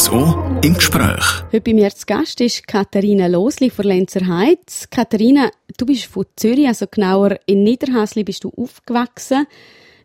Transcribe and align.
RSO 0.00 0.58
im 0.62 0.72
Gespräch. 0.72 1.42
Heute 1.52 1.60
bei 1.60 1.74
mir 1.74 1.94
zu 1.94 2.06
Gast 2.06 2.40
ist 2.40 2.66
Katharina 2.66 3.26
Losli 3.26 3.68
von 3.68 3.84
Lenzer 3.84 4.26
Heiz. 4.26 4.88
Katharina, 4.90 5.50
du 5.76 5.84
bist 5.84 6.06
von 6.06 6.24
Zürich, 6.36 6.66
also 6.66 6.86
genauer 6.90 7.38
in 7.44 7.64
Niederhasli 7.64 8.24
bist 8.24 8.44
du 8.44 8.50
aufgewachsen. 8.56 9.46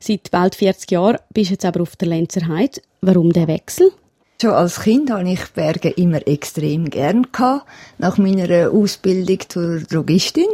Seit 0.02 0.32
bald 0.32 0.56
40 0.56 0.92
Jahren 0.92 1.20
bist 1.34 1.50
du 1.50 1.54
jetzt 1.54 1.64
aber 1.64 1.82
auf 1.82 1.96
der 1.96 2.10
Lenzer 2.10 2.46
Heiz. 2.50 2.82
Warum 3.00 3.32
der 3.32 3.48
Wechsel? 3.48 3.90
Schon 4.42 4.52
als 4.52 4.82
Kind 4.82 5.12
habe 5.12 5.32
ich 5.32 5.46
Berge 5.54 5.92
immer 5.92 6.28
extrem 6.28 6.90
gern 6.90 7.28
gehabt. 7.32 7.66
Nach 7.98 8.18
meiner 8.18 8.72
Ausbildung 8.72 9.40
zur 9.48 9.80
Drogistin 9.80 10.50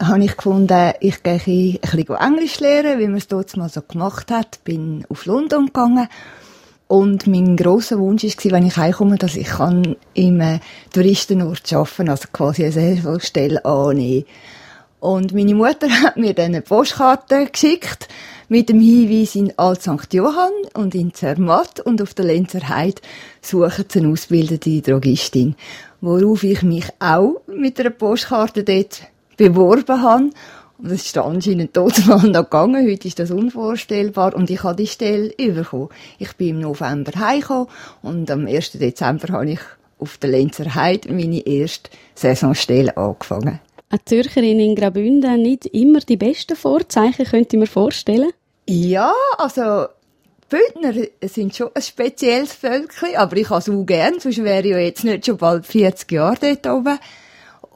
habe 0.00 0.22
ich 0.22 0.36
gefunden, 0.36 0.92
ich 1.00 1.20
gehe 1.24 1.32
ein 1.32 1.80
bisschen 1.80 2.16
Englisch 2.16 2.60
lernen, 2.60 3.00
wie 3.00 3.08
man 3.08 3.16
es 3.16 3.26
dort 3.26 3.56
mal 3.56 3.70
so 3.70 3.82
gemacht 3.82 4.30
hat. 4.30 4.62
Bin 4.62 5.04
auf 5.08 5.26
London 5.26 5.66
gegangen 5.66 6.06
und 6.88 7.26
mein 7.26 7.56
grosser 7.56 7.98
Wunsch 7.98 8.24
war, 8.24 8.52
wenn 8.52 8.66
ich 8.66 8.76
heimkomme, 8.76 9.16
dass 9.16 9.36
ich 9.36 9.46
kann 9.46 9.96
im 10.14 10.60
Touristenort 10.92 11.72
arbeiten 11.72 11.96
kann, 11.96 12.08
also 12.08 12.28
quasi 12.32 12.64
eine 12.64 12.72
Selbststelle 12.72 13.64
annehmen. 13.64 14.24
Und 14.98 15.32
meine 15.32 15.54
Mutter 15.54 15.88
hat 16.02 16.16
mir 16.16 16.34
dann 16.34 16.46
eine 16.46 16.62
Postkarte 16.62 17.46
geschickt 17.52 18.08
mit 18.48 18.70
dem 18.70 18.80
Hinweis 18.80 19.34
in 19.34 19.52
Alt 19.58 19.82
St. 19.82 20.12
Johann 20.12 20.50
und 20.74 20.94
in 20.94 21.12
Zermatt 21.12 21.80
und 21.80 22.00
auf 22.00 22.14
der 22.14 22.24
Lenzer 22.24 22.68
Heide 22.68 23.02
suchen 23.42 23.84
sie 23.86 23.98
eine 24.00 24.08
ausgebildete 24.08 24.80
Drogistin. 24.80 25.54
Worauf 26.00 26.42
ich 26.42 26.62
mich 26.62 26.86
auch 26.98 27.42
mit 27.46 27.78
einer 27.78 27.90
Postkarte 27.90 28.64
dort 28.64 29.02
beworben 29.36 30.02
habe 30.02 30.30
und 30.78 30.92
es 30.92 31.06
ist 31.06 31.16
da 31.16 31.22
anscheinend 31.22 31.74
total 31.74 32.22
noch 32.30 32.44
gegangen. 32.44 32.88
Heute 32.88 33.08
ist 33.08 33.18
das 33.18 33.30
unvorstellbar. 33.30 34.34
Und 34.34 34.48
ich 34.48 34.62
habe 34.62 34.76
die 34.76 34.86
Stelle 34.86 35.30
bekommen. 35.36 35.88
Ich 36.18 36.32
bin 36.34 36.48
im 36.50 36.60
November 36.60 37.12
heimgekommen 37.18 37.66
und 38.02 38.30
am 38.30 38.46
1. 38.46 38.72
Dezember 38.72 39.32
habe 39.32 39.50
ich 39.50 39.60
auf 39.98 40.18
der 40.18 40.30
Lenzer 40.30 40.74
Heide 40.76 41.12
meine 41.12 41.44
erste 41.44 41.90
Saisonstelle 42.14 42.96
angefangen. 42.96 43.58
Eine 43.90 44.04
Zürcherin 44.04 44.60
in 44.60 44.76
Graubünden 44.76 45.42
nicht 45.42 45.66
immer 45.66 46.00
die 46.00 46.16
besten 46.16 46.56
Vorzeichen, 46.56 47.24
könnte 47.24 47.56
ich 47.56 47.60
mir 47.60 47.66
vorstellen? 47.66 48.30
Ja, 48.66 49.12
also 49.38 49.86
Bündner 50.48 51.06
sind 51.22 51.56
schon 51.56 51.70
ein 51.74 51.82
spezielles 51.82 52.52
Völkchen, 52.52 53.16
aber 53.16 53.36
ich 53.36 53.50
habe 53.50 53.60
es 53.60 53.68
auch 53.68 53.84
gern, 53.84 54.20
sonst 54.20 54.44
wäre 54.44 54.66
ich 54.66 54.72
ja 54.72 54.78
jetzt 54.78 55.04
nicht 55.04 55.26
schon 55.26 55.38
bald 55.38 55.66
40 55.66 56.12
Jahre 56.12 56.36
dort 56.40 56.66
oben. 56.66 56.98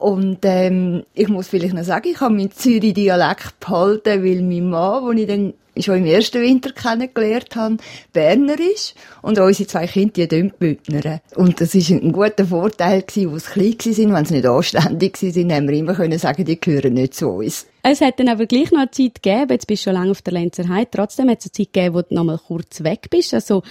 Und 0.03 0.39
ähm, 0.43 1.03
ich 1.13 1.29
muss 1.29 1.47
vielleicht 1.47 1.73
noch 1.73 1.85
sagen, 1.85 2.09
ich 2.11 2.19
habe 2.19 2.33
meinen 2.33 2.51
Zürich-Dialekt 2.51 3.57
behalten, 3.61 4.21
weil 4.21 4.41
mein 4.41 4.69
Mann, 4.69 5.15
den 5.15 5.17
ich 5.17 5.27
dann 5.27 5.53
schon 5.81 5.99
im 5.99 6.05
ersten 6.05 6.41
Winter 6.41 6.73
kennengelernt 6.73 7.55
habe, 7.55 7.77
Berner 8.11 8.59
ist. 8.59 8.95
Und 9.21 9.39
unsere 9.39 9.65
zwei 9.65 9.87
Kinder, 9.87 10.27
die 10.27 10.51
Bündner. 10.59 11.21
Und 11.37 11.61
das 11.61 11.73
war 11.73 11.97
ein 11.97 12.11
guter 12.11 12.45
Vorteil 12.45 13.03
gewesen, 13.03 13.31
wo 13.31 13.37
sie 13.37 13.75
klein 13.75 13.97
waren. 13.97 14.13
Wenn 14.13 14.25
sie 14.25 14.33
nicht 14.33 14.45
anständig 14.45 15.23
waren, 15.23 15.53
haben 15.53 15.67
wir 15.69 15.77
immer 15.77 15.93
können 15.93 16.19
sagen, 16.19 16.43
die 16.43 16.59
gehören 16.59 16.95
nicht 16.95 17.13
zu 17.13 17.29
uns. 17.29 17.65
Es 17.83 18.01
hat 18.01 18.19
dann 18.19 18.27
aber 18.27 18.45
gleich 18.45 18.73
noch 18.73 18.81
eine 18.81 18.91
Zeit 18.91 19.23
gegeben, 19.23 19.51
jetzt 19.51 19.67
bist 19.67 19.85
du 19.85 19.89
schon 19.89 19.93
lange 19.93 20.11
auf 20.11 20.21
der 20.21 20.33
Lenzer 20.33 20.67
Heide, 20.67 20.91
trotzdem 20.91 21.29
hat 21.29 21.39
es 21.39 21.45
eine 21.45 21.51
Zeit 21.53 21.71
gegeben, 21.71 21.95
wo 21.95 22.01
du 22.01 22.13
noch 22.13 22.25
mal 22.25 22.41
kurz 22.45 22.83
weg 22.83 23.07
bist. 23.09 23.33
Also 23.33 23.63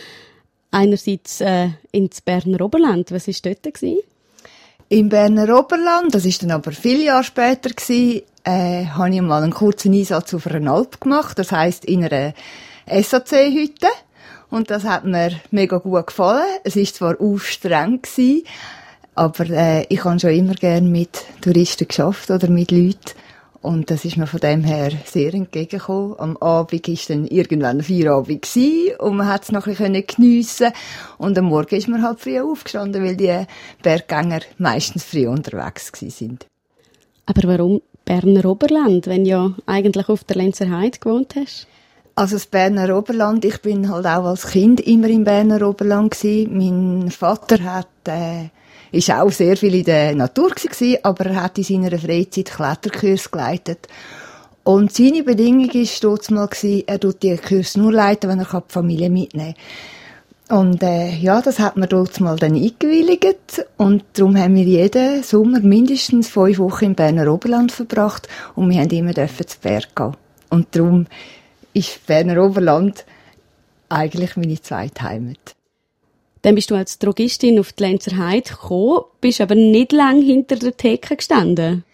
einerseits 0.71 1.43
äh, 1.43 1.69
ins 1.93 2.23
Berner 2.23 2.63
Oberland. 2.63 3.13
Was 3.13 3.29
war 3.29 3.35
dort? 3.43 3.75
Gewesen? 3.75 3.99
Im 4.93 5.09
Berner 5.09 5.59
Oberland, 5.59 6.15
das 6.15 6.27
ist 6.27 6.43
dann 6.43 6.51
aber 6.51 6.71
viele 6.71 7.05
Jahre 7.05 7.25
später 7.25 7.71
gewesen, 7.71 8.25
äh, 8.45 8.85
habe 8.85 9.15
ich 9.15 9.23
mal 9.23 9.43
einen 9.43 9.55
kurzen 9.55 9.95
Einsatz 9.95 10.35
auf 10.35 10.47
einer 10.47 10.71
Alp 10.71 11.01
gemacht, 11.01 11.39
das 11.39 11.51
heißt 11.51 11.87
in 11.87 12.05
einer 12.05 12.35
SAC-Hütte. 12.87 13.87
Und 14.51 14.71
das 14.71 14.85
hat 14.85 15.07
mir 15.07 15.31
mega 15.51 15.79
gut 15.79 16.09
gefallen. 16.09 16.45
Es 16.65 16.77
ist 16.77 16.97
zwar 16.97 17.19
auch 17.19 17.39
streng 17.39 18.03
gewesen, 18.03 18.45
aber 19.15 19.49
äh, 19.49 19.87
ich 19.89 20.05
habe 20.05 20.21
schon 20.21 20.29
immer 20.29 20.53
gerne 20.53 20.87
mit 20.87 21.25
Touristen 21.41 21.89
geschafft 21.89 22.31
oder 22.31 22.51
mit 22.51 22.71
Leuten. 22.71 23.13
Und 23.63 23.93
das 23.93 24.05
ist 24.05 24.17
mir 24.17 24.27
von 24.27 24.41
dem 24.41 24.65
her 24.65 24.91
sehr 25.05 25.33
entgegengekommen. 25.35 26.19
Am 26.19 26.37
Abend 26.39 26.89
ist 26.89 27.09
dann 27.09 27.27
irgendwann 27.29 27.81
Feierabend 27.81 28.45
und 28.99 29.17
man 29.17 29.29
hat 29.29 29.45
es 29.45 29.53
noch 29.53 29.69
ein 29.69 29.75
bisschen 29.75 30.05
geniessen 30.05 30.73
Und 31.17 31.39
am 31.39 31.45
Morgen 31.45 31.77
ist 31.77 31.89
man 31.89 32.03
halt 32.03 32.19
früh 32.19 32.41
aufgestanden, 32.41 33.05
weil 33.05 33.17
die 33.17 33.47
Berggänger 33.83 34.41
meistens 34.59 35.05
früh 35.05 35.29
unterwegs 35.29 35.93
sind. 35.95 36.47
Aber 37.25 37.47
warum 37.47 37.83
Berner 38.05 38.47
Oberland, 38.47 39.07
wenn 39.07 39.23
du 39.23 39.31
ja 39.31 39.55
eigentlich 39.67 40.09
auf 40.09 40.25
der 40.25 40.37
Lenzer 40.37 40.69
Heide 40.69 40.99
gewohnt 40.99 41.37
hast? 41.37 41.69
Also 42.23 42.37
das 42.37 42.47
Berner 42.47 42.97
Oberland, 42.97 43.45
ich 43.45 43.61
bin 43.63 43.91
halt 43.91 44.07
auch 44.07 44.27
als 44.27 44.47
Kind 44.47 44.81
immer 44.83 45.09
im 45.09 45.25
Berner 45.25 45.69
Oberland 45.69 46.13
gewesen. 46.13 46.57
Mein 46.57 47.11
Vater 47.11 47.65
hat 47.65 47.89
äh, 48.07 48.45
ist 48.93 49.11
auch 49.11 49.33
sehr 49.33 49.57
viel 49.57 49.75
in 49.75 49.83
der 49.83 50.15
Natur 50.15 50.51
gewesen, 50.51 50.99
aber 51.03 51.27
er 51.27 51.43
hat 51.43 51.59
in 51.59 51.65
seiner 51.65 51.99
Freizeit 51.99 52.53
Kletterkurs 52.53 53.29
geleitet. 53.29 53.89
Und 54.63 54.93
seine 54.93 55.25
Bedingung 55.25 55.67
war 55.75 55.89
dort 56.01 56.31
mal, 56.31 56.49
er 56.87 57.01
tut 57.01 57.25
die 57.25 57.37
Kurs 57.39 57.77
nur 57.77 57.93
leiten, 57.93 58.31
wenn 58.31 58.39
er 58.39 58.45
die 58.45 58.73
Familie 58.73 59.11
mitnehmen 59.11 59.57
kann. 60.49 60.61
Und 60.61 60.83
äh, 60.85 61.17
ja, 61.17 61.43
das 61.43 61.59
hat 61.59 61.77
man 61.77 61.89
dort 61.89 62.21
mal 62.21 62.37
dann 62.37 62.55
eingewilligt 62.55 63.67
und 63.79 64.05
darum 64.13 64.37
haben 64.37 64.55
wir 64.55 64.63
jeden 64.63 65.25
Sommer 65.25 65.59
mindestens 65.59 66.29
fünf 66.29 66.61
Wochen 66.61 66.85
im 66.85 66.95
Berner 66.95 67.33
Oberland 67.33 67.73
verbracht 67.73 68.29
und 68.55 68.71
wir 68.71 68.81
haben 68.81 68.91
immer 68.91 69.13
dürfen 69.13 69.45
zu 69.45 69.59
Berg 69.61 69.97
gehen. 69.97 70.13
Und 70.51 70.69
darum 70.77 71.07
ist 71.75 72.07
Berner 72.07 72.43
Oberland 72.43 73.05
eigentlich 73.89 74.37
meine 74.37 74.61
zweite 74.61 75.03
Heimat. 75.03 75.55
Dann 76.43 76.57
bist 76.57 76.71
du 76.71 76.75
als 76.75 76.99
Drogistin 76.99 77.61
auf 77.61 77.73
die 77.73 77.85
Lenzer 77.85 78.17
Heide 78.17 78.51
gekommen, 78.51 79.05
bist 79.21 79.41
aber 79.41 79.55
nicht 79.55 79.93
lang 79.93 80.21
hinter 80.23 80.57
der 80.57 80.77
Theke 80.77 81.17
gestanden. 81.17 81.85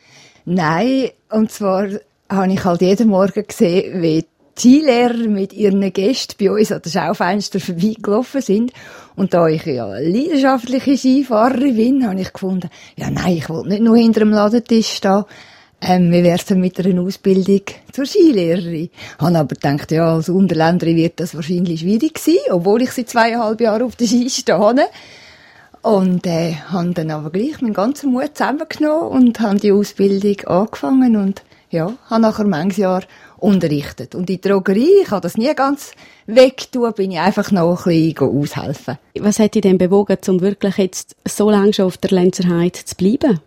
Nein, 0.45 1.11
und 1.31 1.53
zwar 1.53 1.89
habe 2.31 2.53
ich 2.53 2.65
halt 2.65 2.81
jeden 2.81 3.09
Morgen 3.09 3.47
gesehen, 3.47 4.01
wie 4.03 4.25
die 4.59 4.81
Skilehrer 4.81 5.29
mit 5.29 5.53
ihren 5.53 5.93
Gästen 5.93 6.35
bei 6.39 6.51
uns 6.51 6.73
an 6.73 6.83
den 6.83 6.91
Schaufenster 6.91 7.61
vorbeigelaufen 7.61 8.41
sind. 8.41 8.73
Und 9.15 9.35
da 9.35 9.47
ich 9.49 9.67
ja 9.67 9.87
leidenschaftliche 9.99 10.97
Skifahrerin 10.97 11.77
bin, 11.77 12.09
habe 12.09 12.21
ich 12.21 12.33
gefunden, 12.33 12.71
ja 12.97 13.11
nein, 13.11 13.37
ich 13.37 13.49
will 13.49 13.65
nicht 13.65 13.83
nur 13.83 13.97
hinter 13.97 14.21
dem 14.21 14.31
Ladentisch 14.31 14.95
stehen, 14.95 15.25
ähm, 15.81 16.11
wie 16.11 16.25
wär's 16.25 16.45
denn 16.45 16.61
mit 16.61 16.79
einer 16.85 17.03
Ausbildung 17.03 17.63
zur 17.93 18.07
Skilehrerin? 18.07 18.91
Habe 19.19 19.39
aber 19.39 19.55
gedacht, 19.55 19.91
ja, 19.93 20.15
als 20.15 20.29
Unterländerin 20.29 20.97
wird 20.97 21.21
das 21.21 21.35
wahrscheinlich 21.35 21.81
schwierig 21.81 22.19
sein, 22.19 22.37
obwohl 22.51 22.83
ich 22.83 22.93
seit 22.93 23.09
zweieinhalb 23.09 23.61
Jahren 23.61 23.83
auf 23.83 23.97
der 23.97 24.07
Ski 24.07 24.29
stehe. 24.29 24.89
Und 25.83 26.27
äh, 26.27 26.55
habe 26.69 26.91
dann 26.95 27.11
aber 27.11 27.31
gleich 27.31 27.61
meinen 27.61 27.75
ganzen 27.75 28.11
Mut 28.11 28.37
zusammengenommen 28.37 29.09
und 29.09 29.41
habe 29.41 29.61
die 29.61 29.73
Ausbildung 29.73 30.41
angefangen 30.47 31.17
und 31.17 31.43
ja, 31.71 31.93
habe 32.11 32.23
nachher 32.23 32.47
manches 32.47 32.79
Jahr 32.79 33.03
unterrichtet. 33.37 34.15
Und 34.15 34.29
in 34.29 34.41
der 34.41 34.53
Drogerie, 34.53 35.03
ich 35.03 35.11
habe 35.11 35.21
das 35.21 35.37
nie 35.37 35.55
ganz 35.55 35.93
wegtun, 36.27 36.93
bin 36.95 37.13
ich 37.13 37.21
einfach 37.21 37.53
noch 37.53 37.87
ein 37.87 38.13
bisschen 38.13 38.29
aushelfen. 38.29 38.99
Was 39.21 39.39
hat 39.39 39.55
dich 39.55 39.63
denn 39.63 39.79
bewogen, 39.79 40.19
um 40.27 40.41
wirklich 40.41 40.77
jetzt 40.77 41.15
so 41.27 41.51
lange 41.51 41.73
schon 41.73 41.87
auf 41.87 41.99
der 41.99 42.11
Lenzerheit 42.11 42.77
zu 42.77 42.97
bleiben? 42.97 43.41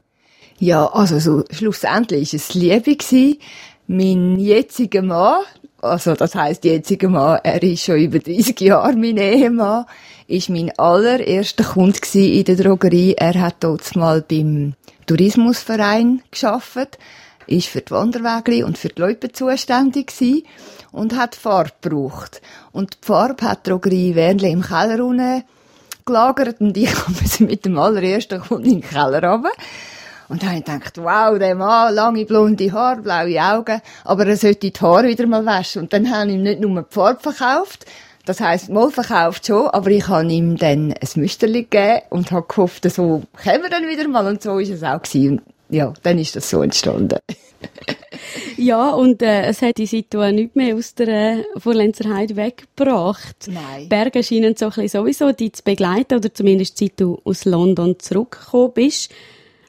Ja, 0.61 0.85
also 0.93 1.17
so, 1.17 1.43
schlussendlich 1.49 2.33
war 2.33 2.37
es 2.37 2.53
Liebe 2.53 2.95
gewesen. 2.95 3.39
Mein 3.87 4.39
jetziger 4.39 5.01
Mann, 5.01 5.41
also 5.81 6.13
das 6.13 6.35
heisst 6.35 6.65
jetziger 6.65 7.09
Mann, 7.09 7.39
er 7.43 7.63
ist 7.63 7.81
schon 7.83 7.97
über 7.97 8.19
30 8.19 8.61
Jahre 8.61 8.93
mein 8.93 9.17
Ehemann, 9.17 9.85
ist 10.27 10.49
mein 10.49 10.69
allererster 10.77 11.63
Kunde 11.63 11.97
in 12.13 12.43
der 12.43 12.57
Drogerie. 12.57 13.15
Er 13.17 13.41
hat 13.41 13.55
dort 13.61 13.95
mal 13.95 14.21
beim 14.21 14.75
Tourismusverein 15.07 16.21
geschafft, 16.29 16.99
ist 17.47 17.67
für 17.67 17.81
die 17.81 17.89
Wanderwege 17.89 18.63
und 18.63 18.77
für 18.77 18.89
die 18.89 19.01
Leute 19.01 19.31
zuständig 19.31 20.15
gewesen 20.15 20.43
und 20.91 21.17
hat 21.17 21.33
Farbe 21.33 21.71
gebraucht. 21.81 22.39
Und 22.71 22.99
die 23.01 23.07
Farbe 23.07 23.45
hat 23.45 23.65
die 23.65 23.71
Drogerie 23.71 24.13
Wernle 24.13 24.49
im 24.49 24.61
Keller 24.61 25.41
gelagert 26.05 26.61
und 26.61 26.77
ich 26.77 26.93
musste 27.07 27.45
mit 27.45 27.65
dem 27.65 27.79
allerersten 27.79 28.39
Kunden 28.41 28.65
in 28.65 28.81
den 28.81 28.87
Keller 28.87 29.23
runter. 29.23 29.49
Und 30.31 30.43
dann 30.43 30.55
gedacht, 30.55 30.97
wow, 30.97 31.37
der 31.37 31.55
Mann, 31.55 31.93
lange 31.93 32.25
blonde 32.25 32.71
Haare, 32.71 33.01
blaue 33.01 33.41
Augen, 33.41 33.81
aber 34.05 34.25
er 34.25 34.37
sollte 34.37 34.71
die 34.71 34.79
Haare 34.79 35.09
wieder 35.09 35.27
mal 35.27 35.45
waschen. 35.45 35.81
Und 35.81 35.91
dann 35.91 36.09
habe 36.09 36.29
ich 36.29 36.35
ihm 36.35 36.43
nicht 36.43 36.61
nur 36.61 36.83
die 36.83 36.93
Farbe 36.93 37.19
verkauft, 37.19 37.85
das 38.25 38.39
heisst, 38.39 38.69
mal 38.69 38.89
verkauft 38.91 39.47
schon, 39.47 39.67
aber 39.67 39.89
ich 39.89 40.07
habe 40.07 40.31
ihm 40.31 40.55
dann 40.55 40.93
ein 40.93 41.09
Müsterli 41.15 41.63
gegeben 41.63 42.03
und 42.11 42.31
habe 42.31 42.47
gehofft, 42.47 42.89
so 42.89 43.23
kommen 43.43 43.61
wir 43.61 43.69
dann 43.69 43.89
wieder 43.89 44.07
mal. 44.07 44.25
Und 44.25 44.41
so 44.41 44.57
ist 44.59 44.69
es 44.69 44.83
auch 44.83 45.01
gewesen. 45.01 45.39
Und 45.39 45.41
ja, 45.69 45.91
dann 46.01 46.17
ist 46.17 46.33
das 46.33 46.49
so 46.49 46.61
entstanden. 46.61 47.19
ja, 48.57 48.91
und 48.91 49.21
äh, 49.21 49.47
es 49.47 49.61
hat 49.61 49.79
die 49.79 49.85
Situation 49.85 50.35
nicht 50.35 50.55
mehr 50.55 50.75
aus 50.75 50.95
der 50.95 51.09
äh, 51.09 51.43
Vorlenzerheide 51.57 52.37
weggebracht. 52.37 53.47
Nein. 53.47 53.89
Berge 53.89 54.23
scheinen 54.23 54.55
so 54.55 54.67
ein 54.67 54.71
bisschen 54.71 54.87
sowieso 54.87 55.33
die 55.33 55.51
zu 55.51 55.61
begleiten, 55.63 56.15
oder 56.15 56.33
zumindest 56.33 56.77
seit 56.77 57.01
du 57.01 57.19
aus 57.25 57.43
London 57.43 57.99
zurückgekommen 57.99 58.71
bist. 58.73 59.11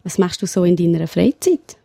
Was 0.04 0.19
machst 0.19 0.43
du 0.43 0.46
so 0.46 0.64
in 0.64 0.76
deiner 0.76 1.06
Freizeit? 1.06 1.76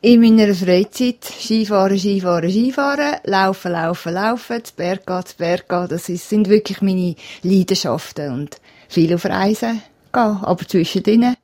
In 0.00 0.20
meiner 0.20 0.54
Freizeit 0.54 1.24
Skifahren, 1.24 1.98
Skifahren, 1.98 2.50
Skifahren, 2.50 3.16
laufen, 3.24 3.72
laufen, 3.72 4.14
laufen, 4.14 4.64
zu 4.64 4.74
Berg 4.74 5.06
gehen, 5.06 5.26
zu 5.26 5.36
Berg 5.36 5.68
gehen. 5.68 5.88
Das 5.88 6.06
sind 6.06 6.48
wirklich 6.48 6.80
meine 6.80 7.14
Leidenschaften. 7.42 8.32
Und 8.32 8.60
viel 8.88 9.14
auf 9.14 9.24
Reisen 9.24 9.82
gehen, 10.12 10.38
aber 10.42 10.68
zwischendrin 10.68 11.36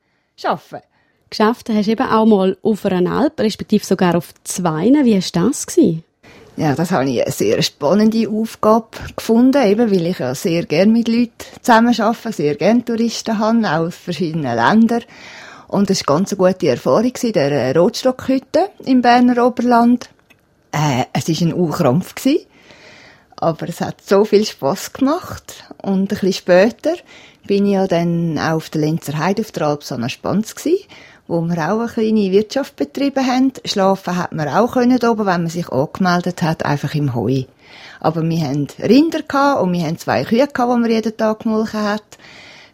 arbeiten. 0.45 0.87
Geschafft 1.29 1.71
hast 1.71 1.87
du 1.87 1.93
eben 1.93 2.09
auch 2.09 2.27
mal 2.27 2.57
auf 2.63 2.85
einer 2.85 3.11
Alp, 3.11 3.41
respektive 3.41 3.85
sogar 3.85 4.15
auf 4.15 4.35
zwei. 4.45 4.85
Wie 5.03 5.15
war 5.15 5.49
das? 5.49 5.67
Gewesen? 5.67 6.05
Ja, 6.57 6.75
das 6.75 6.91
habe 6.91 7.09
ich 7.09 7.23
eine 7.23 7.33
sehr 7.33 7.63
spannende 7.63 8.29
Aufgabe 8.29 8.89
gefunden, 9.17 9.67
eben 9.67 9.91
weil 9.91 10.07
ich 10.07 10.19
ja 10.19 10.35
sehr 10.35 10.67
gerne 10.67 10.93
mit 10.93 11.09
Leuten 11.09 11.33
zusammen 11.63 11.99
arbeite, 11.99 12.33
sehr 12.33 12.55
gerne 12.57 12.85
Touristen 12.85 13.39
habe, 13.39 13.67
auch 13.67 13.87
aus 13.87 13.97
verschiedenen 13.97 14.55
Ländern. 14.55 15.03
Und 15.73 15.89
es 15.89 16.07
war 16.07 16.17
ganz 16.17 16.31
eine 16.31 16.37
gute 16.37 16.69
Erfahrung 16.69 17.15
in 17.23 17.33
der 17.33 17.75
Rotstockhütte 17.75 18.69
im 18.85 19.01
Berner 19.01 19.43
Oberland. 19.43 20.11
Äh, 20.71 21.05
es 21.15 21.29
war 21.29 21.49
ein 21.49 21.55
Urkrampf, 21.55 22.15
aber 23.37 23.69
es 23.71 23.81
hat 23.81 24.03
so 24.03 24.27
viel 24.27 24.45
Spass 24.45 24.93
gemacht. 24.93 25.65
Und 25.81 26.03
ein 26.03 26.07
bisschen 26.09 26.35
später 26.35 26.93
bin 27.47 27.65
ich 27.65 27.73
ja 27.73 27.87
dann 27.87 28.39
auch 28.39 28.57
auf 28.57 28.69
der 28.69 28.83
Lenzer 28.83 29.17
Heide 29.17 29.41
auf 29.41 29.51
der 29.53 29.67
Alp 29.67 29.83
Sanna 29.83 30.11
Spanz 30.11 30.55
gewesen 30.55 30.85
wo 31.27 31.41
wir 31.41 31.57
auch 31.73 31.79
eine 31.79 31.89
kleine 31.89 32.31
Wirtschaft 32.33 32.77
betrieben 32.77 33.27
haben. 33.27 33.53
Schlafen 33.65 34.19
hat 34.19 34.33
man 34.33 34.49
auch 34.49 34.73
können 34.73 35.03
oben, 35.03 35.25
wenn 35.25 35.43
man 35.43 35.49
sich 35.49 35.71
angemeldet 35.71 36.43
hat, 36.43 36.67
einfach 36.67 36.95
im 36.95 37.15
Heu. 37.15 37.45
Aber 38.01 38.23
wir 38.23 38.41
haben 38.43 38.67
Rinder 38.79 39.23
gehabt 39.23 39.63
und 39.63 39.73
wir 39.73 39.87
haben 39.87 39.97
zwei 39.97 40.25
Kühe 40.25 40.47
gehabt, 40.47 40.59
die 40.59 40.81
man 40.81 40.91
jeden 40.91 41.17
Tag 41.17 41.39
gemolken 41.39 41.83
hat. 41.83 42.19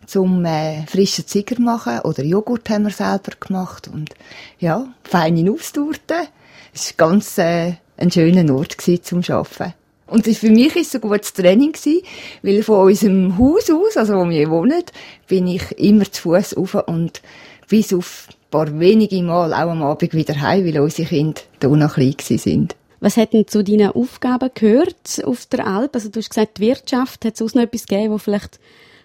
Zum 0.09 0.43
äh, 0.47 0.87
frischen 0.87 1.27
Ziger 1.27 1.61
machen 1.61 2.01
oder 2.01 2.25
Joghurt 2.25 2.71
haben 2.71 2.85
wir 2.85 2.91
selber 2.91 3.33
gemacht 3.39 3.89
und 3.89 4.15
ja, 4.59 4.89
feine 5.05 5.51
Aufstorten. 5.53 6.29
Es 6.73 6.95
war 6.97 7.09
ganz 7.09 7.37
äh, 7.37 7.75
ein 7.99 8.11
schöner 8.11 8.55
Ort 8.55 8.79
gewesen, 8.79 9.03
zum 9.03 9.23
Arbeiten. 9.29 9.75
Und 10.07 10.27
für 10.27 10.49
mich 10.49 10.75
ist 10.77 10.95
es 10.95 10.95
ein 10.95 11.03
gutes 11.03 11.35
Training 11.35 11.73
gewesen, 11.73 12.01
weil 12.43 12.63
von 12.63 12.87
unserem 12.87 13.37
Haus 13.37 13.71
aus, 13.71 13.99
also 13.99 14.15
wo 14.15 14.31
wir 14.31 14.49
wohnen, 14.49 14.83
bin 15.27 15.47
ich 15.47 15.73
immer 15.73 16.11
zu 16.11 16.23
Fuß 16.23 16.57
rauf 16.57 16.75
und 16.89 17.21
bis 17.69 17.93
auf 17.93 18.29
paar 18.51 18.81
wenige 18.81 19.23
Mal 19.23 19.53
auch 19.53 19.71
am 19.71 19.83
Abend 19.83 20.15
wieder 20.15 20.41
heim, 20.41 20.65
weil 20.65 20.81
unsere 20.81 21.07
Kinder 21.07 21.43
da 21.61 21.69
noch 21.69 21.95
klein 21.95 22.17
sind. 22.19 22.77
Was 23.01 23.19
hat 23.19 23.35
denn 23.35 23.47
zu 23.47 23.63
deinen 23.63 23.93
Aufgaben 23.93 24.51
gehört 24.55 25.23
auf 25.23 25.45
der 25.47 25.67
Alp? 25.67 25.95
Also 25.95 26.09
du 26.09 26.19
hast 26.19 26.31
gesagt, 26.31 26.57
die 26.57 26.63
Wirtschaft, 26.63 27.27
hat 27.27 27.35
es 27.35 27.43
auch 27.43 27.55
noch 27.55 27.63
etwas 27.63 27.87
gegeben, 27.87 28.13
wo 28.13 28.19
vielleicht 28.19 28.59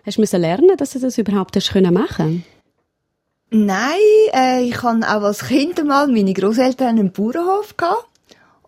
hast 0.05 0.17
du 0.17 0.37
lernen, 0.37 0.77
dass 0.77 0.91
du 0.91 0.99
das 0.99 1.17
überhaupt 1.17 1.55
hast 1.55 1.71
können 1.71 1.93
machen? 1.93 2.43
Nein, 3.49 3.99
äh, 4.33 4.63
ich 4.63 4.81
hatte 4.81 5.07
auch 5.07 5.21
als 5.21 5.45
Kind 5.45 5.83
mal 5.85 6.07
meine 6.07 6.33
Großeltern 6.33 6.89
einen 6.89 7.11
Bauernhof 7.11 7.77
gehabt. 7.77 8.07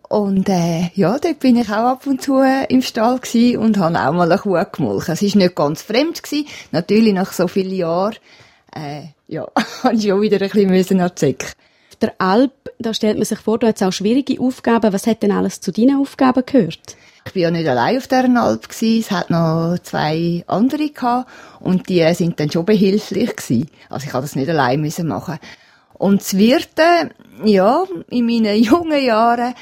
Und 0.08 0.48
äh, 0.48 0.90
ja, 0.94 1.18
dort 1.18 1.40
bin 1.40 1.56
ich 1.56 1.68
auch 1.68 1.90
ab 1.90 2.06
und 2.06 2.22
zu 2.22 2.38
äh, 2.40 2.66
im 2.68 2.82
Stall 2.82 3.18
und 3.58 3.78
habe 3.78 3.98
auch 3.98 4.12
mal 4.12 4.30
eine 4.30 4.40
Kuh 4.40 4.62
gemolken. 4.70 5.14
Es 5.14 5.22
war 5.22 5.42
nicht 5.42 5.56
ganz 5.56 5.82
fremd 5.82 6.22
gewesen. 6.22 6.46
Natürlich 6.70 7.12
nach 7.12 7.32
so 7.32 7.48
vielen 7.48 7.74
Jahren 7.74 8.14
äh, 8.72 9.06
ja, 9.26 9.46
habe 9.82 9.94
ich 9.94 10.12
auch 10.12 10.20
wieder 10.20 10.40
ein 10.40 10.48
bisschen 10.48 10.70
müssen 10.70 11.00
Der 12.00 12.14
Alp, 12.18 12.52
da 12.78 12.92
stellt 12.92 13.16
man 13.16 13.24
sich 13.24 13.38
vor, 13.38 13.58
du 13.58 13.66
hast 13.66 13.82
auch 13.82 13.92
schwierige 13.92 14.40
Aufgaben. 14.40 14.92
Was 14.92 15.06
hat 15.06 15.22
denn 15.22 15.32
alles 15.32 15.60
zu 15.60 15.72
deinen 15.72 16.00
Aufgaben 16.00 16.42
gehört? 16.44 16.96
Ich 17.26 17.34
war 17.34 17.42
ja 17.42 17.50
nicht 17.50 17.66
allein 17.66 17.96
auf 17.96 18.06
dieser 18.06 18.42
Alp. 18.42 18.68
Es 18.80 19.10
hat 19.10 19.30
noch 19.30 19.78
zwei 19.82 20.44
andere 20.46 20.90
gehabt. 20.90 21.30
Und 21.60 21.88
die 21.88 22.14
sind 22.14 22.38
dann 22.38 22.50
schon 22.50 22.66
behilflich 22.66 23.34
gewesen. 23.34 23.70
Also 23.88 24.06
ich 24.06 24.12
habe 24.12 24.22
das 24.22 24.36
nicht 24.36 24.48
allein 24.48 24.80
müssen 24.80 25.08
machen. 25.08 25.38
Und 25.94 26.20
das 26.20 26.36
Wirten, 26.36 27.10
ja, 27.44 27.84
in 28.10 28.26
meinen 28.26 28.56
jungen 28.62 29.02
Jahren, 29.02 29.54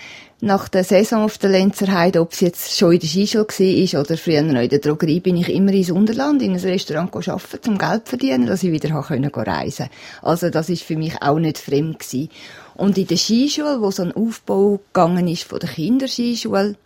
nach 0.44 0.68
der 0.68 0.84
Saison 0.84 1.22
auf 1.22 1.38
der 1.38 1.50
Lenzer 1.50 1.90
Heide, 1.90 2.20
ob 2.20 2.32
es 2.32 2.40
jetzt 2.40 2.76
schon 2.76 2.92
in 2.92 3.00
der 3.00 3.08
Skischule 3.08 3.46
war 3.46 4.00
oder 4.00 4.16
früher 4.18 4.42
noch 4.42 4.60
in 4.60 4.68
der 4.68 4.78
Drogerie, 4.78 5.20
bin 5.20 5.38
ich 5.38 5.48
immer 5.48 5.72
ins 5.72 5.90
Unterland, 5.90 6.42
in 6.42 6.52
ein 6.52 6.60
Restaurant 6.60 7.14
arbeiten, 7.14 7.62
zum 7.62 7.78
Geld 7.78 8.04
zu 8.04 8.10
verdienen, 8.10 8.46
dass 8.46 8.62
ich 8.62 8.70
wieder 8.70 8.94
reisen 8.94 9.32
konnte. 9.32 9.90
Also 10.20 10.50
das 10.50 10.68
ist 10.68 10.82
für 10.82 10.96
mich 10.96 11.22
auch 11.22 11.38
nicht 11.38 11.58
fremd 11.58 11.98
gewesen. 11.98 12.28
Und 12.74 12.98
in 12.98 13.06
der 13.06 13.16
Skischule, 13.16 13.80
wo 13.80 13.90
so 13.90 14.02
ein 14.02 14.12
Aufbau 14.12 14.80
gegangen 14.92 15.28
ist 15.28 15.44
von 15.44 15.60
der 15.60 15.70
Kinderskischule, 15.70 16.76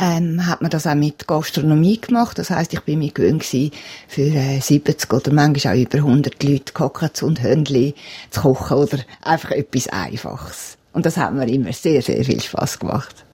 ähm, 0.00 0.46
hat 0.46 0.62
man 0.62 0.70
das 0.70 0.86
auch 0.88 0.96
mit 0.96 1.28
Gastronomie 1.28 2.00
gemacht. 2.00 2.36
Das 2.36 2.50
heißt, 2.50 2.72
ich 2.72 2.80
bin 2.80 2.98
mir 2.98 3.12
gewöhnt 3.12 3.44
für 3.44 4.22
äh, 4.22 4.58
70 4.58 5.12
oder 5.12 5.32
manchmal 5.32 5.76
auch 5.76 5.80
über 5.80 5.98
100 5.98 6.42
Leute 6.42 6.72
kochen 6.72 7.10
und 7.22 7.42
Hörnli 7.42 7.94
zu 8.30 8.40
kochen 8.40 8.78
oder 8.78 8.98
einfach 9.22 9.52
etwas 9.52 9.86
Einfaches. 9.88 10.78
Und 10.92 11.06
das 11.06 11.16
hat 11.16 11.34
mir 11.34 11.48
immer 11.48 11.72
sehr, 11.72 12.02
sehr 12.02 12.24
viel 12.24 12.40
Spaß 12.40 12.78
gemacht. 12.78 13.24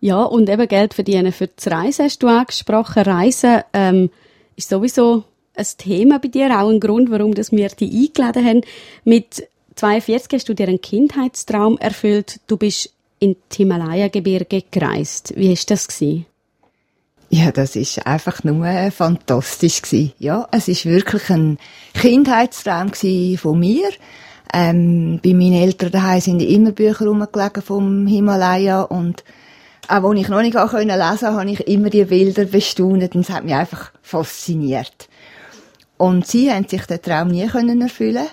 Ja, 0.00 0.22
und 0.22 0.48
eben 0.48 0.66
Geld 0.66 0.94
verdienen 0.94 1.32
für 1.32 1.46
das 1.46 1.70
Reisen 1.70 2.06
hast 2.06 2.22
du 2.22 2.28
angesprochen. 2.28 3.04
Reisen 3.04 3.62
ähm, 3.72 4.10
ist 4.56 4.68
sowieso 4.68 5.24
ein 5.54 5.66
Thema 5.78 6.18
bei 6.18 6.28
dir, 6.28 6.60
auch 6.60 6.68
ein 6.68 6.80
Grund, 6.80 7.10
warum 7.10 7.34
dass 7.34 7.52
wir 7.52 7.68
dich 7.68 7.92
eingeladen 7.92 8.44
haben. 8.44 8.60
Mit 9.04 9.46
42 9.76 10.32
hast 10.32 10.48
du 10.48 10.54
dir 10.54 10.68
einen 10.68 10.80
Kindheitstraum 10.80 11.78
erfüllt. 11.78 12.40
Du 12.46 12.56
bist 12.56 12.92
in 13.20 13.36
die 13.52 13.58
Himalaya-Gebirge 13.58 14.64
gereist. 14.70 15.34
Wie 15.36 15.50
war 15.50 15.64
das 15.68 15.86
gewesen? 15.86 16.26
Ja, 17.30 17.50
das 17.50 17.76
ist 17.76 18.04
einfach 18.06 18.44
nur 18.44 18.66
fantastisch 18.90 19.82
gewesen. 19.82 20.12
Ja, 20.18 20.48
es 20.50 20.68
ist 20.68 20.84
wirklich 20.84 21.30
ein 21.30 21.58
Kindheitstraum 21.94 22.92
von 23.38 23.58
mir. 23.58 23.88
Ähm, 24.52 25.18
bei 25.24 25.32
meinen 25.32 25.54
Eltern 25.54 25.90
daheim 25.90 26.20
sind 26.20 26.42
immer 26.42 26.72
Bücher 26.72 27.06
rumgelegen 27.06 27.62
vom 27.62 28.06
Himalaya 28.06 28.82
und 28.82 29.24
auch 29.88 30.10
als 30.10 30.20
ich 30.20 30.28
noch 30.28 30.42
nicht 30.42 30.54
lesen 30.54 30.70
konnte, 30.70 31.26
habe 31.26 31.50
ich 31.50 31.66
immer 31.66 31.90
die 31.90 32.04
Bilder 32.04 32.44
bestaunt 32.44 33.14
und 33.14 33.22
es 33.22 33.30
hat 33.30 33.44
mich 33.44 33.54
einfach 33.54 33.92
fasziniert. 34.02 35.08
Und 35.96 36.26
sie 36.26 36.50
haben 36.52 36.68
sich 36.68 36.84
den 36.86 37.00
Traum 37.00 37.28
nie 37.28 37.46
können 37.46 37.80
erfüllen 37.80 38.26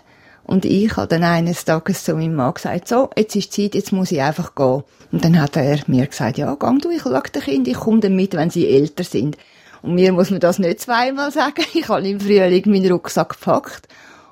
und 0.43 0.65
ich 0.65 0.97
habe 0.97 1.07
dann 1.07 1.23
eines 1.23 1.63
Tages 1.63 2.03
zu 2.03 2.15
meinem 2.15 2.35
Mann 2.35 2.53
gesagt, 2.53 2.87
so, 2.87 3.09
jetzt 3.15 3.35
ist 3.35 3.53
Zeit, 3.53 3.75
jetzt 3.75 3.91
muss 3.91 4.11
ich 4.11 4.21
einfach 4.21 4.55
gehen. 4.55 4.83
Und 5.11 5.23
dann 5.23 5.39
hat 5.39 5.55
er 5.55 5.79
mir 5.87 6.07
gesagt, 6.07 6.37
ja, 6.37 6.53
gang 6.55 6.81
du, 6.81 6.89
ich 6.89 7.01
schaue 7.01 7.21
den 7.21 7.41
Kind, 7.41 7.67
ich 7.67 7.77
komme 7.77 7.99
dann 7.99 8.15
mit, 8.15 8.33
wenn 8.33 8.49
sie 8.49 8.67
älter 8.67 9.03
sind. 9.03 9.37
Und 9.81 9.95
mir 9.95 10.11
muss 10.11 10.31
man 10.31 10.39
das 10.39 10.59
nicht 10.59 10.81
zweimal 10.81 11.31
sagen. 11.31 11.63
Ich 11.73 11.87
habe 11.87 12.07
im 12.07 12.19
Frühling 12.19 12.63
meinen 12.65 12.91
Rucksack 12.91 13.29
gepackt 13.29 13.87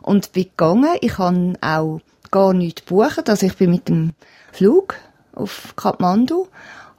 und 0.07 0.31
bin 0.31 0.45
gegangen. 0.45 0.95
Ich 1.01 1.17
habe 1.17 1.55
auch 1.61 1.99
gar 2.31 2.53
nichts 2.53 2.85
gebucht. 2.85 3.29
Also 3.29 3.45
ich 3.45 3.55
bin 3.55 3.71
mit 3.71 3.89
dem 3.89 4.13
Flug 4.53 4.95
auf 5.33 5.75
Kathmandu 5.75 6.47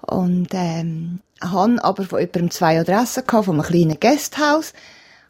und 0.03 0.49
ähm, 0.53 1.21
habe 1.41 1.83
aber 1.83 2.05
von 2.05 2.21
jemandem 2.21 2.51
zwei 2.51 2.79
Adressen 2.79 3.27
gehabt, 3.27 3.47
von 3.47 3.55
einem 3.55 3.67
kleinen 3.67 3.99
Gasthaus 3.99 4.75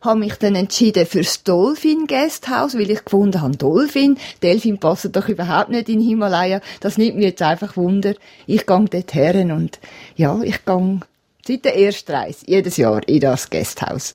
habe 0.00 0.20
mich 0.20 0.34
dann 0.34 0.54
entschieden 0.54 1.06
fürs 1.06 1.42
Dolphin 1.42 2.06
Gasthaus, 2.06 2.74
weil 2.74 2.90
ich 2.90 3.04
gefunden 3.04 3.40
habe, 3.40 3.56
Dolphin, 3.56 4.16
Delfin 4.44 4.78
passen 4.78 5.10
doch 5.10 5.28
überhaupt 5.28 5.70
nicht 5.70 5.88
in 5.88 6.00
Himalaya. 6.00 6.60
Das 6.78 6.98
nimmt 6.98 7.16
mir 7.16 7.28
jetzt 7.28 7.42
einfach 7.42 7.76
Wunder. 7.76 8.14
Ich 8.46 8.64
gehe 8.64 8.84
dort 8.84 9.14
her 9.14 9.34
und 9.34 9.80
ja, 10.14 10.40
ich 10.42 10.64
gehe 10.64 11.00
seit 11.44 11.64
der 11.64 11.76
ersten 11.76 12.12
Reise 12.12 12.44
jedes 12.46 12.76
Jahr 12.76 13.06
in 13.08 13.20
das 13.20 13.50
Gasthaus. 13.50 14.14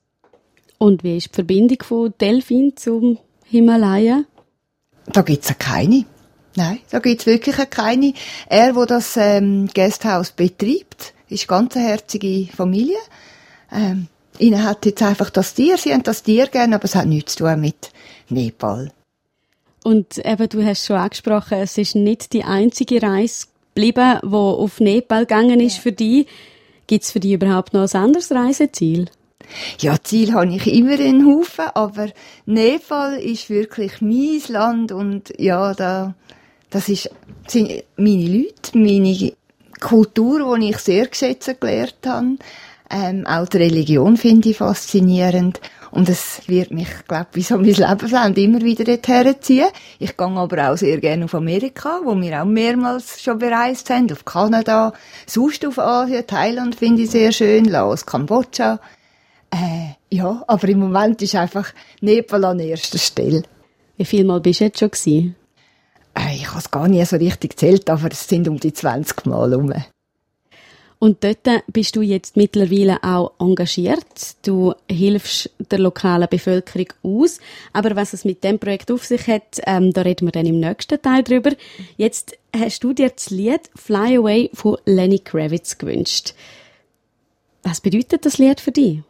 Und 0.78 1.04
wie 1.04 1.18
ist 1.18 1.32
die 1.32 1.36
Verbindung 1.36 1.84
von 1.84 2.14
Delfin 2.20 2.78
zum 2.78 3.18
Himalaya? 3.54 4.24
Da 5.06 5.22
gibt's 5.22 5.50
ja 5.50 5.54
keine. 5.54 6.06
Nein, 6.56 6.80
da 6.90 6.98
gibt's 6.98 7.28
wirklich 7.28 7.56
keine. 7.70 8.14
Er, 8.50 8.76
wo 8.76 8.86
das 8.86 9.16
ähm, 9.16 9.70
Gasthaus 9.72 10.32
betreibt, 10.32 11.14
ist 11.30 11.48
ganz 11.48 11.76
eine 11.76 11.86
herzige 11.86 12.48
Familie. 12.52 12.98
Ähm, 13.72 14.08
ihnen 14.40 14.64
hat 14.64 14.88
jetzt 14.88 15.04
einfach 15.04 15.30
das 15.30 15.54
Tier, 15.54 15.78
sie 15.78 15.94
haben 15.94 16.02
das 16.02 16.24
Tier 16.24 16.48
gerne, 16.48 16.76
aber 16.76 16.86
es 16.86 16.96
hat 16.96 17.06
nichts 17.06 17.36
zu 17.36 17.44
tun 17.44 17.62
mit 17.62 17.92
Nepal. 18.30 18.92
Und 19.84 20.18
eben, 20.18 20.50
du 20.50 20.66
hast 20.66 20.88
schon 20.88 20.96
angesprochen, 20.96 21.60
es 21.60 21.78
ist 21.78 21.96
nicht 21.96 22.34
die 22.34 22.44
einzige 22.44 23.04
Reise 23.04 23.46
geblieben, 23.76 24.20
die 24.24 24.34
auf 24.34 24.80
Nepal 24.80 25.28
gegangen 25.28 25.60
ist 25.60 25.76
ja. 25.76 25.82
für 25.84 25.92
dich. 25.92 26.26
Gibt 26.88 27.04
es 27.04 27.12
für 27.12 27.20
dich 27.20 27.34
überhaupt 27.34 27.74
noch 27.74 27.82
ein 27.82 28.02
anderes 28.02 28.32
Reiseziel? 28.32 29.10
Ja, 29.80 29.96
Ziel 30.02 30.34
habe 30.34 30.54
ich 30.54 30.68
immer 30.68 31.00
in 31.00 31.26
Haufen, 31.26 31.66
aber 31.74 32.08
Nepal 32.46 33.20
ist 33.20 33.50
wirklich 33.50 34.02
mein 34.02 34.42
Land 34.48 34.92
und 34.92 35.34
ja, 35.38 35.74
da, 35.74 36.16
das 36.70 36.90
ist, 36.90 37.10
sind 37.48 37.84
meine 37.98 38.28
Leute, 38.28 38.78
meine 38.78 39.34
Kultur, 39.80 40.58
die 40.58 40.70
ich 40.70 40.78
sehr 40.78 41.08
geschätzt 41.08 41.60
gelernt 41.60 42.06
habe. 42.06 42.38
Ähm, 42.90 43.26
auch 43.26 43.48
die 43.48 43.58
Religion 43.58 44.18
finde 44.18 44.50
ich 44.50 44.58
faszinierend. 44.58 45.60
Und 45.94 46.10
es 46.10 46.42
wird 46.48 46.72
mich, 46.72 46.88
glaube 47.08 47.28
ich, 47.32 47.36
wie 47.36 47.42
so 47.44 47.56
mein 47.58 47.66
Lebensland 47.66 48.38
immer 48.38 48.62
wieder 48.62 48.84
dorthin 48.84 49.36
ziehen. 49.42 49.68
Ich 50.00 50.18
gehe 50.18 50.28
aber 50.28 50.72
auch 50.72 50.78
sehr 50.78 51.00
gerne 51.00 51.26
auf 51.26 51.36
Amerika, 51.36 52.02
wo 52.04 52.20
wir 52.20 52.42
auch 52.42 52.46
mehrmals 52.46 53.22
schon 53.22 53.38
bereist 53.38 53.90
haben, 53.92 54.12
auf 54.12 54.26
Kanada, 54.26 54.94
sonst 55.28 55.66
auf 55.66 55.78
Asien, 55.78 56.26
Thailand 56.26 56.76
finde 56.76 57.04
ich 57.04 57.12
sehr 57.12 57.32
schön, 57.32 57.66
Laos, 57.66 58.06
Kambodscha. 58.06 58.80
Äh, 59.54 59.94
ja, 60.10 60.44
aber 60.48 60.68
im 60.68 60.80
Moment 60.80 61.22
ist 61.22 61.36
einfach 61.36 61.74
Nepal 62.02 62.44
an 62.46 62.60
erster 62.60 62.98
Stelle. 62.98 63.44
Wie 63.98 64.06
viel 64.06 64.26
Mal 64.26 64.42
bist 64.42 64.62
du 64.62 64.66
jetzt 64.66 64.80
schon 64.80 64.90
gewesen? 64.90 65.36
Äh, 66.16 66.36
ich 66.36 66.48
habe 66.50 66.60
es 66.60 66.72
gar 66.72 66.88
nie 66.88 67.06
so 67.06 67.18
richtig 67.18 67.52
gezählt, 67.52 67.88
aber 67.90 68.12
es 68.12 68.28
sind 68.28 68.48
um 68.48 68.60
die 68.60 68.74
20 68.74 69.28
Mal 69.28 69.52
herum. 69.52 69.72
Und 70.98 71.24
dort 71.24 71.64
bist 71.68 71.96
du 71.96 72.02
jetzt 72.02 72.36
mittlerweile 72.36 73.04
auch 73.04 73.34
engagiert. 73.38 74.38
Du 74.44 74.74
hilfst 74.90 75.52
der 75.60 75.80
lokalen 75.80 76.30
Bevölkerung 76.30 76.88
aus. 77.04 77.40
Aber 77.74 77.96
was 77.96 78.14
es 78.14 78.26
mit 78.26 78.44
dem 78.44 78.58
Projekt 78.58 78.90
auf 78.90 79.06
sich 79.06 79.28
hat, 79.28 79.60
ähm, 79.68 79.92
da 79.92 80.02
reden 80.02 80.28
wir 80.28 80.32
dann 80.32 80.46
im 80.46 80.62
nächsten 80.62 81.00
Teil 81.00 81.22
drüber. 81.22 81.52
Jetzt 81.98 82.38
hast 82.58 82.84
du 82.84 82.94
dir 82.94 83.10
das 83.10 83.30
Lied 83.30 83.70
Fly 83.76 84.18
Away 84.18 84.50
von 84.54 84.78
Lenny 84.86 85.20
Kravitz 85.20 85.78
gewünscht. 85.78 86.34
Was 87.64 87.82
bedeutet 87.82 88.26
das 88.26 88.38
Lied 88.38 88.62
für 88.62 88.72
dich? 88.72 89.02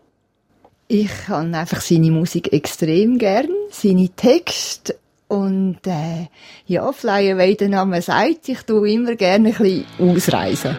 Ich 0.95 1.27
habe 1.27 1.57
einfach 1.57 1.81
seine 1.81 2.11
Musik 2.11 2.53
extrem 2.53 3.17
gern, 3.17 3.49
seine 3.71 4.09
Texte 4.09 4.95
und 5.27 5.79
äh, 5.87 6.27
ja, 6.67 6.91
Fly 6.91 7.31
Away, 7.31 7.55
der 7.55 7.69
Name 7.69 7.99
sagt, 8.03 8.47
ich 8.47 8.61
tue 8.61 8.91
immer 8.91 9.15
gerne 9.15 9.49
ein 9.49 9.55
bisschen 9.55 9.85
ausreisen. 9.97 10.77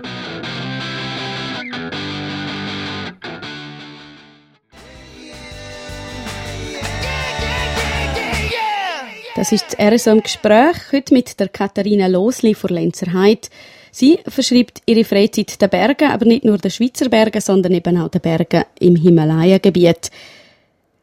Das 9.35 9.51
ist 9.51 9.65
das 9.77 9.95
RSO 9.95 10.13
im 10.13 10.23
Gespräch, 10.23 10.77
heute 10.93 11.13
mit 11.13 11.41
der 11.41 11.49
Katharina 11.49 12.07
Losli 12.07 12.55
von 12.55 12.71
Lenzerheide. 12.71 13.49
Sie 13.97 14.19
verschreibt 14.27 14.83
ihre 14.87 15.05
Freizeit 15.05 15.63
den 15.63 15.71
Bergen, 15.71 16.11
aber 16.11 16.25
nicht 16.27 16.45
nur 16.45 16.59
den 16.59 16.73
Schweizer 16.73 17.09
Bergen, 17.09 17.41
sondern 17.41 17.71
eben 17.75 17.97
auch 17.97 18.09
den 18.09 18.23
Bergen 18.23 18.65
im 18.81 18.97
Himalaya-Gebiet. 18.97 20.11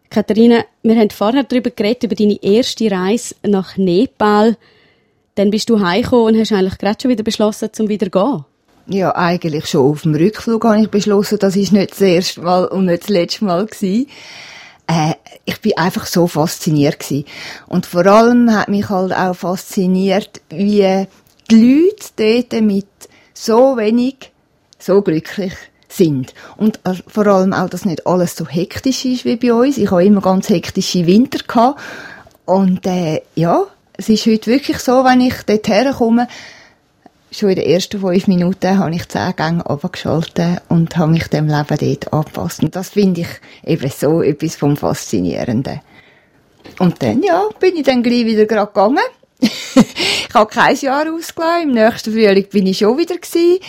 Katharina, 0.10 0.66
wir 0.84 0.98
haben 0.98 1.10
vorher 1.10 1.46
darüber 1.46 1.70
geredet, 1.70 2.04
über 2.04 2.16
deine 2.16 2.38
erste 2.44 2.92
Reise 2.92 3.36
nach 3.48 3.78
Nepal. 3.78 4.58
Dann 5.36 5.52
bist 5.52 5.70
du 5.70 5.80
heimgekommen 5.80 6.36
und 6.36 6.42
hast 6.42 6.52
eigentlich 6.52 6.78
gerade 6.80 6.98
schon 7.02 7.12
wieder 7.12 7.24
beschlossen, 7.24 7.70
zum 7.72 7.88
wieder 7.88 8.08
zu 8.08 8.12
gehen. 8.12 8.46
Ja, 8.88 9.16
eigentlich 9.16 9.68
schon 9.68 9.90
auf 9.90 10.02
dem 10.02 10.14
Rückflug 10.14 10.66
habe 10.66 10.82
ich 10.82 10.90
beschlossen, 10.90 11.40
das 11.40 11.56
ist 11.56 11.72
nicht 11.72 11.92
das 11.92 12.02
erste 12.02 12.42
Mal 12.42 12.66
und 12.66 12.88
nicht 12.88 13.04
das 13.04 13.10
letzte 13.10 13.46
Mal 13.46 13.68
gewesen 13.68 14.08
äh, 14.88 15.14
ich 15.46 15.62
bin 15.62 15.78
einfach 15.78 16.06
so 16.06 16.28
fasziniert 16.28 17.00
gewesen. 17.00 17.26
Und 17.68 17.86
vor 17.86 18.06
allem 18.06 18.54
hat 18.54 18.68
mich 18.68 18.90
halt 18.90 19.14
auch 19.14 19.36
fasziniert, 19.36 20.42
wie 20.50 21.08
die 21.52 21.90
Leute 22.16 22.46
dort 22.50 22.62
mit 22.64 22.88
so 23.34 23.78
wenig 23.78 24.32
so 24.80 25.02
glücklich 25.02 25.54
sind. 25.88 26.34
Und 26.58 26.80
äh, 26.86 26.94
vor 27.08 27.28
allem 27.28 27.54
auch, 27.54 27.70
dass 27.70 27.86
nicht 27.86 28.08
alles 28.08 28.36
so 28.36 28.48
hektisch 28.48 29.06
ist 29.06 29.26
wie 29.26 29.36
bei 29.36 29.54
uns. 29.54 29.78
Ich 29.78 29.92
habe 29.92 30.06
immer 30.06 30.22
ganz 30.22 30.50
hektische 30.50 31.06
Winter 31.06 31.40
gehabt. 31.46 31.82
Und 32.46 32.86
äh, 32.86 33.22
ja, 33.36 33.66
es 33.98 34.10
ist 34.10 34.26
heute 34.26 34.50
wirklich 34.50 34.80
so, 34.80 35.04
wenn 35.04 35.22
ich 35.22 35.44
dort 35.46 35.68
herkomme, 35.68 36.28
schon 37.32 37.50
in 37.50 37.56
den 37.56 37.66
ersten 37.66 38.00
fünf 38.00 38.28
Minuten 38.28 38.78
habe 38.78 38.94
ich 38.94 39.08
zehn 39.08 39.36
Gänge 39.36 39.66
abgeschaltet 39.66 40.62
und 40.70 40.98
habe 40.98 41.12
mich 41.12 41.28
dem 41.28 41.48
Leben 41.48 41.78
dort 41.78 42.14
angepasst. 42.14 42.64
Und 42.64 42.76
das 42.76 42.90
finde 42.90 43.22
ich 43.22 43.30
eben 43.66 43.90
so 43.90 44.22
etwas 44.22 44.56
vom 44.56 44.76
Faszinierenden. 44.76 45.82
Und 46.80 47.02
dann, 47.02 47.22
ja, 47.24 47.44
bin 47.60 47.76
ich 47.76 47.84
dann 47.84 48.04
gleich 48.04 48.26
wieder 48.26 48.46
gerade 48.46 48.68
gegangen. 48.68 49.00
Ich 49.42 50.34
habe 50.34 50.50
kein 50.50 50.76
Jahr 50.76 51.12
ausgelassen. 51.12 51.64
Im 51.64 51.72
nächsten 51.72 52.14
Frühling 52.14 52.48
bin 52.50 52.68
ich 52.68 52.78
schon 52.78 52.98
wieder 52.98 53.18
gewesen. 53.18 53.60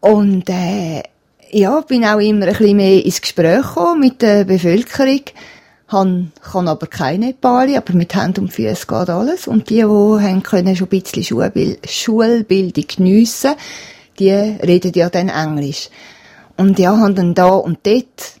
Und, 0.00 0.48
äh, 0.50 1.02
ja, 1.50 1.80
bin 1.80 2.04
auch 2.04 2.18
immer 2.18 2.46
ein 2.46 2.52
bisschen 2.52 2.76
mehr 2.76 3.04
ins 3.04 3.20
Gespräch 3.20 3.62
gekommen 3.62 4.00
mit 4.00 4.20
der 4.20 4.44
Bevölkerung 4.44 5.22
han, 5.88 6.32
kann 6.42 6.68
aber 6.68 6.86
keine 6.86 7.26
Nepali, 7.26 7.76
aber 7.76 7.94
mit 7.94 8.14
Hand 8.14 8.38
und 8.38 8.52
Füßen 8.52 8.86
geht 8.86 9.10
alles. 9.10 9.48
Und 9.48 9.70
die, 9.70 9.76
die 9.76 10.40
können 10.42 10.76
schon 10.76 10.88
ein 10.88 11.00
bisschen 11.00 11.24
Schulbild 11.24 11.90
Schulbildung 11.90 12.84
geniessen, 12.86 13.54
die 14.18 14.30
reden 14.30 14.92
ja 14.94 15.08
dann 15.08 15.30
Englisch. 15.30 15.88
Und 16.56 16.78
ja, 16.78 16.96
haben 16.96 17.14
dann 17.14 17.34
da 17.34 17.48
und 17.48 17.78
dort 17.84 18.32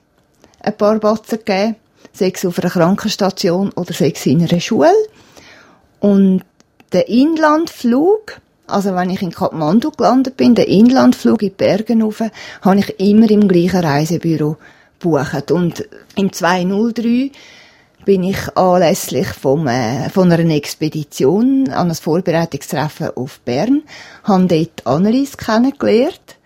ein 0.60 0.76
paar 0.76 0.98
Batzen 0.98 1.38
gegeben, 1.38 1.76
sechs 2.12 2.44
auf 2.44 2.58
einer 2.58 2.70
Krankenstation 2.70 3.70
oder 3.72 3.94
sechs 3.94 4.26
in 4.26 4.42
einer 4.42 4.60
Schule. 4.60 4.92
Und 6.00 6.42
der 6.92 7.08
Inlandflug, 7.08 8.40
also 8.66 8.94
wenn 8.94 9.10
ich 9.10 9.22
in 9.22 9.32
Kathmandu 9.32 9.90
gelandet 9.90 10.36
bin, 10.36 10.54
der 10.54 10.68
Inlandflug 10.68 11.42
in 11.42 11.48
die 11.48 11.54
Berge 11.54 12.00
rauf, 12.00 12.22
habe 12.62 12.78
ich 12.78 13.00
immer 13.00 13.30
im 13.30 13.48
gleichen 13.48 13.84
Reisebüro 13.84 14.56
gebucht. 14.98 15.50
Und 15.50 15.88
im 16.16 16.32
203 16.32 17.30
bin 18.04 18.22
ich 18.22 18.56
anlässlich 18.56 19.28
vom, 19.28 19.66
äh, 19.66 20.08
von 20.08 20.32
einer 20.32 20.54
Expedition 20.54 21.68
an 21.68 21.90
ein 21.90 21.94
Vorbereitungstreffen 21.94 23.10
auf 23.16 23.40
Bern, 23.40 23.82
habe 24.24 24.46
dort 24.46 24.86
Annelies 24.86 25.36
kennengelernt. 25.36 26.37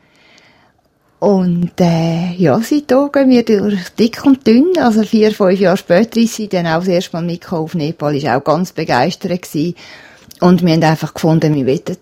Und 1.22 1.80
äh, 1.80 2.32
ja, 2.32 2.60
seitdem 2.60 3.12
gehen 3.12 3.30
wir 3.30 3.44
durch 3.44 3.90
dick 3.90 4.24
und 4.24 4.44
dünn. 4.44 4.72
Also 4.76 5.04
vier, 5.04 5.30
fünf 5.30 5.60
Jahre 5.60 5.76
später 5.76 6.18
ist 6.18 6.34
sie 6.34 6.48
dann 6.48 6.66
auch 6.66 6.80
das 6.80 6.88
erste 6.88 7.12
Mal 7.12 7.22
mitgekommen 7.22 7.62
auf 7.62 7.74
Nepal, 7.76 8.16
ist 8.16 8.26
auch 8.26 8.42
ganz 8.42 8.72
begeistert 8.72 9.40
gewesen. 9.40 9.76
Und 10.40 10.66
wir 10.66 10.72
haben 10.72 10.82
einfach 10.82 11.14
gefunden, 11.14 11.54
wir 11.54 11.64
wollen 11.64 11.96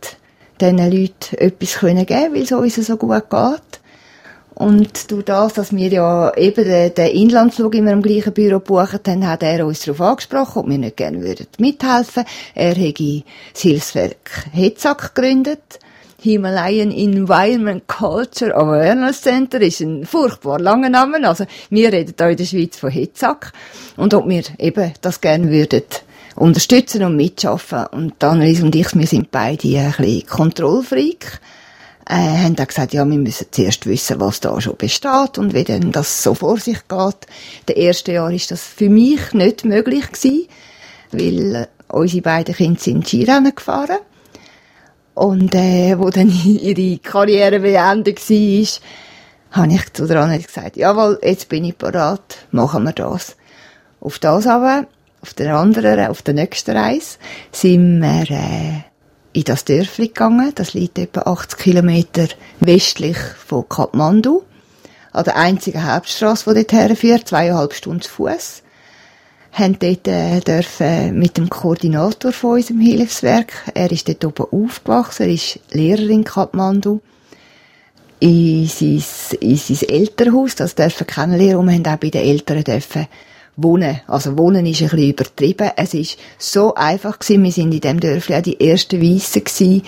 diesen 0.59 0.79
Leuten 0.79 1.37
etwas 1.37 1.81
geben 1.81 2.07
können 2.07 2.33
weil 2.33 2.43
es 2.45 2.53
uns 2.53 2.77
so 2.77 2.97
gut 2.97 3.29
geht. 3.29 3.81
Und 4.55 5.11
durch 5.11 5.25
das, 5.27 5.53
dass 5.53 5.77
wir 5.77 5.89
ja 5.89 6.35
eben 6.35 6.65
den, 6.65 7.07
Inlandsflug 7.15 7.75
immer 7.75 7.93
im 7.93 8.01
gleichen 8.01 8.33
Büro 8.33 8.59
gebucht 8.59 9.07
haben, 9.07 9.29
hat 9.29 9.43
er 9.43 9.67
uns 9.67 9.81
darauf 9.81 10.01
angesprochen, 10.01 10.61
ob 10.61 10.69
wir 10.71 10.79
nicht 10.79 10.97
gerne 10.97 11.21
würden 11.21 11.47
mithelfen 11.59 12.25
Er 12.55 12.75
hätte 12.75 13.23
das 13.53 13.61
Hilfswerk 13.61 14.47
Hetzak 14.51 15.15
gegründet. 15.15 15.79
Himalayan 16.23 16.91
Environment 16.91 17.87
Culture 17.87 18.55
Awareness 18.55 19.23
Center 19.23 19.61
ist 19.61 19.81
ein 19.81 20.05
furchtbar 20.05 20.61
langer 20.61 20.91
Name. 20.91 21.27
Also, 21.27 21.47
wir 21.71 21.93
reden 21.93 22.15
hier 22.17 22.29
in 22.29 22.37
der 22.37 22.45
Schweiz 22.45 22.77
von 22.77 22.91
Hetzak. 22.91 23.53
Und 23.97 24.13
ob 24.15 24.29
wir 24.29 24.43
eben 24.59 24.93
das 25.01 25.21
gerne 25.21 25.51
würden 25.51 25.83
unterstützen 26.37 27.05
und 27.05 27.17
mitschaffen. 27.17 27.87
Und 27.87 28.23
Annelies 28.23 28.63
und 28.63 28.75
ich, 28.75 28.95
wir 28.95 29.07
sind 29.07 29.31
beide 29.31 29.67
ein 29.79 29.95
bisschen 29.97 30.27
Kontrollfreak 30.27 31.41
äh, 32.11 32.43
haben 32.43 32.57
dann 32.57 32.67
gesagt, 32.67 32.93
ja, 32.93 33.09
wir 33.09 33.19
müssen 33.19 33.47
zuerst 33.53 33.87
wissen, 33.87 34.19
was 34.19 34.41
da 34.41 34.61
schon 34.61 34.77
besteht 34.77 35.39
und 35.39 35.55
wie 35.55 35.63
denn 35.63 35.93
das 35.93 36.23
so 36.23 36.35
vor 36.35 36.59
sich 36.59 36.89
geht. 36.89 37.27
Der 37.69 37.77
erste 37.77 38.13
Jahr 38.13 38.33
ist 38.33 38.51
das 38.51 38.63
für 38.63 38.91
mich 38.91 39.33
nicht 39.33 39.65
möglich 39.65 40.11
gewesen, 40.11 40.49
weil 41.13 41.55
äh, 41.55 41.67
unsere 41.89 42.23
beiden 42.23 42.55
Kinder 42.55 42.81
sind 42.81 43.07
Skirennen 43.07 43.55
gefahren. 43.55 43.99
Und 45.15 45.55
äh, 45.55 45.99
wo 45.99 46.11
dann 46.11 46.31
ihre 46.45 46.99
Karriere 46.99 47.61
beendet 47.61 48.19
war, 48.19 48.69
habe 49.53 49.73
ich 49.73 49.93
zu 49.93 50.07
der 50.07 50.23
Anne 50.23 50.39
gesagt, 50.39 50.77
jawohl, 50.77 51.19
jetzt 51.23 51.49
bin 51.49 51.65
ich 51.65 51.77
parat, 51.77 52.39
machen 52.53 52.85
wir 52.85 52.93
das. 52.93 53.37
Auf 54.01 54.19
das 54.19 54.47
aber, 54.47 54.87
auf 55.23 55.35
der 55.35 55.57
anderen, 55.57 56.09
auf 56.09 56.23
der 56.23 56.35
nächsten 56.35 56.77
Reise, 56.77 57.19
sind 57.53 58.01
wir 58.01 58.31
äh, 58.31 58.85
in 59.33 59.45
das 59.45 59.65
Dörfli 59.65 60.09
gegangen. 60.09 60.53
Das 60.55 60.75
liegt 60.75 60.99
etwa 60.99 61.23
80 61.23 61.59
Kilometer 61.59 62.29
westlich 62.61 63.19
von 63.19 63.69
Kathmandu. 63.69 64.43
An 65.13 65.25
der 65.25 65.37
einzigen 65.37 65.93
Hauptstraße, 65.93 66.55
die 66.55 66.61
dort 66.61 66.73
herführt, 66.73 67.29
zweieinhalb 67.29 67.75
Stunden 67.75 68.03
zu 68.03 68.11
Fuß. 68.11 68.63
Haben 69.53 69.79
dort 69.79 70.07
äh, 70.07 70.41
dürfen 70.41 71.19
mit 71.19 71.37
dem 71.37 71.51
Koordinator 71.51 72.33
von 72.33 72.53
unserem 72.53 72.81
Hilfswerk. 72.81 73.53
Er 73.75 73.91
ist 73.91 74.09
dort 74.09 74.25
oben 74.25 74.65
aufgewachsen. 74.65 75.25
Er 75.25 75.33
ist 75.33 75.59
Lehrer 75.73 76.09
in 76.09 76.25
Kathmandu. 76.25 77.01
In 78.21 78.67
sein, 78.67 79.03
in 79.41 79.57
sein 79.57 79.89
Elternhaus, 79.89 80.55
das 80.55 80.75
dürfen 80.75 81.07
kennenlernen. 81.07 81.57
Und 81.57 81.69
wir 81.69 81.75
haben 81.75 81.87
auch 81.87 82.01
bei 82.01 82.11
den 82.11 82.25
Eltern 82.25 82.63
dürfen 82.63 83.07
wohnen. 83.57 84.01
Also 84.07 84.39
wohnen 84.39 84.67
ist 84.67 84.83
ein 84.83 84.89
bisschen 84.89 85.11
übertrieben. 85.11 85.71
Es 85.77 85.95
ist 85.95 86.19
so 86.39 86.75
einfach 86.75 87.19
gewesen. 87.19 87.43
Wir 87.43 87.53
sind 87.53 87.75
in 87.75 87.81
dem 87.81 88.01
Dörfli 88.01 88.37
auch 88.37 88.43
die 88.43 88.61
ersten 88.61 89.03
Weissen 89.03 89.45
gewesen. 89.45 89.83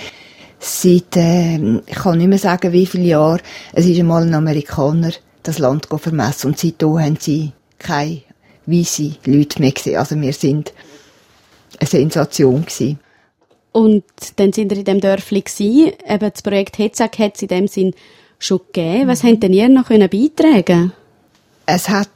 Seit, 0.58 1.16
äh, 1.16 1.56
ich 1.86 1.94
kann 1.94 2.18
nicht 2.18 2.28
mehr 2.28 2.38
sagen, 2.38 2.72
wie 2.72 2.86
viele 2.86 3.04
Jahre. 3.04 3.40
Es 3.72 3.86
ist 3.86 3.98
einmal 3.98 4.22
ein 4.22 4.34
Amerikaner 4.34 5.12
das 5.42 5.58
Land 5.58 5.88
vermessen 5.90 6.48
und 6.48 6.58
seitdem 6.58 7.00
haben 7.00 7.16
sie 7.18 7.52
keine 7.78 8.22
weisse 8.66 9.12
Leute 9.24 9.60
mehr 9.60 9.72
gesehen. 9.72 9.96
Also 9.96 10.20
wir 10.20 10.32
sind 10.32 10.72
eine 11.78 11.88
Sensation 11.88 12.62
gewesen. 12.62 12.98
Und 13.72 14.04
dann 14.36 14.52
sind 14.52 14.70
wir 14.70 14.78
in 14.78 14.84
dem 14.84 15.00
Dörfli 15.00 15.40
gewesen. 15.40 15.92
Eben 16.06 16.30
das 16.30 16.42
Projekt 16.42 16.78
Hetzak 16.78 17.18
hat 17.18 17.36
es 17.36 17.42
in 17.42 17.48
dem 17.48 17.68
Sinn 17.68 17.94
schon 18.38 18.60
gegeben. 18.72 19.08
Was 19.08 19.22
mhm. 19.22 19.28
habt 19.28 19.42
denn 19.42 19.52
ihr 19.52 19.68
noch 19.68 19.88
beitragen 19.88 20.92
Es 21.66 21.88
hat 21.88 22.08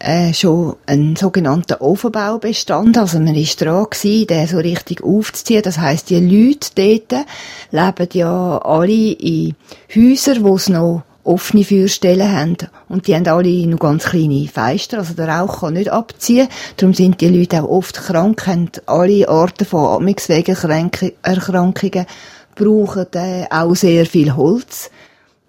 äh, 0.00 0.32
schon 0.32 0.76
einen 0.86 1.16
sogenannten 1.16 1.74
Ofenbau 1.74 2.38
bestand. 2.38 2.98
Also 2.98 3.18
man 3.20 3.34
ist 3.34 3.60
dran 3.60 3.86
gewesen, 3.90 4.26
den 4.26 4.46
so 4.46 4.58
richtig 4.58 5.02
aufzuziehen. 5.02 5.62
Das 5.62 5.78
heißt, 5.78 6.10
die 6.10 6.20
Leute 6.20 6.68
dort 6.74 7.26
leben 7.70 8.08
ja 8.12 8.58
alle 8.58 9.12
in 9.12 9.54
Häusern, 9.94 10.44
wo 10.44 10.56
es 10.56 10.68
noch 10.68 11.02
offene 11.28 11.64
Feuerstellen 11.64 12.32
haben. 12.32 12.56
Und 12.88 13.06
die 13.06 13.14
haben 13.14 13.28
alle 13.28 13.66
noch 13.66 13.78
ganz 13.78 14.04
kleine 14.04 14.48
Fenster, 14.48 14.98
also 14.98 15.14
der 15.14 15.28
Rauch 15.28 15.60
kann 15.60 15.74
nicht 15.74 15.90
abziehen. 15.90 16.48
Darum 16.76 16.94
sind 16.94 17.20
die 17.20 17.28
Leute 17.28 17.62
auch 17.62 17.68
oft 17.68 17.96
krank, 17.96 18.44
haben 18.46 18.70
alle 18.86 19.28
Arten 19.28 19.64
von 19.64 19.86
Atmungswegerkrankungen, 19.86 22.06
brauchen 22.54 23.06
äh, 23.14 23.46
auch 23.50 23.74
sehr 23.74 24.06
viel 24.06 24.34
Holz. 24.34 24.90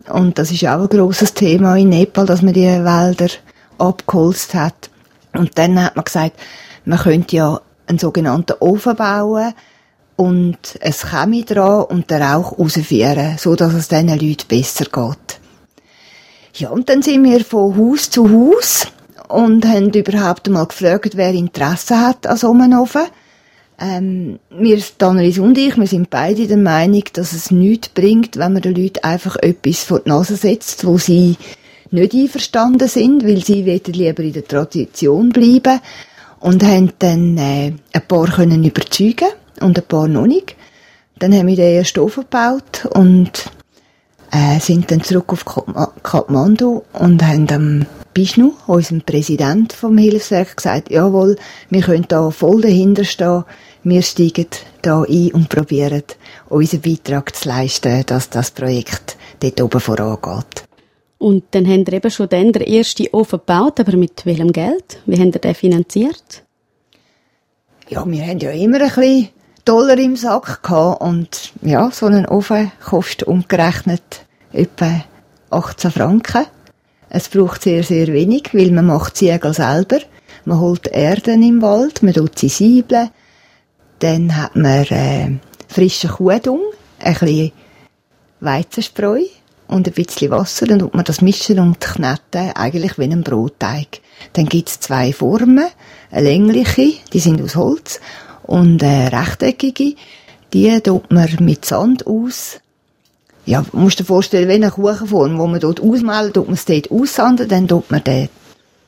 Und 0.08 0.38
das 0.38 0.52
ist 0.52 0.66
auch 0.66 0.82
ein 0.82 0.90
grosses 0.90 1.34
Thema 1.34 1.76
in 1.76 1.90
Nepal, 1.90 2.26
dass 2.26 2.42
man 2.42 2.54
die 2.54 2.66
Wälder 2.66 3.28
abgeholzt 3.78 4.54
hat. 4.54 4.90
Und 5.34 5.58
dann 5.58 5.84
hat 5.84 5.96
man 5.96 6.06
gesagt, 6.06 6.40
man 6.86 7.00
könnte 7.00 7.36
ja 7.36 7.62
einen 7.88 8.00
sogenannten 8.00 8.56
Ofen 8.60 8.96
bauen 8.96 9.54
und 10.16 10.58
es 10.82 11.12
Chemie 11.12 11.46
dran 11.46 11.84
und 11.84 12.12
den 12.12 12.22
Rauch 12.22 12.58
rausführen, 12.58 13.38
so 13.38 13.56
dass 13.56 13.74
es 13.74 13.88
diesen 13.88 14.10
Leuten 14.10 14.48
besser 14.48 14.86
geht. 14.86 15.39
Ja, 16.60 16.72
und 16.72 16.90
dann 16.90 17.02
sind 17.02 17.24
wir 17.24 17.46
von 17.46 17.78
Haus 17.78 18.10
zu 18.10 18.30
Haus 18.30 18.88
und 19.30 19.66
haben 19.66 19.92
überhaupt 19.94 20.46
einmal 20.46 20.66
gefragt, 20.66 21.16
wer 21.16 21.32
Interesse 21.32 21.98
hat 22.02 22.28
an 22.28 22.36
so 22.36 22.52
einem 22.52 22.78
Ofen. 22.78 23.04
Ähm, 23.80 24.40
wir, 24.50 24.78
Annelies 25.00 25.40
und 25.40 25.58
ich, 25.58 25.78
wir 25.78 25.88
sind 25.88 26.10
beide 26.10 26.48
der 26.48 26.58
Meinung, 26.58 27.04
dass 27.14 27.32
es 27.32 27.50
nichts 27.50 27.88
bringt, 27.88 28.36
wenn 28.36 28.52
man 28.52 28.62
den 28.62 28.76
Leuten 28.76 29.06
einfach 29.06 29.38
etwas 29.38 29.86
vor 29.86 30.02
die 30.02 30.10
Nase 30.10 30.36
setzt, 30.36 30.86
wo 30.86 30.98
sie 30.98 31.38
nicht 31.92 32.14
einverstanden 32.14 32.90
sind, 32.90 33.24
weil 33.24 33.42
sie 33.42 33.64
lieber 33.64 34.22
in 34.22 34.34
der 34.34 34.46
Tradition 34.46 35.30
bleiben 35.30 35.80
und 36.42 36.62
haben 36.62 36.92
dann 37.00 37.38
äh, 37.38 37.72
ein 37.94 38.08
paar 38.10 38.28
können 38.28 38.66
überzeugen 38.66 39.30
und 39.62 39.78
ein 39.78 39.86
paar 39.86 40.10
noch 40.10 40.28
nicht. 40.28 40.58
Dann 41.20 41.34
haben 41.34 41.48
wir 41.48 41.56
den 41.56 41.78
ersten 41.78 42.02
Ofen 42.02 42.24
gebaut 42.24 42.86
und 42.94 43.50
äh, 44.32 44.60
sind 44.60 44.92
dann 44.92 45.04
zurück 45.04 45.32
auf 45.34 45.46
Kathmandu 46.04 46.84
und 46.94 47.24
haben 47.24 47.48
dem 47.48 47.86
Bishnu, 48.14 48.54
unserem 48.68 49.02
Präsident 49.02 49.74
vom 49.74 49.98
Hilfswerk, 49.98 50.58
gesagt, 50.58 50.92
jawohl, 50.92 51.38
wir 51.70 51.82
können 51.82 52.06
da 52.08 52.32
voll 52.32 52.62
dahinter 52.62 53.04
stehen, 53.04 53.44
wir 53.84 54.02
steigen 54.02 54.48
da 54.82 55.04
ein 55.04 55.32
und 55.32 55.50
probieren, 55.50 56.04
unseren 56.50 56.82
Beitrag 56.82 57.36
zu 57.36 57.48
leisten, 57.48 58.04
dass 58.06 58.30
das 58.30 58.52
Projekt 58.52 59.18
dort 59.40 59.62
oben 59.62 59.80
vorangeht. 59.80 60.64
Und 61.18 61.44
dann 61.52 61.68
haben 61.68 61.86
wir 61.86 61.94
eben 61.94 62.12
schon 62.12 62.30
dann 62.30 62.52
den 62.52 62.64
ersten 62.64 63.08
Ofen 63.12 63.40
gebaut, 63.40 63.80
aber 63.80 63.96
mit 63.98 64.26
welchem 64.26 64.52
Geld? 64.52 65.00
Wie 65.06 65.20
haben 65.20 65.32
ihr 65.32 65.40
den 65.40 65.56
finanziert? 65.56 66.44
Ja, 67.90 68.06
wir 68.06 68.26
haben 68.26 68.40
ja 68.40 68.52
immer 68.52 68.82
ein 68.82 68.88
bisschen 68.88 69.30
Dollar 69.70 70.00
im 70.00 70.16
Sack 70.16 70.64
gehabt 70.64 71.00
und 71.00 71.54
ja, 71.62 71.92
so 71.92 72.08
ein 72.08 72.26
Ofen 72.26 72.72
kostet 72.84 73.28
umgerechnet 73.28 74.26
etwa 74.52 75.04
18 75.52 75.92
Franken. 75.92 76.48
Es 77.08 77.30
braucht 77.30 77.62
sehr, 77.62 77.84
sehr 77.84 78.08
wenig, 78.08 78.50
weil 78.54 78.72
man 78.72 78.88
macht 78.88 79.18
Ziegel 79.18 79.54
selber. 79.54 80.00
Man 80.44 80.60
holt 80.60 80.88
Erden 80.88 81.44
im 81.44 81.62
Wald, 81.62 82.02
man 82.02 82.16
tut 82.16 82.40
sie 82.40 82.50
siebeln. 82.50 83.12
Dann 84.00 84.36
hat 84.36 84.56
man 84.56 84.86
äh, 84.86 85.38
frischen 85.68 86.10
Kuhdung, 86.10 86.62
ein 86.98 87.14
bisschen 87.14 87.52
Weizenspreu 88.40 89.22
und 89.68 89.86
ein 89.86 89.94
bisschen 89.94 90.32
Wasser. 90.32 90.66
Dann 90.66 90.80
tut 90.80 90.96
man 90.96 91.06
das 91.06 91.22
mischen 91.22 91.60
und 91.60 91.80
kneten, 91.80 92.54
eigentlich 92.56 92.98
wie 92.98 93.04
ein 93.04 93.22
Brotteig. 93.22 94.00
Dann 94.34 94.48
gibt's 94.48 94.80
zwei 94.80 95.14
Formen, 95.14 95.68
eine 96.10 96.28
längliche, 96.28 96.94
die 97.14 97.20
sind 97.20 97.40
aus 97.40 97.56
Holz, 97.56 98.00
und 98.50 98.84
eine 98.84 99.12
rechteckige, 99.12 99.94
die 100.54 100.82
tut 100.82 101.12
man 101.12 101.30
mit 101.40 101.66
Sand 101.66 102.08
aus. 102.08 102.60
Ja, 103.46 103.64
musst 103.74 104.00
dir 104.00 104.06
vorstellen, 104.06 104.50
wie 104.50 104.54
eine 104.54 104.72
Kuchenform, 104.72 105.38
wo 105.38 105.46
man 105.46 105.60
dort 105.60 105.80
ausmalen, 105.80 106.34
tut 106.34 106.48
man 106.48 106.56
es 106.56 106.66
dort 106.66 106.90
aussanden, 106.90 107.48
dann 107.48 107.68
tut 107.68 107.92
man 107.92 108.04
den 108.04 108.28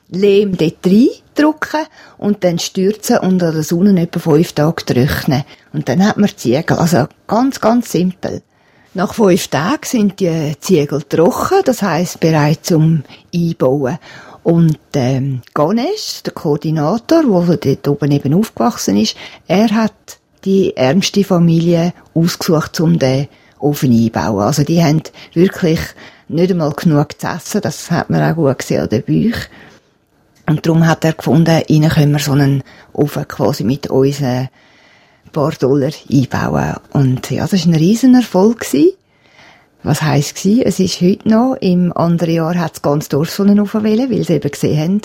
Lehm 0.08 0.56
dort 0.56 0.84
reindrücken 0.84 1.86
und 2.18 2.42
dann 2.42 2.58
stürzen 2.58 3.18
und 3.18 3.40
an 3.40 3.54
der 3.54 3.62
Sonne 3.62 4.00
etwa 4.00 4.18
fünf 4.18 4.52
Tage 4.52 4.84
trocknen. 4.84 5.44
Und 5.72 5.88
dann 5.88 6.04
hat 6.04 6.16
man 6.16 6.36
Ziegel. 6.36 6.76
Also 6.76 7.06
ganz, 7.28 7.60
ganz 7.60 7.92
simpel. 7.92 8.42
Nach 8.94 9.14
fünf 9.14 9.46
Tagen 9.46 9.84
sind 9.84 10.18
die 10.18 10.56
Ziegel 10.58 11.02
trocken, 11.02 11.62
das 11.64 11.82
heisst 11.82 12.18
bereit 12.18 12.66
zum 12.66 13.04
Einbauen. 13.32 13.98
Und 14.42 14.78
ähm, 14.94 15.42
Ganesh, 15.54 16.22
der 16.24 16.32
Koordinator, 16.32 17.46
der 17.46 17.56
dort 17.56 17.88
oben 17.88 18.10
eben 18.10 18.34
aufgewachsen 18.34 18.96
ist, 18.96 19.16
er 19.46 19.70
hat 19.70 19.92
die 20.44 20.76
ärmste 20.76 21.22
Familie 21.22 21.92
ausgesucht, 22.14 22.80
um 22.80 22.98
den 22.98 23.28
Ofen 23.60 23.92
einzubauen. 23.92 24.42
Also 24.42 24.64
die 24.64 24.82
haben 24.82 25.02
wirklich 25.34 25.78
nicht 26.28 26.50
einmal 26.50 26.72
genug 26.72 27.20
zu 27.20 27.28
essen, 27.28 27.60
das 27.60 27.90
hat 27.90 28.10
man 28.10 28.22
auch 28.22 28.34
gut 28.34 28.58
gesehen 28.58 28.82
an 28.82 28.88
den 28.88 29.02
Büchern. 29.02 29.46
Und 30.48 30.66
darum 30.66 30.86
hat 30.86 31.04
er 31.04 31.12
gefunden, 31.12 31.62
ihnen 31.68 31.90
können 31.90 32.12
wir 32.12 32.18
so 32.18 32.32
einen 32.32 32.64
Ofen 32.92 33.28
quasi 33.28 33.62
mit 33.62 33.88
unseren 33.88 34.48
paar 35.32 35.52
Dollar 35.52 35.92
einbauen. 36.10 36.76
Und 36.92 37.30
ja, 37.30 37.46
das 37.46 37.66
war 37.66 37.72
ein 37.72 37.78
Riesenerfolg. 37.78 38.60
Gewesen. 38.60 38.92
Was 39.82 40.02
heisst 40.02 40.36
gewesen? 40.36 40.62
Es 40.64 40.78
ist 40.78 41.00
heute 41.00 41.28
noch, 41.28 41.56
im 41.60 41.92
anderen 41.96 42.34
Jahr 42.34 42.54
hat 42.54 42.74
es 42.74 42.82
ganz 42.82 43.08
Dorf 43.08 43.30
so 43.30 43.42
einen 43.42 43.58
Ofen 43.58 43.82
wählen, 43.82 44.10
weil 44.10 44.22
sie 44.22 44.34
eben 44.34 44.50
gesehen 44.50 44.78
haben, 44.78 45.00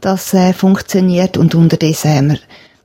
dass 0.00 0.32
äh, 0.32 0.52
funktioniert. 0.52 1.36
Und 1.36 1.56
unterdessen 1.56 2.14
haben 2.14 2.30
wir 2.30 2.38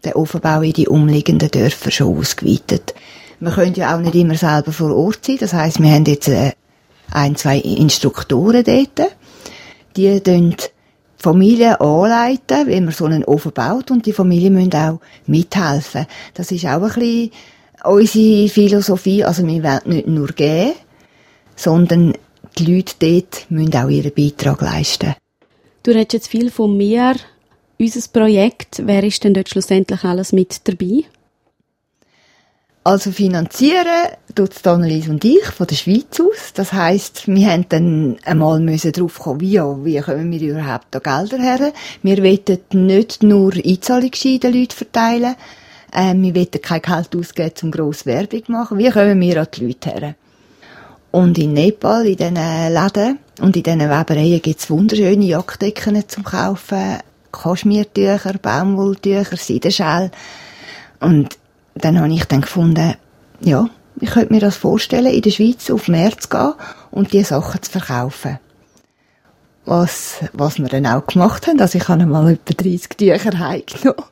den 0.04 0.13
Ofenbau 0.13 0.62
in 0.62 0.73
die 0.73 0.88
umliegenden 0.88 1.52
Dörfer 1.52 1.91
schon 1.91 2.17
ausgeweitet. 2.17 2.95
Wir 3.39 3.52
können 3.52 3.76
ja 3.76 3.95
auch 3.95 4.00
nicht 4.00 4.15
immer 4.15 4.34
selber 4.34 4.71
vor 4.71 4.95
Ort 4.95 5.26
sein. 5.26 5.38
Das 5.39 5.54
heisst, 5.54 5.80
wir 5.80 5.91
haben 5.91 6.06
jetzt 6.06 6.28
äh, 6.28 6.54
ein, 7.12 7.36
zwei 7.36 7.60
Instruktoren 7.60 8.63
dort. 8.63 9.12
Die 9.95 10.19
Familie 11.17 11.80
anleiten, 11.80 12.67
wie 12.67 12.82
man 12.82 12.91
so 12.91 13.06
einen 13.06 13.26
Ofen 13.26 13.52
baut 13.52 13.91
und 13.91 14.08
die 14.08 14.13
Familie 14.13 14.50
müssen 14.50 14.73
auch 14.73 15.00
mithelfen. 15.28 16.08
Das 16.34 16.52
ist 16.52 16.65
auch 16.65 16.82
ein 16.82 16.93
bisschen 16.93 17.32
unsere 17.84 18.50
Philosophie. 18.50 19.23
Also 19.23 19.45
wir 19.45 19.63
wollen 19.63 19.82
nicht 19.86 20.08
nur 20.08 20.28
geben, 20.30 20.73
sondern 21.58 22.13
die 22.58 22.74
Leute 22.74 22.96
dort 23.00 23.46
müssen 23.50 23.76
auch 23.76 23.89
ihren 23.89 24.13
Beitrag 24.13 24.62
leisten. 24.62 25.15
Du 25.84 25.91
redest 25.91 26.13
jetzt 26.13 26.28
viel 26.30 26.50
von 26.50 26.78
mir, 26.78 27.15
unser 27.80 28.08
Projekt. 28.12 28.82
Wer 28.86 29.04
ist 29.04 29.24
denn 29.24 29.34
dort 29.34 29.50
schlussendlich 29.50 30.04
alles 30.04 30.32
mit 30.32 30.67
dabei? 30.67 31.04
Also 32.84 33.12
finanzieren 33.12 34.13
tut 34.34 34.65
Annelies 34.65 35.10
und 35.10 35.26
ich 35.26 35.43
von 35.48 35.67
der 35.67 35.76
Schweiz 35.76 36.22
aus. 36.22 36.54
Das 36.54 36.72
heisst, 36.72 37.28
wir 37.28 37.52
haben 37.52 37.65
dann 37.67 38.17
einmal 38.24 38.62
müssen 38.62 38.93
drauf 38.93 39.20
kommen, 39.20 39.41
wie, 39.41 39.60
wie 39.60 40.00
kommen 40.00 40.32
wir 40.32 40.41
überhaupt 40.41 40.88
da 40.91 41.00
Gelder 41.00 41.38
her. 41.38 41.74
Wir 42.02 42.17
wollen 42.20 42.86
nicht 42.88 43.24
nur 43.24 43.54
Einzahlungsscheine 43.54 44.39
den 44.39 44.54
Leuten 44.54 44.72
verteilen, 44.72 45.36
äh, 45.91 46.13
wir 46.13 46.34
wollen 46.34 46.62
kein 46.62 46.82
Geld 46.82 47.13
ausgeben, 47.13 47.56
um 47.63 47.72
grosse 47.72 48.06
Werbung 48.06 48.46
zu 48.46 48.52
machen. 48.54 48.78
Wie 48.78 48.89
kommen 48.89 49.20
wir 49.20 49.41
an 49.41 49.48
die 49.54 49.65
Leute 49.65 49.89
her? 49.89 50.15
Und 51.17 51.39
in 51.39 51.53
Nepal, 51.53 52.06
in 52.06 52.15
diesen 52.15 52.36
Läden 52.36 53.17
und 53.41 53.56
in 53.56 53.63
diesen 53.63 53.80
Webereien 53.80 54.39
gibt 54.39 54.60
es 54.60 54.69
wunderschöne 54.69 55.25
Jagddecken 55.25 56.08
zum 56.08 56.23
Kaufen, 56.23 56.99
Kaschmirtücher, 57.32 58.34
Baumwolltücher, 58.39 59.36
Seidenschell. 59.36 60.12
Und 60.99 61.39
dann 61.73 61.99
habe 61.99 62.13
ich 62.13 62.25
dann 62.25 62.41
gefunden, 62.41 62.93
ja, 63.39 63.67
ich 63.99 64.12
könnte 64.12 64.32
mir 64.32 64.41
das 64.41 64.58
vorstellen, 64.58 65.12
in 65.12 65.23
der 65.23 65.32
Schweiz 65.32 65.71
auf 65.71 65.88
März 65.88 66.25
zu 66.25 66.30
gehen 66.30 66.53
und 66.91 67.13
die 67.13 67.23
Sachen 67.23 67.63
zu 67.63 67.71
verkaufen. 67.71 68.38
Was, 69.65 70.17
was 70.34 70.60
wir 70.60 70.67
dann 70.67 70.86
auch 70.86 71.08
gemacht 71.08 71.47
haben, 71.47 71.60
also 71.60 71.80
ich 71.80 71.88
habe 71.88 72.06
mal 72.06 72.34
etwa 72.34 72.53
30 72.53 72.89
Tücher 72.89 73.39
heimgenommen, 73.39 74.06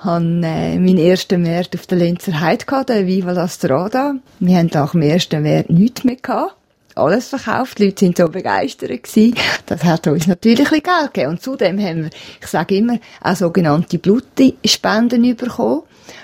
habe 0.00 0.24
äh, 0.24 0.78
meinen 0.78 0.98
ersten 0.98 1.42
März 1.42 1.70
auf 1.74 1.86
der 1.86 1.98
Lenzer 1.98 2.40
Heide 2.40 2.64
gehabt, 2.64 2.88
der 2.88 3.06
Viva 3.06 3.32
la 3.32 3.48
Strada. 3.48 4.14
Wir 4.38 4.58
haben 4.58 4.70
nach 4.72 4.92
dem 4.92 5.02
ersten 5.02 5.42
März 5.42 5.68
nichts 5.68 6.04
mehr 6.04 6.16
gehabt. 6.16 6.56
Alles 6.94 7.28
verkauft, 7.28 7.78
die 7.78 7.86
Leute 7.86 8.00
sind 8.00 8.16
so 8.16 8.28
begeistert 8.28 8.90
gewesen. 8.90 9.34
Das 9.66 9.84
hat 9.84 10.06
uns 10.06 10.26
natürlich 10.26 10.72
ein 10.72 10.80
bisschen 10.80 10.82
Geld 10.82 11.14
gegeben. 11.14 11.30
Und 11.30 11.42
zudem 11.42 11.78
haben 11.78 12.04
wir, 12.04 12.10
ich 12.40 12.46
sage 12.46 12.76
immer, 12.76 12.98
auch 13.22 13.36
sogenannte 13.36 13.98
Blutspenden 13.98 15.36
bekommen. 15.36 15.82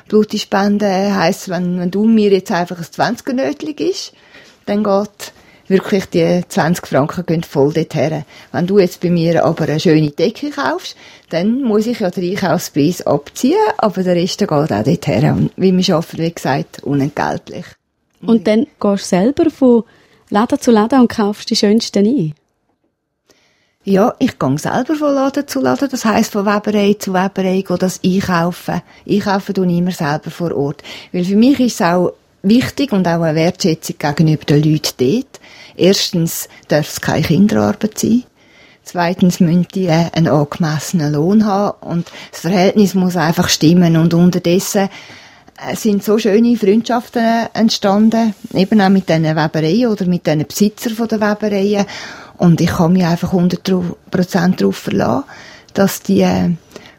Blutspende 0.09 1.15
heisst, 1.15 1.49
wenn, 1.49 1.79
wenn 1.79 1.91
du 1.91 2.05
mir 2.05 2.31
jetzt 2.31 2.51
einfach 2.51 2.79
ein 2.79 2.85
20er 3.17 3.33
nötig 3.33 3.81
ist, 3.81 4.13
dann 4.67 4.83
geht 4.83 5.33
wirklich 5.69 6.07
die 6.07 6.43
20 6.49 6.87
Franken 6.87 7.27
gehen 7.27 7.43
voll 7.43 7.73
dorthin. 7.73 8.25
Wenn 8.53 8.67
du 8.67 8.79
jetzt 8.79 9.01
bei 9.01 9.11
mir 9.11 9.45
aber 9.45 9.65
eine 9.65 9.81
schöne 9.81 10.11
Decke 10.11 10.51
kaufst, 10.51 10.97
dann 11.31 11.63
muss 11.63 11.87
ich 11.87 12.01
ja 12.01 12.11
den 12.11 12.31
Einkaufspreis 12.31 13.07
abziehen, 13.07 13.59
aber 13.79 14.03
der 14.03 14.17
Rest 14.17 14.39
geht 14.39 14.51
auch 14.51 14.67
dorthin. 14.67 15.31
Und 15.31 15.51
wie 15.57 15.77
wir 15.77 15.97
arbeiten, 15.97 16.19
wie 16.19 16.33
gesagt, 16.33 16.83
unentgeltlich. 16.83 17.67
Und 18.23 18.47
dann 18.47 18.67
gehst 18.81 19.05
du 19.05 19.09
selber 19.09 19.51
von 19.51 19.85
Laden 20.31 20.61
zu 20.61 20.71
Laden 20.71 21.01
und 21.01 21.09
kaufst 21.09 21.51
die 21.51 21.57
schönsten 21.57 22.07
ein? 22.07 22.35
Ja, 23.85 24.17
ich 24.19 24.37
gehe 24.41 24.59
selber 24.59 24.97
von 24.97 25.15
Laden 25.15 25.47
zu 25.47 25.61
Laden, 25.61 25.89
das 25.89 26.05
heisst 26.05 26.33
von 26.33 26.45
Weberei 26.45 26.95
zu 26.99 27.15
Weberei, 27.15 27.63
gehe 27.63 27.79
das 27.79 28.01
einkaufen. 28.05 28.83
Einkaufen 29.09 29.55
tue 29.55 29.67
ich 29.67 29.79
immer 29.79 29.93
selber 29.93 30.31
vor 30.33 30.53
Ort. 30.57 30.83
Weil 31.13 31.25
für 31.25 31.37
mich 31.37 31.61
ist 31.61 31.75
es 31.75 31.83
auch 31.83 32.13
wichtig 32.49 32.93
und 32.93 33.07
auch 33.07 33.23
eine 33.23 33.35
Wertschätzung 33.35 33.97
gegenüber 33.99 34.45
den 34.45 34.63
Leuten 34.63 34.93
dort. 34.99 35.41
Erstens 35.77 36.49
darf 36.69 36.89
es 36.89 37.01
keine 37.01 37.23
Kinderarbeit 37.23 37.99
sein. 37.99 38.25
Zweitens 38.85 39.41
müssen 39.41 39.67
die 39.75 39.89
einen 39.89 40.29
angemessenen 40.29 41.13
Lohn 41.13 41.45
haben 41.45 41.77
und 41.81 42.11
das 42.31 42.43
Verhältnis 42.43 42.95
muss 42.95 43.17
einfach 43.17 43.49
stimmen 43.49 43.97
und 43.97 44.15
unterdessen 44.15 44.89
es 45.71 45.83
sind 45.83 46.05
so 46.05 46.19
schöne 46.19 46.57
Freundschaften 46.57 47.47
entstanden, 47.55 48.35
eben 48.53 48.81
auch 48.81 48.91
mit 48.91 49.09
diesen 49.09 49.25
Webereien 49.25 49.91
oder 49.91 50.05
mit 50.05 50.27
diesen 50.27 50.47
Besitzern 50.47 51.09
der 51.09 51.21
Webereien. 51.21 51.87
Und 52.37 52.61
ich 52.61 52.69
kann 52.69 52.93
mich 52.93 53.05
einfach 53.05 53.33
100% 53.33 54.57
darauf 54.57 54.77
verlassen, 54.77 55.25
dass 55.73 56.03
die 56.03 56.21
äh, 56.21 56.51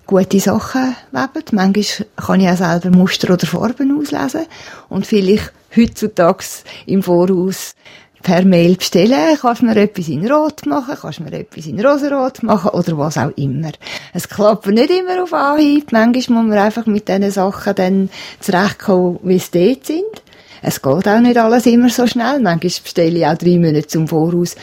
gute 0.08 0.40
Sachen 0.40 0.96
weben. 1.12 1.46
Manchmal 1.52 2.08
kann 2.16 2.40
ich 2.40 2.50
auch 2.50 2.58
selber 2.58 2.90
Muster 2.90 3.34
oder 3.34 3.46
Farben 3.46 4.00
auslesen. 4.00 4.48
Und 4.90 5.06
vielleicht 5.06 5.52
heutzutage 5.76 6.44
im 6.86 7.04
Voraus 7.04 7.76
per 8.24 8.44
Mail 8.44 8.76
bestellen, 8.76 9.38
kannst 9.40 9.62
mir 9.62 9.76
etwas 9.76 10.08
in 10.08 10.30
Rot 10.30 10.66
machen, 10.66 10.96
kannst 11.00 11.20
mir 11.20 11.32
etwas 11.32 11.66
in 11.66 11.86
Rosenrot 11.86 12.44
machen 12.44 12.72
oder 12.72 12.98
was 12.98 13.18
auch 13.18 13.32
immer. 13.36 13.72
Es 14.14 14.28
klappt 14.28 14.68
nicht 14.68 14.90
immer 14.90 15.24
auf 15.24 15.34
Anhieb. 15.34 15.92
Manchmal 15.92 16.44
muss 16.44 16.50
man 16.50 16.58
einfach 16.58 16.86
mit 16.88 17.08
diesen 17.08 17.32
Sachen 17.32 17.76
dann 17.76 18.10
zurechtkommen, 18.40 19.20
wie 19.24 19.40
sie 19.40 19.52
dort 19.54 19.86
sind. 19.86 20.24
Es 20.62 20.82
geht 20.82 21.08
auch 21.08 21.20
nicht 21.20 21.38
alles 21.38 21.66
immer 21.68 21.90
so 21.90 22.08
schnell. 22.08 22.40
Manchmal 22.40 22.72
bestelle 22.84 23.20
ich 23.20 23.26
auch 23.26 23.38
drei 23.38 23.58
Monate 23.60 23.88
zum 23.88 24.08
Voraus. 24.08 24.56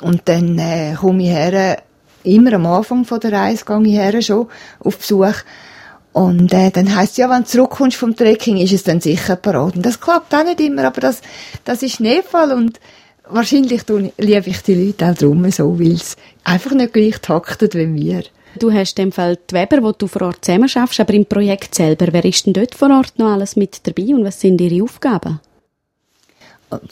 Und 0.00 0.22
dann 0.26 0.58
äh, 0.58 0.94
komme 0.98 1.22
ich 1.22 1.30
her, 1.30 1.82
immer 2.24 2.52
am 2.54 2.66
Anfang 2.66 3.04
von 3.04 3.20
der 3.20 3.32
Reise 3.32 3.64
gehe 3.64 3.82
ich 3.86 3.94
her 3.94 4.22
schon 4.22 4.48
auf 4.80 4.98
Besuch. 4.98 5.34
Und 6.12 6.52
äh, 6.52 6.70
dann 6.70 6.94
heisst 6.94 7.16
ja, 7.16 7.30
wenn 7.30 7.42
du 7.42 7.48
zurückkommst 7.48 7.96
vom 7.96 8.14
Trekking, 8.14 8.58
ist 8.58 8.72
es 8.72 8.84
dann 8.84 9.00
sicher 9.00 9.36
parat. 9.36 9.76
Und 9.76 9.86
das 9.86 10.00
klappt 10.00 10.34
auch 10.34 10.44
nicht 10.44 10.60
immer, 10.60 10.84
aber 10.84 11.00
das, 11.00 11.22
das 11.64 11.82
ist 11.82 11.96
Schneefall 11.96 12.52
und 12.52 12.80
wahrscheinlich 13.28 13.82
liebe 14.18 14.50
ich 14.50 14.62
die 14.62 14.74
Leute 14.74 15.06
auch 15.10 15.14
drum 15.14 15.50
so, 15.50 15.78
weil 15.78 15.92
es 15.92 16.16
einfach 16.44 16.72
nicht 16.72 16.92
gleich 16.92 17.18
taktet 17.20 17.74
wie 17.74 17.94
wir. 17.94 18.24
Du 18.58 18.70
hast 18.70 18.98
in 18.98 19.06
dem 19.06 19.12
Fall 19.12 19.38
die 19.50 19.54
Weber, 19.54 19.82
wo 19.82 19.92
du 19.92 20.06
vor 20.06 20.22
Ort 20.22 20.44
zusammen 20.44 20.68
schaffst, 20.68 21.00
aber 21.00 21.14
im 21.14 21.24
Projekt 21.24 21.74
selber, 21.74 22.08
wer 22.10 22.24
ist 22.24 22.44
denn 22.44 22.52
dort 22.52 22.74
vor 22.74 22.90
Ort 22.90 23.18
noch 23.18 23.32
alles 23.32 23.56
mit 23.56 23.86
dabei 23.86 24.14
und 24.14 24.24
was 24.24 24.40
sind 24.40 24.60
ihre 24.60 24.84
Aufgaben? 24.84 25.40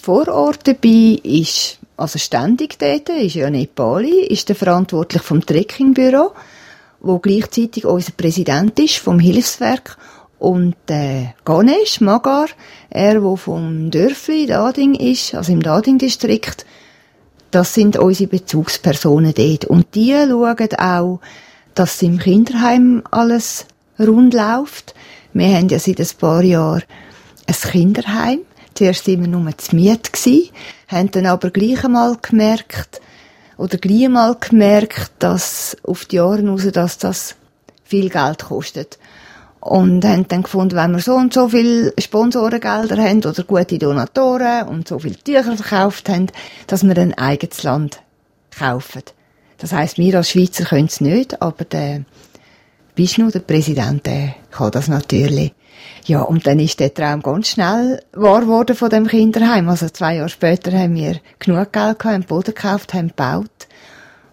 Vor 0.01 0.29
Ort 0.29 0.67
dabei 0.67 1.21
ist, 1.23 1.79
also 2.01 2.19
ständig 2.19 2.79
dort, 2.79 3.09
ist 3.11 3.35
ja 3.35 3.51
Nepali, 3.51 4.25
ist 4.27 4.49
der 4.49 4.57
verantwortlich 4.57 5.23
vom 5.23 5.45
Trekkingbüro, 5.45 6.33
wo 7.01 7.19
gleichzeitig 7.19 7.85
unser 7.85 8.13
Präsident 8.13 8.79
ist 8.79 8.97
vom 8.97 9.19
Hilfswerk 9.19 9.99
und 10.39 10.77
äh, 10.89 11.35
Ganesh 11.45 12.01
Magar, 12.01 12.49
er, 12.89 13.23
wo 13.23 13.37
vom 13.37 13.91
Dörfli 13.91 14.47
Dading 14.47 14.95
ist, 14.95 15.35
also 15.35 15.53
im 15.53 15.63
Dading-Distrikt, 15.63 16.65
das 17.51 17.75
sind 17.75 17.99
unsere 17.99 18.31
Bezugspersonen 18.31 19.35
dort. 19.35 19.67
Und 19.67 19.95
die 19.95 20.13
schauen 20.13 20.75
auch, 20.79 21.21
dass 21.75 22.01
im 22.01 22.19
Kinderheim 22.19 23.03
alles 23.11 23.67
rund 23.99 24.33
läuft. 24.33 24.95
Wir 25.35 25.57
haben 25.57 25.69
ja 25.69 25.79
seit 25.79 26.01
ein 26.01 26.09
paar 26.19 26.43
Jahren 26.43 26.85
ein 27.47 27.55
Kinderheim. 27.55 28.41
Zuerst 28.81 29.07
wir 29.07 29.19
nur 29.19 29.59
zu 29.59 29.77
Miet, 29.77 30.11
haben 30.89 31.11
dann 31.11 31.27
aber 31.27 31.51
gleich 31.51 31.85
einmal 31.85 32.17
gemerkt, 32.23 33.03
oder 33.59 33.77
gleich 33.77 34.07
einmal 34.07 34.37
gemerkt, 34.41 35.11
dass 35.19 35.77
auf 35.83 36.07
die 36.07 36.17
Jahre 36.17 36.49
raus, 36.49 36.67
dass 36.73 36.97
das 36.97 37.37
viel 37.85 38.09
Geld 38.09 38.39
kostet 38.39 38.99
und 39.61 40.03
haben 40.07 40.27
dann 40.29 40.45
gefunden, 40.45 40.77
wenn 40.77 40.93
wir 40.93 41.01
so 41.01 41.15
und 41.15 41.35
so 41.35 41.51
viel 41.51 41.93
Sponsorengelder 42.01 42.97
haben 42.97 43.19
oder 43.19 43.45
gute 43.45 43.79
Donatoren 43.79 44.69
und 44.69 44.89
so 44.89 44.99
viel 44.99 45.17
Tücher 45.17 45.59
verkauft 45.59 46.09
haben, 46.09 46.29
dass 46.67 46.83
wir 46.83 46.97
ein 46.97 47.13
eigenes 47.13 47.63
Land 47.63 48.01
kaufen. 48.59 49.03
Das 49.59 49.75
heißt, 49.75 49.99
wir 49.99 50.15
als 50.15 50.31
Schweizer 50.31 50.65
können 50.65 50.87
es 50.87 51.03
nicht, 51.03 51.43
aber 51.43 51.67
der 51.67 52.07
Vishnu, 52.97 53.31
der 53.31 53.41
Präsident, 53.41 54.07
der 54.07 54.37
kann 54.51 54.71
das 54.71 54.89
natürlich. 54.89 55.53
Ja, 56.05 56.23
und 56.23 56.47
dann 56.47 56.59
ist 56.59 56.81
der 56.81 56.93
Traum 56.95 57.23
ganz 57.23 57.49
schnell 57.49 58.03
wahr 58.13 58.41
geworden 58.41 58.77
von 58.77 58.91
dem 58.91 59.07
Kinderheim. 59.07 59.69
Also 59.69 59.89
zwei 59.89 60.17
Jahre 60.17 60.29
später 60.29 60.73
haben 60.73 60.95
wir 60.95 61.21
genug 61.39 61.73
Geld 61.73 61.99
gehabt, 61.99 62.05
haben 62.05 62.25
Boden 62.25 62.55
gekauft, 62.55 62.95
haben 62.95 63.09
gebaut. 63.09 63.69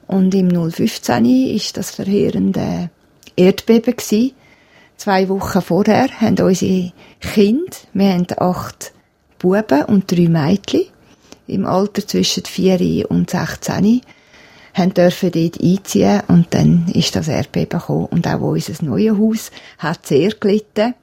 Und 0.07 0.33
im 0.33 0.49
015 0.49 1.25
ist 1.55 1.77
das 1.77 1.91
verheerende 1.91 2.89
Erdbeben 3.35 3.95
gewesen 3.95 4.31
Zwei 4.97 5.29
Wochen 5.29 5.61
vorher 5.61 6.09
haben 6.19 6.39
unsere 6.39 6.91
Kinder, 7.19 7.77
wir 7.93 8.13
haben 8.13 8.25
acht 8.35 8.93
Buben 9.37 9.83
und 9.83 10.11
drei 10.11 10.27
Mädchen 10.27 10.85
im 11.45 11.67
Alter 11.67 12.05
zwischen 12.05 12.45
vier 12.45 13.05
und 13.09 13.29
16, 13.29 14.01
haben 14.73 14.93
dürfen 14.95 15.31
dort 15.31 15.61
einziehen 15.61 16.23
und 16.27 16.47
dann 16.49 16.87
ist 16.93 17.15
das 17.15 17.27
Erdbeben 17.27 17.79
gekommen 17.79 18.07
und 18.07 18.27
auch 18.27 18.41
unser 18.41 18.83
neues 18.83 19.17
Haus 19.17 19.51
hat 19.77 20.07
sehr 20.07 20.31
gelitten. 20.31 20.95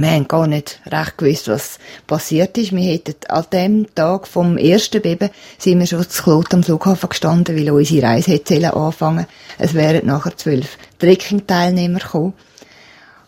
Wir 0.00 0.12
haben 0.12 0.28
gar 0.28 0.46
nicht 0.46 0.80
recht 0.86 1.18
gewusst, 1.18 1.48
was 1.48 1.80
passiert 2.06 2.56
ist. 2.56 2.70
Wir 2.70 2.92
hätten 2.92 3.16
an 3.28 3.44
dem 3.52 3.94
Tag 3.96 4.28
vom 4.28 4.56
ersten 4.56 5.02
Beben 5.02 5.28
sind 5.58 5.80
wir 5.80 5.88
schon 5.88 6.08
zu 6.08 6.22
Klot 6.22 6.54
am 6.54 6.62
Flughafen 6.62 7.08
gestanden, 7.08 7.56
weil 7.56 7.68
unsere 7.72 8.06
Reise 8.06 8.30
hätte 8.30 8.74
anfangen 8.74 9.26
Es 9.58 9.74
wären 9.74 10.06
nachher 10.06 10.36
zwölf 10.36 10.78
Trekking-Teilnehmer 11.00 11.98
gekommen. 11.98 12.34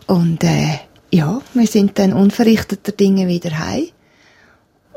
Und 0.06 0.44
äh, 0.44 0.78
ja, 1.10 1.40
wir 1.54 1.66
sind 1.66 1.98
dann 1.98 2.12
unverrichteter 2.12 2.92
Dinge 2.92 3.26
wieder 3.26 3.58
heim. 3.58 3.88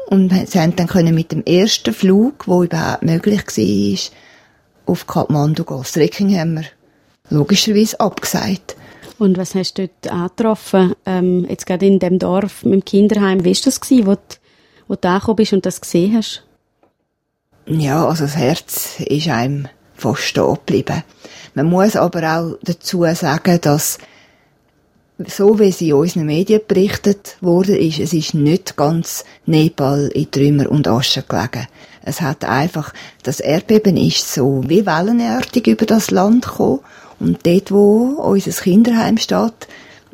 Und 0.10 0.32
sie 0.48 0.60
haben 0.60 0.76
dann 0.76 0.86
können 0.86 1.16
mit 1.16 1.32
dem 1.32 1.44
ersten 1.44 1.96
Flug, 1.96 2.48
wo 2.48 2.62
überhaupt 2.62 3.02
möglich 3.02 3.42
war, 3.48 4.94
auf 4.94 5.08
Kathmandu 5.08 5.64
gehen. 5.64 5.78
Das 5.80 5.94
Trekking 5.94 6.38
haben 6.38 6.54
wir 6.54 6.66
logischerweise 7.32 8.00
abgesagt. 8.00 8.76
Und 9.20 9.38
was 9.38 9.56
hast 9.56 9.78
du 9.78 9.88
dort 9.88 10.14
angetroffen? 10.14 10.96
Ähm, 11.06 11.46
jetzt 11.50 11.66
gerade 11.66 11.86
in 11.86 12.00
dem 12.00 12.20
Dorf 12.20 12.64
mit 12.64 12.74
dem 12.74 12.86
Kinderheim. 12.86 13.44
Wie 13.44 13.56
war 13.56 13.62
das, 13.64 13.80
gewesen, 13.80 14.08
wo, 14.08 14.16
du, 14.16 14.22
wo 14.88 14.96
du 14.96 15.08
angekommen 15.08 15.36
bist 15.36 15.54
und 15.54 15.66
das 15.66 15.82
gesehen 15.82 16.18
hast? 16.18 16.44
Ja, 17.66 18.06
also 18.06 18.26
das 18.26 18.36
Herz 18.36 19.00
ist 19.00 19.30
einem 19.30 19.68
fast 19.94 20.24
stehen 20.24 20.54
geblieben. 20.54 21.04
Man 21.54 21.68
muss 21.68 21.96
aber 21.96 22.38
auch 22.38 22.58
dazu 22.64 23.06
sagen, 23.14 23.60
dass 23.62 24.00
so 25.28 25.60
wie 25.60 25.72
sie 25.72 25.90
in 25.90 25.96
unseren 25.96 26.26
Medien 26.26 26.62
berichtet 26.68 27.38
wurde, 27.40 27.78
ist, 27.78 28.00
es 28.00 28.14
ist 28.14 28.34
nicht 28.34 28.76
ganz 28.76 29.24
Nepal 29.46 30.10
in 30.14 30.30
Trümmer 30.32 30.70
und 30.70 30.88
Asche 30.88 31.24
gelegen. 31.24 31.68
Es 32.02 32.20
hat 32.20 32.44
einfach, 32.44 32.94
das 33.22 33.40
Erdbeben 33.40 33.96
ist 33.96 34.34
so 34.34 34.64
wie 34.68 34.86
wellenartig 34.86 35.68
über 35.68 35.86
das 35.86 36.12
Land 36.12 36.46
gekommen. 36.46 36.82
Und 37.20 37.46
dort, 37.46 37.72
wo 37.72 38.16
unser 38.22 38.52
Kinderheim 38.52 39.18
steht, 39.18 39.68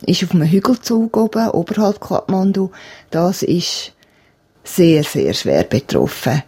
ist 0.06 0.24
auf 0.24 0.32
einem 0.32 0.50
Hügelzug 0.50 1.16
oben, 1.18 1.50
oberhalb 1.50 2.00
Kathmandu. 2.00 2.72
Das 3.12 3.44
ist 3.44 3.94
sehr, 4.64 5.04
sehr 5.04 5.34
schwer 5.34 5.64
betroffen. 5.64 6.44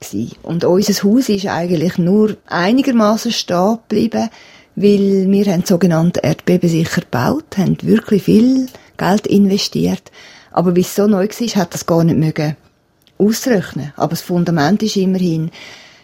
Gewesen. 0.00 0.32
Und 0.42 0.64
unser 0.64 1.02
Haus 1.04 1.28
ist 1.28 1.46
eigentlich 1.46 1.98
nur 1.98 2.36
einigermaßen 2.46 3.32
stehen 3.32 3.78
geblieben, 3.88 4.30
weil 4.74 5.30
wir 5.30 5.52
haben 5.52 5.64
sogenannte 5.66 6.20
erdbebensicher 6.20 7.02
gebaut, 7.02 7.58
haben 7.58 7.76
wirklich 7.82 8.22
viel 8.22 8.68
Geld 8.96 9.26
investiert, 9.26 10.10
aber 10.52 10.74
wie 10.74 10.80
es 10.80 10.94
so 10.94 11.06
neu 11.06 11.28
war, 11.28 11.48
hat 11.56 11.74
das 11.74 11.86
gar 11.86 12.02
nicht 12.02 12.16
mögen 12.16 12.56
ausrechnen. 13.18 13.92
Aber 13.96 14.10
das 14.10 14.22
Fundament 14.22 14.82
ist 14.82 14.96
immerhin 14.96 15.50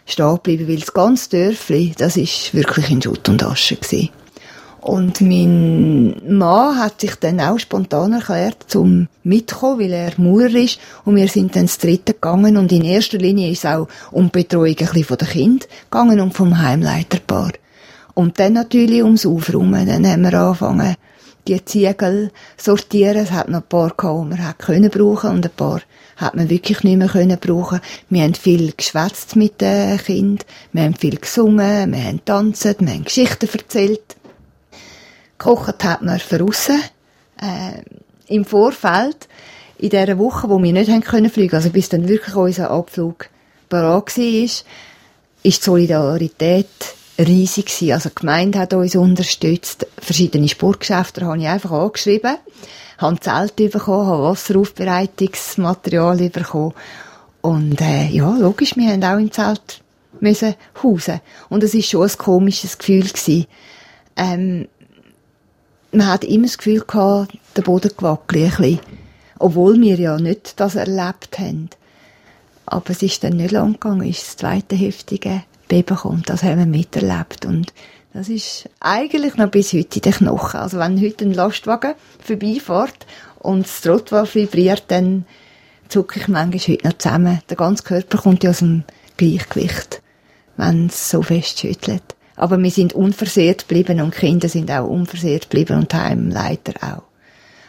stehen 0.06 0.34
geblieben, 0.36 0.68
weil 0.68 0.78
das 0.78 0.94
ganze 0.94 1.30
Dörfli, 1.30 1.94
das 1.98 2.16
ist 2.16 2.54
wirklich 2.54 2.90
in 2.90 3.02
Schutt 3.02 3.28
und 3.28 3.42
Asche 3.42 3.76
gewesen. 3.76 4.08
Und 4.86 5.20
mein 5.20 6.14
Mann 6.28 6.78
hat 6.78 7.00
sich 7.00 7.16
dann 7.16 7.40
auch 7.40 7.58
spontan 7.58 8.12
erklärt, 8.12 8.66
zum 8.68 9.08
mitkommen, 9.24 9.80
weil 9.80 9.92
er 9.92 10.12
Maurer 10.16 10.54
ist. 10.54 10.78
Und 11.04 11.16
wir 11.16 11.26
sind 11.26 11.56
dann 11.56 11.66
das 11.66 11.78
dritte 11.78 12.12
gegangen. 12.12 12.56
Und 12.56 12.70
in 12.70 12.84
erster 12.84 13.18
Linie 13.18 13.50
ist 13.50 13.64
es 13.64 13.70
auch 13.70 13.88
um 14.12 14.26
die 14.26 14.42
Betreuung 14.42 14.68
ein 14.68 14.76
bisschen 14.76 15.02
von 15.02 15.18
den 15.18 15.28
Kindern 15.28 15.68
gegangen 15.90 16.20
und 16.20 16.34
vom 16.34 16.56
Heimleiterpaar. 16.56 17.50
Und 18.14 18.38
dann 18.38 18.52
natürlich 18.52 19.02
ums 19.02 19.26
Aufräumen. 19.26 19.88
Dann 19.88 20.06
haben 20.06 20.22
wir 20.22 20.34
angefangen, 20.34 20.94
die 21.48 21.64
Ziegel 21.64 22.30
sortieren. 22.56 23.16
Es 23.16 23.32
hat 23.32 23.48
noch 23.48 23.62
ein 23.62 23.68
paar 23.68 23.90
gehabt, 23.90 24.24
die 24.24 24.28
man 24.28 24.46
hat 24.46 24.58
können 24.60 24.90
brauchen 24.90 25.30
und 25.30 25.44
ein 25.44 25.50
paar 25.50 25.80
hat 26.16 26.34
man 26.34 26.50
wirklich 26.50 26.82
nicht 26.82 26.96
mehr 26.96 27.08
können 27.08 27.38
brauchen. 27.38 27.80
Wir 28.08 28.22
haben 28.22 28.34
viel 28.34 28.72
geschwätzt 28.76 29.36
mit 29.36 29.60
den 29.60 29.98
Kindern. 29.98 30.46
Wir 30.72 30.82
haben 30.84 30.94
viel 30.94 31.16
gesungen, 31.16 31.92
wir 31.92 32.04
haben 32.04 32.24
tanzt, 32.24 32.64
wir 32.64 32.88
haben 32.88 33.04
Geschichten 33.04 33.48
erzählt. 33.52 34.16
Gekocht 35.38 35.84
hat 35.84 36.02
man 36.02 36.18
für 36.18 36.42
aussen. 36.42 36.80
Äh, 37.40 37.82
Im 38.34 38.44
Vorfeld, 38.44 39.28
in 39.78 39.90
dieser 39.90 40.18
Woche, 40.18 40.48
wo 40.48 40.62
wir 40.62 40.72
nicht 40.72 40.90
haben 40.90 41.02
können 41.02 41.30
fliegen, 41.30 41.54
also 41.54 41.70
bis 41.70 41.90
dann 41.90 42.08
wirklich 42.08 42.34
unser 42.34 42.70
Abflug 42.70 43.28
bereit 43.68 44.16
war, 44.16 44.42
ist 44.44 44.64
die 45.42 45.50
Solidarität 45.50 46.66
riesig 47.18 47.66
gewesen. 47.66 47.92
Also 47.92 48.08
die 48.08 48.14
Gemeinde 48.16 48.58
hat 48.58 48.74
uns 48.74 48.96
unterstützt. 48.96 49.86
Verschiedene 49.98 50.48
Sportgeschäfte 50.48 51.24
habe 51.26 51.38
ich 51.38 51.46
einfach 51.46 51.70
angeschrieben. 51.70 52.36
Habe 52.98 53.20
Zelt 53.20 53.56
bekommen, 53.56 54.06
habe 54.06 54.22
Wasseraufbereitungsmaterial 54.24 56.28
bekommen. 56.30 56.74
Und 57.42 57.80
äh, 57.80 58.08
ja, 58.08 58.34
logisch, 58.36 58.76
wir 58.76 58.90
haben 58.90 59.04
auch 59.04 59.18
im 59.18 59.30
Zelt 59.30 59.82
müssen 60.20 60.54
hausen. 60.82 61.20
Und 61.48 61.62
es 61.62 61.74
ist 61.74 61.88
schon 61.88 62.08
ein 62.08 62.18
komisches 62.18 62.78
Gefühl 62.78 63.04
gewesen. 63.04 63.46
Ähm, 64.16 64.68
man 65.92 66.08
hat 66.08 66.24
immer 66.24 66.46
das 66.46 66.58
Gefühl 66.58 66.80
gehabt, 66.80 67.36
der 67.56 67.62
Boden 67.62 67.90
gewackelt, 67.96 68.44
ein 68.44 68.50
bisschen. 68.50 68.80
Obwohl 69.38 69.80
wir 69.80 69.96
ja 69.96 70.18
nicht 70.18 70.58
das 70.58 70.74
erlebt 70.74 71.38
haben. 71.38 71.70
Aber 72.64 72.90
es 72.90 73.02
ist 73.02 73.22
dann 73.22 73.34
nicht 73.34 73.52
lang 73.52 73.74
gegangen, 73.74 74.08
ist 74.08 74.22
das 74.22 74.36
zweite 74.36 74.74
heftige 74.74 75.42
Beben 75.68 75.96
kommt. 75.96 76.28
Das 76.28 76.42
haben 76.42 76.58
wir 76.58 76.66
miterlebt. 76.66 77.44
Und 77.44 77.72
das 78.16 78.30
ist 78.30 78.70
eigentlich 78.80 79.36
noch 79.36 79.50
bis 79.50 79.74
heute 79.74 79.96
in 79.96 80.00
den 80.00 80.12
Knochen. 80.12 80.58
Also 80.58 80.78
wenn 80.78 80.98
heute 80.98 81.26
ein 81.26 81.34
Lastwagen 81.34 81.92
vorbeifährt 82.18 83.06
und 83.40 83.66
das 83.66 83.82
Trottoir 83.82 84.26
vibriert, 84.32 84.84
dann 84.88 85.26
zucke 85.88 86.20
ich 86.20 86.28
manchmal 86.28 86.60
heute 86.60 86.86
noch 86.86 86.96
zusammen. 86.96 87.40
Der 87.50 87.58
ganze 87.58 87.82
Körper 87.82 88.16
kommt 88.16 88.42
ja 88.42 88.50
aus 88.50 88.60
dem 88.60 88.84
Gleichgewicht, 89.18 90.00
wenn 90.56 90.86
es 90.86 91.10
so 91.10 91.20
fest 91.20 91.60
schüttelt. 91.60 92.16
Aber 92.36 92.56
wir 92.56 92.70
sind 92.70 92.94
unversehrt 92.94 93.68
geblieben 93.68 94.00
und 94.00 94.14
Kinder 94.14 94.48
sind 94.48 94.70
auch 94.70 94.88
unversehrt 94.88 95.50
geblieben 95.50 95.76
und 95.78 95.92
die 95.92 95.96
Heimleiter 95.96 96.72
auch. 96.82 97.02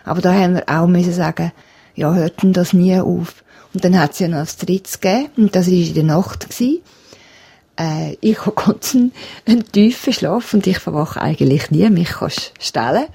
Aber 0.06 0.22
da 0.22 0.34
haben 0.34 0.56
wir 0.56 0.70
auch 0.70 0.88
müssen 0.88 1.12
sagen, 1.12 1.52
ja, 1.96 2.14
hört 2.14 2.42
denn 2.42 2.54
das 2.54 2.72
nie 2.72 2.98
auf? 2.98 3.44
Und 3.74 3.84
dann 3.84 4.00
hat 4.00 4.14
es 4.14 4.20
ja 4.20 4.30
noch 4.30 4.40
das 4.40 4.56
drittes 4.56 5.02
gegeben, 5.02 5.30
und 5.36 5.56
das 5.56 5.68
war 5.68 5.74
in 5.74 5.94
der 5.94 6.04
Nacht. 6.04 6.50
Gewesen. 6.50 6.80
Äh, 7.80 8.18
ich 8.22 8.46
habe 8.46 8.56
ganz 8.56 8.96
einen, 8.96 9.14
einen 9.46 9.72
tiefen 9.72 10.14
Schlaf 10.14 10.54
und 10.54 10.68
ich 10.68 10.80
verwache 10.80 11.22
eigentlich 11.22 11.72
nie, 11.72 11.90
mich 11.90 12.10
kannst 12.10 12.54
stellen. 12.60 13.06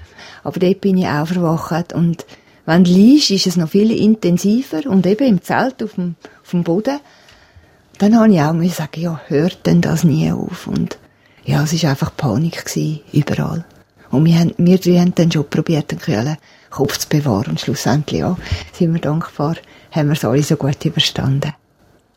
Aber 0.43 0.59
dort 0.59 0.81
bin 0.81 0.97
ich 0.97 1.07
auch 1.07 1.27
verwacht 1.27 1.93
und 1.93 2.25
wenn 2.65 2.83
du 2.85 2.91
liest, 2.91 3.31
ist 3.31 3.47
es 3.47 3.57
noch 3.57 3.69
viel 3.69 3.91
intensiver 3.91 4.89
und 4.89 5.05
eben 5.05 5.27
im 5.27 5.41
Zelt 5.41 5.83
auf 5.83 5.95
dem, 5.95 6.15
auf 6.41 6.51
dem 6.51 6.63
Boden. 6.63 6.99
Dann 7.97 8.17
habe 8.17 8.33
ich 8.33 8.41
auch 8.41 8.53
müssen 8.53 8.73
sagen, 8.73 9.01
ja, 9.01 9.21
hört 9.27 9.65
denn 9.65 9.81
das 9.81 10.03
nie 10.03 10.31
auf? 10.31 10.67
Und 10.67 10.97
ja, 11.43 11.63
es 11.63 11.83
war 11.83 11.89
einfach 11.89 12.15
Panik 12.15 12.65
gewesen, 12.65 13.01
überall. 13.11 13.65
Und 14.11 14.25
wir, 14.25 14.39
haben, 14.39 14.53
wir 14.57 14.77
drei 14.77 14.99
haben 14.99 15.15
dann 15.15 15.31
schon 15.31 15.49
probiert, 15.49 15.91
den 15.91 15.99
Kühlen 15.99 16.37
Kopf 16.69 16.97
zu 16.97 17.09
bewahren. 17.09 17.51
Und 17.51 17.59
schlussendlich, 17.59 18.21
ja, 18.21 18.37
sind 18.71 18.93
wir 18.93 19.01
dankbar, 19.01 19.57
haben 19.91 20.07
wir 20.07 20.13
es 20.13 20.25
alle 20.25 20.41
so 20.41 20.55
gut 20.55 20.83
überstanden. 20.85 21.53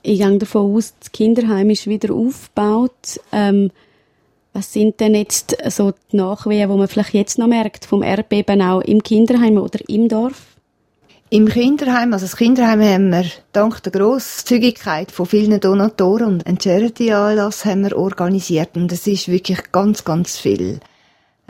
Ich 0.08 0.20
gehe 0.20 0.38
davon 0.38 0.76
aus, 0.76 0.94
das 1.00 1.10
Kinderheim 1.10 1.68
ist 1.68 1.88
wieder 1.88 2.14
aufgebaut. 2.14 3.18
Ähm, 3.32 3.72
was 4.52 4.72
sind 4.72 5.00
denn 5.00 5.16
jetzt 5.16 5.56
so 5.68 5.94
die 6.12 6.16
Nachwehen, 6.16 6.70
die 6.70 6.76
man 6.76 6.86
vielleicht 6.86 7.12
jetzt 7.12 7.40
noch 7.40 7.48
merkt 7.48 7.84
vom 7.84 8.04
Erdbeben 8.04 8.62
auch 8.62 8.82
im 8.82 9.02
Kinderheim 9.02 9.58
oder 9.58 9.80
im 9.88 10.08
Dorf? 10.08 10.54
Im 11.28 11.48
Kinderheim, 11.48 12.12
also 12.12 12.24
das 12.24 12.36
Kinderheim 12.36 12.80
haben 12.82 13.10
wir 13.10 13.24
dank 13.50 13.82
der 13.82 13.90
Grosszügigkeit 13.90 15.10
von 15.10 15.26
vielen 15.26 15.58
Donatoren 15.58 16.34
und 16.34 16.46
ein 16.46 16.60
Charity-Anlass 16.60 17.64
haben 17.64 17.82
wir 17.82 17.96
organisiert 17.96 18.76
und 18.76 18.92
es 18.92 19.08
ist 19.08 19.26
wirklich 19.26 19.72
ganz, 19.72 20.04
ganz 20.04 20.38
viel 20.38 20.78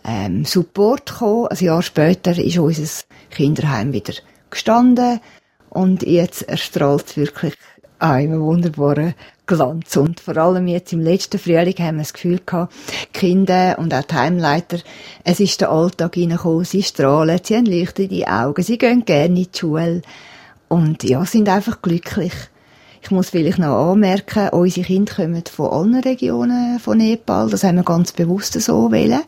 ähm, 0.02 0.46
Support 0.46 1.10
gekommen. 1.10 1.48
Ein 1.48 1.62
Jahr 1.62 1.82
später 1.82 2.38
ist 2.38 2.56
unser 2.56 3.04
Kinderheim 3.28 3.92
wieder 3.92 4.14
gestanden 4.48 5.20
und 5.68 6.04
jetzt 6.04 6.48
erstrahlt 6.48 7.18
wirklich 7.18 7.52
einem 7.98 8.40
wunderbaren 8.40 9.14
Glanz. 9.46 9.96
Und 9.96 10.20
vor 10.20 10.36
allem 10.36 10.66
jetzt 10.66 10.92
im 10.92 11.00
letzten 11.00 11.38
Frühling 11.38 11.78
haben 11.78 11.96
wir 11.96 12.02
das 12.02 12.12
Gefühl 12.12 12.40
gehabt, 12.44 12.74
Kinder 13.12 13.78
und 13.78 13.94
auch 13.94 14.02
die 14.02 14.14
Heimleiter, 14.14 14.78
es 15.24 15.40
ist 15.40 15.60
der 15.60 15.70
Alltag 15.70 16.16
reingekommen, 16.16 16.64
sie 16.64 16.82
strahlen, 16.82 17.40
sie 17.42 17.56
haben 17.56 17.66
Licht 17.66 17.98
in 17.98 18.08
die 18.08 18.26
Augen, 18.26 18.62
sie 18.62 18.78
gehen 18.78 19.04
gerne 19.04 19.26
in 19.26 19.34
die 19.36 19.48
Schule 19.58 20.02
und 20.68 21.04
ja, 21.04 21.24
sind 21.24 21.48
einfach 21.48 21.80
glücklich. 21.80 22.32
Ich 23.02 23.10
muss 23.12 23.30
vielleicht 23.30 23.58
noch 23.58 23.92
anmerken, 23.92 24.48
unsere 24.48 24.84
Kinder 24.84 25.14
kommen 25.14 25.44
von 25.44 25.70
allen 25.70 26.00
Regionen 26.02 26.80
von 26.80 26.98
Nepal, 26.98 27.48
das 27.50 27.62
haben 27.62 27.76
wir 27.76 27.84
ganz 27.84 28.12
bewusst 28.12 28.60
so 28.60 28.90
wählen. 28.90 29.22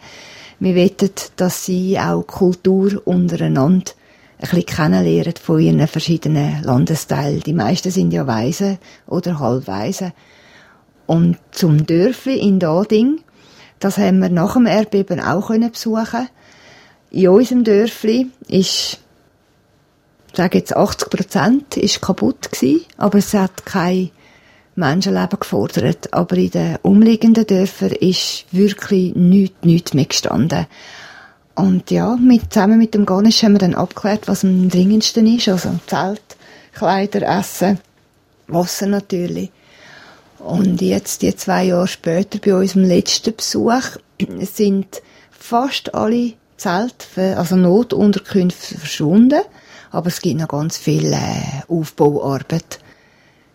Wir 0.58 0.74
wettet, 0.74 1.30
dass 1.36 1.64
sie 1.64 1.96
auch 2.00 2.26
Kultur 2.26 3.00
untereinander 3.04 3.92
ein 4.38 4.48
bisschen 4.48 4.66
kennenlernen 4.66 5.34
von 5.42 5.60
ihren 5.60 5.86
verschiedenen 5.88 6.62
Landesteilen. 6.62 7.40
Die 7.40 7.52
meisten 7.52 7.90
sind 7.90 8.12
ja 8.12 8.26
Weise 8.26 8.78
oder 9.06 9.40
Halbweise. 9.40 10.12
Und 11.06 11.38
zum 11.50 11.86
Dörfli 11.86 12.38
in 12.38 12.60
Dading, 12.60 13.20
das 13.80 13.98
haben 13.98 14.20
wir 14.20 14.28
nach 14.28 14.54
dem 14.54 14.66
Erdbeben 14.66 15.20
auch 15.20 15.48
können 15.48 15.72
besuchen. 15.72 16.28
In 17.10 17.28
unserem 17.28 17.64
Dörfli 17.64 18.28
ist, 18.48 18.98
ich 20.30 20.36
sage 20.36 20.58
jetzt 20.58 20.76
80 20.76 21.10
Prozent, 21.10 21.76
ist 21.76 22.02
kaputt 22.02 22.52
gewesen, 22.52 22.84
aber 22.96 23.18
es 23.18 23.34
hat 23.34 23.64
kein 23.64 24.10
Menschenleben 24.76 25.40
gefordert. 25.40 26.12
Aber 26.12 26.36
in 26.36 26.50
den 26.50 26.76
umliegenden 26.82 27.46
Dörfern 27.46 27.90
ist 27.90 28.44
wirklich 28.52 29.14
nichts, 29.16 29.56
nichts 29.62 29.94
mehr 29.94 30.04
gestanden. 30.04 30.66
Und 31.58 31.90
ja, 31.90 32.14
mit, 32.14 32.52
zusammen 32.52 32.78
mit 32.78 32.94
dem 32.94 33.04
Garnisch 33.04 33.42
haben 33.42 33.54
wir 33.54 33.58
dann 33.58 33.74
abgeklärt, 33.74 34.28
was 34.28 34.44
am 34.44 34.68
dringendsten 34.68 35.26
ist. 35.26 35.48
Also 35.48 35.70
Zelt, 35.88 36.22
Kleider, 36.72 37.22
Essen, 37.22 37.80
Wasser 38.46 38.86
natürlich. 38.86 39.50
Und 40.38 40.80
jetzt, 40.80 41.22
die 41.22 41.34
zwei 41.34 41.64
Jahre 41.64 41.88
später, 41.88 42.38
bei 42.38 42.54
unserem 42.54 42.84
letzten 42.84 43.34
Besuch, 43.34 43.96
sind 44.40 45.02
fast 45.32 45.96
alle 45.96 46.34
Zelte, 46.56 47.36
also 47.36 47.56
Notunterkünfte 47.56 48.78
verschwunden. 48.78 49.42
Aber 49.90 50.06
es 50.06 50.20
gibt 50.20 50.40
noch 50.40 50.46
ganz 50.46 50.78
viel 50.78 51.12
äh, 51.12 51.64
Aufbauarbeit. 51.66 52.78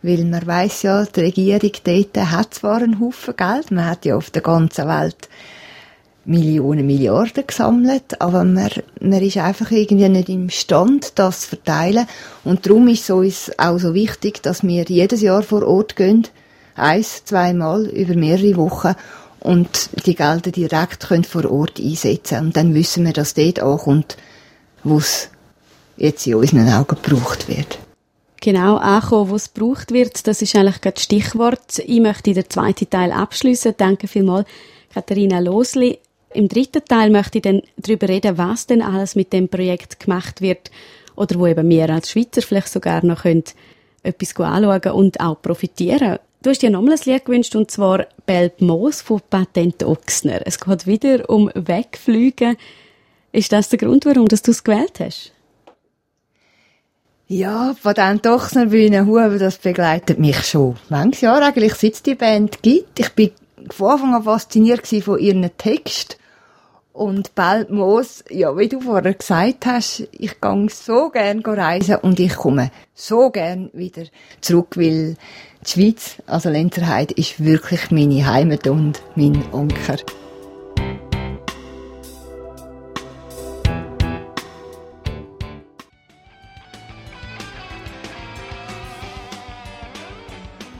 Weil 0.02 0.26
man 0.26 0.46
weiß 0.46 0.82
ja, 0.82 1.06
die 1.06 1.22
Regierung 1.22 1.72
dort 1.86 2.18
hat 2.18 2.54
zwar 2.54 2.82
einen 2.82 3.00
Haufen 3.00 3.38
Geld, 3.38 3.72
man 3.72 3.86
hat 3.86 4.04
ja 4.04 4.18
auf 4.18 4.30
der 4.30 4.42
ganzen 4.42 4.90
Welt 4.90 5.30
Millionen, 6.26 6.86
Milliarden 6.86 7.46
gesammelt, 7.46 8.22
aber 8.22 8.46
man, 8.46 8.70
man 9.02 9.22
ist 9.22 9.38
einfach 9.38 9.72
irgendwie 9.72 10.08
nicht 10.08 10.30
imstand, 10.30 11.20
das 11.20 11.42
zu 11.42 11.50
verteilen. 11.50 12.08
Und 12.46 12.66
darum 12.66 12.88
ist 12.88 13.04
es 13.04 13.10
uns 13.10 13.52
auch 13.58 13.78
so 13.78 13.94
wichtig, 13.94 14.42
dass 14.42 14.64
wir 14.64 14.84
jedes 14.84 15.22
Jahr 15.22 15.44
vor 15.44 15.68
Ort 15.68 15.96
gehen, 15.96 16.28
eins, 16.76 17.26
zweimal 17.26 17.88
über 17.88 18.16
mehrere 18.16 18.56
Wochen 18.56 18.96
und 19.42 19.90
die 20.06 20.16
Gelder 20.16 20.52
direkt 20.52 21.08
können 21.08 21.26
vor 21.26 21.50
Ort 21.52 21.80
einsetzen. 21.80 22.40
Und 22.40 22.58
dann 22.58 22.74
wissen 22.74 23.06
wir, 23.06 23.14
dass 23.14 23.34
dort 23.34 23.60
ankommt, 23.60 24.16
wo 24.84 24.98
es 24.98 25.30
jetzt 25.98 26.26
in 26.26 26.36
unseren 26.36 26.70
Augen 26.70 26.98
gebraucht 27.02 27.50
wird. 27.50 27.80
Genau, 28.40 28.78
ankommen, 28.78 29.30
wo 29.30 29.36
es 29.36 29.54
gebraucht 29.54 29.92
wird, 29.92 30.26
das 30.28 30.42
ist 30.42 30.56
eigentlich 30.56 30.80
das 30.80 31.04
Stichwort. 31.04 31.80
Ich 31.80 32.00
möchte 32.00 32.34
den 32.34 32.50
zweiten 32.50 32.90
Teil 32.90 33.12
abschließen. 33.12 33.76
Danke 33.78 34.08
vielmals, 34.08 34.48
Katharina 34.94 35.40
Losli. 35.40 36.00
Im 36.34 36.48
dritten 36.48 36.84
Teil 36.86 37.10
möchte 37.10 37.38
ich 37.38 37.44
dann 37.44 37.62
darüber 37.78 38.10
reden, 38.10 38.38
was 38.38 38.68
denn 38.68 38.82
alles 38.82 39.16
mit 39.16 39.34
dem 39.34 39.50
Projekt 39.50 40.00
gemacht 40.00 40.42
wird 40.42 40.72
oder 41.16 41.40
wo 41.40 41.48
eben 41.48 41.70
wir 41.70 41.90
als 41.90 42.12
Schweizer 42.12 42.42
vielleicht 42.42 42.70
sogar 42.70 43.06
noch 43.06 43.24
können, 43.24 43.44
etwas 44.04 44.36
anschauen 44.36 44.92
und 44.94 45.20
auch 45.20 45.42
profitieren. 45.42 46.20
Du 46.42 46.50
hast 46.50 46.62
dir 46.62 46.70
nochmal 46.70 46.96
ein 46.96 47.00
Lied 47.06 47.24
gewünscht, 47.24 47.56
und 47.56 47.72
zwar 47.72 48.06
Belb 48.26 48.60
Moos 48.60 49.02
von 49.02 49.22
Patent 49.30 49.84
Ochsner. 49.84 50.42
Es 50.46 50.60
geht 50.60 50.86
wieder 50.86 51.30
um 51.30 51.50
Wegflügen. 51.54 52.58
Ist 53.32 53.52
das 53.54 53.70
der 53.70 53.80
Grund, 53.80 54.06
warum 54.06 54.28
du 54.28 54.36
es 54.36 54.64
gewählt 54.64 55.00
hast? 55.00 55.32
Ja, 57.28 57.74
Patent 57.82 58.28
Ochsner 58.28 58.66
Bühne 58.68 59.06
Huber, 59.06 59.38
das 59.40 59.58
begleitet 59.58 60.20
mich 60.20 60.44
schon. 60.44 60.76
Manches 60.90 61.22
Jahr 61.22 61.42
eigentlich, 61.42 61.76
seit 61.76 61.94
es 61.94 62.04
die 62.04 62.16
Band 62.16 62.62
gibt. 62.62 63.00
Ich 63.00 63.10
bin 63.14 63.32
von 63.70 63.92
Anfang 63.92 64.14
an 64.14 64.24
fasziniert 64.24 64.86
von 64.86 65.20
ihren 65.20 65.50
Text 65.58 66.18
und 66.94 67.34
bald 67.34 67.72
muss, 67.72 68.24
ja, 68.30 68.56
wie 68.56 68.70
du 68.70 68.80
vorher 68.80 69.14
gesagt 69.14 69.66
hast, 69.66 70.08
ich 70.12 70.40
gehe 70.40 70.68
so 70.70 71.10
gern 71.10 71.42
reisen 71.42 71.98
und 71.98 72.20
ich 72.20 72.36
komme 72.36 72.72
so 72.94 73.32
gern 73.32 73.72
wieder 73.74 74.04
zurück, 74.42 74.78
weil 74.78 75.18
die 75.66 75.70
Schweiz, 75.70 76.18
also 76.28 76.50
Lenzerheide, 76.50 77.16
ist 77.16 77.44
wirklich 77.44 77.90
meine 77.90 78.26
Heimat 78.26 78.68
und 78.68 79.02
mein 79.16 79.44
Onker. 79.52 79.98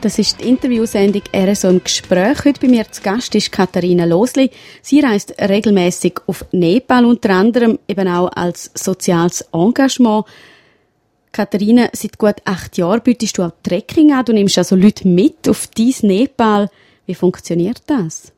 Das 0.04 0.20
ist 0.20 0.42
die 0.42 0.50
Interviewsendung 0.50 1.22
RSO 1.34 1.70
im 1.70 1.82
Gespräch. 1.82 2.44
Heute 2.44 2.60
bei 2.60 2.68
mir 2.68 2.92
zu 2.92 3.02
Gast 3.02 3.34
ist 3.36 3.54
Katharina 3.54 4.04
Losli. 4.04 4.52
Sie 4.82 5.00
reist 5.00 5.34
regelmäßig 5.40 6.20
auf 6.28 6.44
Nepal, 6.52 7.06
unter 7.06 7.30
anderem 7.30 7.80
eben 7.88 8.10
auch 8.10 8.28
als 8.36 8.70
soziales 8.74 9.46
Engagement. 9.54 10.26
Katharina, 11.32 11.88
seit 11.94 12.18
gut 12.18 12.36
acht 12.44 12.78
Jahren 12.78 13.00
bietest 13.02 13.38
du 13.38 13.44
auch 13.44 13.54
Trekking 13.64 14.12
an. 14.12 14.26
Du 14.26 14.34
nimmst 14.34 14.58
also 14.58 14.76
Leute 14.76 15.08
mit 15.08 15.48
auf 15.48 15.68
dein 15.68 15.94
Nepal. 16.02 16.70
Wie 17.06 17.16
funktioniert 17.16 17.82
das? 17.88 18.34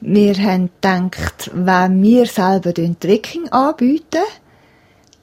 Wir 0.00 0.36
haben 0.36 0.70
gedacht, 0.80 1.50
wenn 1.52 2.00
wir 2.00 2.26
selber 2.26 2.72
Trekking 2.72 3.48
anbieten, 3.48 4.22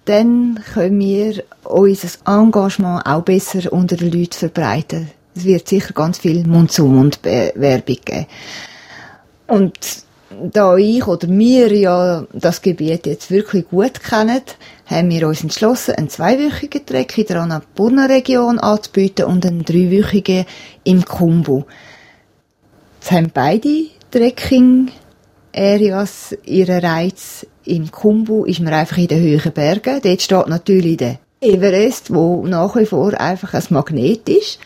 dann 0.06 0.60
können 0.74 1.00
wir 1.00 1.44
unser 1.64 2.10
Engagement 2.26 3.06
auch 3.06 3.24
besser 3.24 3.72
unter 3.74 3.98
den 3.98 4.12
Leuten 4.12 4.34
verbreiten. 4.34 5.10
Es 5.36 5.46
wird 5.46 5.68
sicher 5.68 5.94
ganz 5.94 6.20
viel 6.20 6.46
Mund-zu-Mund-Werbung 6.48 7.98
geben. 8.06 8.28
Und 9.48 10.06
da 10.52 10.76
ich 10.76 11.08
oder 11.08 11.28
wir 11.28 11.76
ja 11.76 12.26
das 12.34 12.62
Gebiet 12.62 13.06
jetzt 13.06 13.32
wirklich 13.32 13.70
gut 13.70 14.02
kennen, 14.02 14.42
haben 14.86 15.10
wir 15.10 15.28
uns 15.28 15.44
entschlossen, 15.44 15.96
einen 15.96 16.10
zweiwöchigen 16.10 16.86
Trek 16.86 17.18
in 17.18 17.26
der 17.26 17.42
Annapurna-Region 17.42 18.60
anzubieten 18.60 19.26
und 19.26 19.46
einen 19.46 19.66
dreiwöchigen 19.66 20.46
im 20.84 21.04
Kumbu. 21.06 21.64
Jetzt 23.00 23.12
haben 23.12 23.32
beide 23.34 23.86
Trekking-Areas 24.12 26.36
ihren 26.46 26.84
Reiz. 26.84 27.48
Im 27.66 27.90
Kumbu 27.90 28.46
ist 28.46 28.60
man 28.60 28.74
einfach 28.74 28.98
in 28.98 29.08
den 29.08 29.22
höheren 29.22 29.52
Bergen. 29.52 30.00
Dort 30.04 30.22
steht 30.22 30.48
natürlich 30.48 30.98
der 30.98 31.20
Everest, 31.42 32.14
wo 32.14 32.46
nach 32.46 32.76
wie 32.76 32.86
vor 32.86 33.20
einfach 33.20 33.54
ein 33.54 33.64
Magnet 33.70 34.30
ist. 34.30 34.60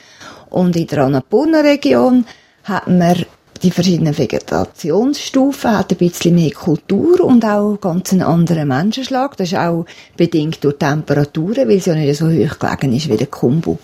Und 0.50 0.76
in 0.76 0.88
der 0.88 1.06
Annapurna-Region 1.06 2.26
hat 2.64 2.88
man 2.88 3.26
die 3.64 3.72
verschiedenen 3.72 4.18
Vegetationsstufen, 4.18 5.78
hat 5.78 5.92
ein 5.92 5.98
bisschen 5.98 6.36
mehr 6.36 6.52
Kultur 6.52 7.22
und 7.22 7.44
auch 7.46 7.78
ganz 7.80 8.12
einen 8.12 8.22
anderen 8.22 8.68
Menschenschlag. 8.68 9.36
Das 9.38 9.52
ist 9.52 9.58
auch 9.58 9.86
bedingt 10.16 10.64
durch 10.64 10.78
Temperaturen, 10.78 11.68
weil 11.68 11.78
es 11.78 11.86
ja 11.86 11.96
nicht 11.96 12.18
so 12.18 12.28
hoch 12.28 12.60
gelegen 12.60 12.96
ist 12.96 13.10
wie 13.10 13.18
der 13.18 13.28
Kumbu. 13.28 13.78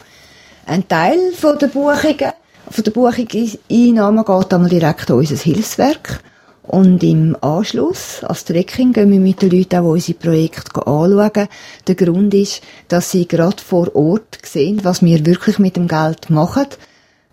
Ein 0.66 0.88
Teil 0.88 1.20
von 1.34 1.58
der 1.58 1.68
Buchungen, 1.68 2.32
von 2.70 2.84
der 2.84 2.92
Buchungseinnahmen 2.92 4.26
geht 4.26 4.54
einmal 4.54 4.70
direkt 4.70 5.12
an 5.12 5.18
unser 5.18 5.36
Hilfswerk. 5.36 6.22
Und 6.68 7.04
im 7.04 7.38
Anschluss, 7.42 8.24
als 8.24 8.46
Trekking, 8.46 8.92
gehen 8.92 9.12
wir 9.12 9.20
mit 9.20 9.42
den 9.42 9.52
Leuten 9.52 9.76
auch 9.78 9.92
unsere 9.92 10.18
Projekte 10.18 10.88
anschauen. 10.88 11.48
Der 11.88 11.96
Grund 11.96 12.34
ist, 12.34 12.62
dass 12.88 13.12
sie 13.12 13.28
gerade 13.28 13.62
vor 13.62 13.96
Ort 13.96 14.40
sehen, 14.44 14.84
was 14.84 15.04
wir 15.04 15.26
wirklich 15.26 15.60
mit 15.60 15.76
dem 15.76 15.88
Geld 15.88 16.30
machen 16.30 16.68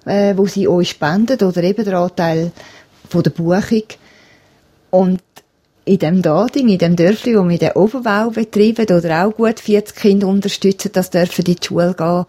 äh, 0.05 0.37
wo 0.37 0.47
sie 0.47 0.69
euch 0.69 0.91
spenden 0.91 1.41
oder 1.43 1.63
eben 1.63 1.85
der 1.85 1.99
Anteil 1.99 2.53
von 3.09 3.23
der 3.23 3.31
Buchung. 3.31 3.85
Und 4.91 5.21
in 5.85 5.99
dem 5.99 6.23
Dading, 6.23 6.69
in 6.69 6.79
dem 6.79 6.97
Dörfli, 6.97 7.37
wo 7.37 7.49
wir 7.49 7.59
den 7.59 7.73
Oberbau 7.73 8.31
betreiben 8.31 8.87
oder 8.97 9.25
auch 9.25 9.35
gut 9.35 9.59
40 9.59 9.97
Kinder 9.97 10.29
unterstützen, 10.29 10.91
das 10.93 11.11
dürfen 11.11 11.45
in 11.45 11.57
die 11.57 11.67
Schule 11.67 11.95
gehen, 11.95 12.25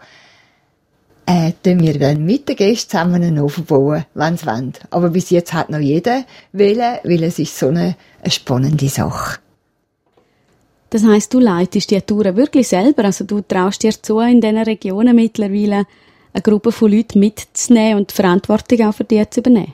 äh, 1.26 1.54
tun 1.64 1.80
wir 1.82 1.98
dann 1.98 2.26
mit 2.26 2.50
den 2.50 2.56
Gästen 2.56 2.92
zusammen 2.92 3.24
einen 3.24 3.40
Ofen 3.40 3.66
bauen, 3.66 4.06
wenn 4.14 4.38
sie 4.38 4.46
wollen. 4.46 4.74
Aber 4.90 5.10
bis 5.10 5.30
jetzt 5.30 5.54
hat 5.54 5.70
noch 5.70 5.80
jeder 5.80 6.26
wollen, 6.52 6.98
weil 7.04 7.24
es 7.24 7.40
ist 7.40 7.58
so 7.58 7.68
eine, 7.68 7.96
eine 8.22 8.32
spannende 8.32 8.90
Sache. 8.90 9.40
Das 10.90 11.04
heisst, 11.04 11.34
du 11.34 11.40
leitest 11.40 11.90
die 11.90 12.02
Touren 12.02 12.36
wirklich 12.36 12.68
selber, 12.68 13.06
also 13.06 13.24
du 13.24 13.42
traust 13.42 13.82
dir 13.82 14.00
zu, 14.00 14.20
in 14.20 14.42
diesen 14.42 14.60
Regionen 14.60 15.16
mittlerweile 15.16 15.86
eine 16.34 16.42
Gruppe 16.42 16.72
von 16.72 16.92
Leuten 16.92 17.20
mitzunehmen 17.20 18.00
und 18.00 18.12
die 18.12 18.16
Verantwortung 18.16 18.82
auch 18.88 18.94
für 18.94 19.04
die 19.04 19.28
zu 19.30 19.40
übernehmen? 19.40 19.74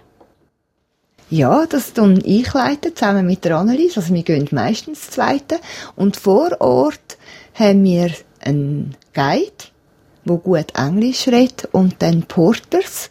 Ja, 1.30 1.66
das 1.68 1.94
tun 1.94 2.22
ich 2.26 2.54
leiten, 2.54 2.96
zusammen 2.96 3.26
mit 3.26 3.46
der 3.46 3.58
Annelies. 3.58 3.98
Also 3.98 4.14
wir 4.14 4.24
gehen 4.24 4.48
meistens 4.52 5.12
zweite. 5.12 5.60
Und 5.96 6.18
vor 6.18 6.60
Ort 6.60 7.18
haben 7.54 7.84
wir 7.84 8.12
einen 8.40 8.96
Guide, 9.14 9.52
der 10.26 10.38
gut 10.38 10.74
Englisch 10.76 11.28
redet, 11.28 11.68
und 11.72 11.96
dann 12.00 12.24
Porters. 12.24 13.10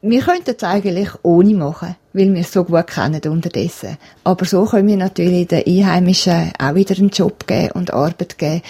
Wir 0.00 0.22
könnten 0.22 0.54
es 0.56 0.62
eigentlich 0.62 1.10
ohne 1.22 1.54
machen, 1.54 1.96
weil 2.12 2.32
wir 2.32 2.40
es 2.40 2.52
so 2.52 2.62
gut 2.62 2.86
kennen 2.86 3.20
unterdessen. 3.20 3.98
Aber 4.22 4.44
so 4.44 4.64
können 4.64 4.86
wir 4.86 4.96
natürlich 4.96 5.48
den 5.48 5.66
Einheimischen 5.66 6.52
auch 6.58 6.74
wieder 6.76 6.96
einen 6.96 7.08
Job 7.08 7.46
geben 7.46 7.72
und 7.72 7.92
Arbeit 7.92 8.38
geben. 8.38 8.62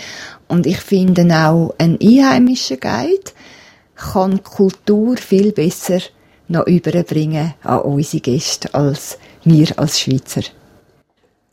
Und 0.48 0.66
ich 0.66 0.78
finde 0.78 1.22
auch 1.24 1.74
einen 1.76 1.98
einheimischen 2.00 2.80
Guide, 2.80 3.32
kann 3.94 4.42
Kultur 4.42 5.16
viel 5.16 5.52
besser 5.52 6.00
noch 6.48 6.66
überbringen 6.66 7.54
an 7.62 7.80
unsere 7.80 8.22
Gäste 8.22 8.72
als 8.72 9.18
wir 9.44 9.78
als 9.78 10.00
Schweizer. 10.00 10.42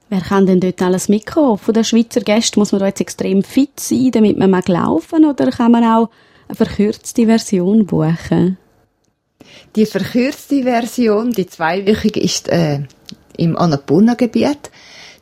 Wer 0.10 0.22
kann 0.22 0.46
denn 0.46 0.60
dort 0.60 0.82
alles 0.82 1.10
mitkommen? 1.10 1.58
Von 1.58 1.74
den 1.74 1.84
Schweizer 1.84 2.22
Gästen 2.22 2.60
muss 2.60 2.72
man 2.72 2.80
da 2.80 2.88
jetzt 2.88 3.02
extrem 3.02 3.44
fit 3.44 3.80
sein, 3.80 4.12
damit 4.12 4.38
man 4.38 4.52
mag 4.52 4.68
laufen 4.68 5.26
oder 5.26 5.50
kann 5.50 5.72
man 5.72 5.84
auch 5.84 6.10
eine 6.48 6.56
verkürzte 6.56 7.26
Version 7.26 7.86
buchen? 7.86 8.58
Die 9.76 9.86
verkürzte 9.86 10.63
Version, 10.63 11.32
die 11.32 11.48
zweiwöchige, 11.48 12.20
ist 12.20 12.50
äh, 12.50 12.82
im 13.38 13.58
Annapurna-Gebiet. 13.58 14.70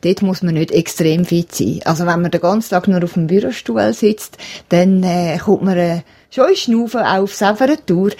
Dort 0.01 0.21
muss 0.21 0.43
man 0.43 0.55
nicht 0.55 0.71
extrem 0.71 1.23
fit 1.23 1.55
sein. 1.55 1.79
Also 1.85 2.05
wenn 2.05 2.21
man 2.21 2.31
den 2.31 2.41
ganzen 2.41 2.71
Tag 2.71 2.89
nur 2.89 3.03
auf 3.03 3.13
dem 3.13 3.27
Bürostuhl 3.27 3.93
sitzt, 3.93 4.37
dann 4.69 5.01
äh, 5.03 5.37
kommt 5.37 5.63
man 5.63 5.77
äh, 5.77 6.01
schon 6.29 6.55
Schnaufen 6.55 7.01
auf 7.01 7.33
selber 7.33 7.73
Tour, 7.85 8.11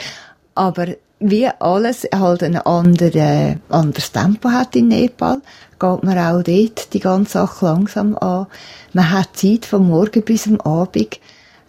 aber 0.55 0.87
wie 1.19 1.47
alles 1.47 2.07
halt 2.13 2.43
ein 2.43 2.57
anderes, 2.57 3.57
anderes 3.69 4.11
Tempo 4.11 4.49
hat 4.49 4.75
in 4.75 4.89
Nepal, 4.89 5.41
geht 5.83 6.03
man 6.03 6.17
auch 6.17 6.43
dort 6.43 6.93
die 6.93 7.01
ganze 7.01 7.33
Sache 7.33 7.65
langsam 7.65 8.17
an. 8.17 8.47
Man 8.93 9.11
hat 9.11 9.35
Zeit 9.35 9.65
vom 9.65 9.89
Morgen 9.89 10.23
bis 10.23 10.47
am 10.47 10.61
Abend, 10.61 11.19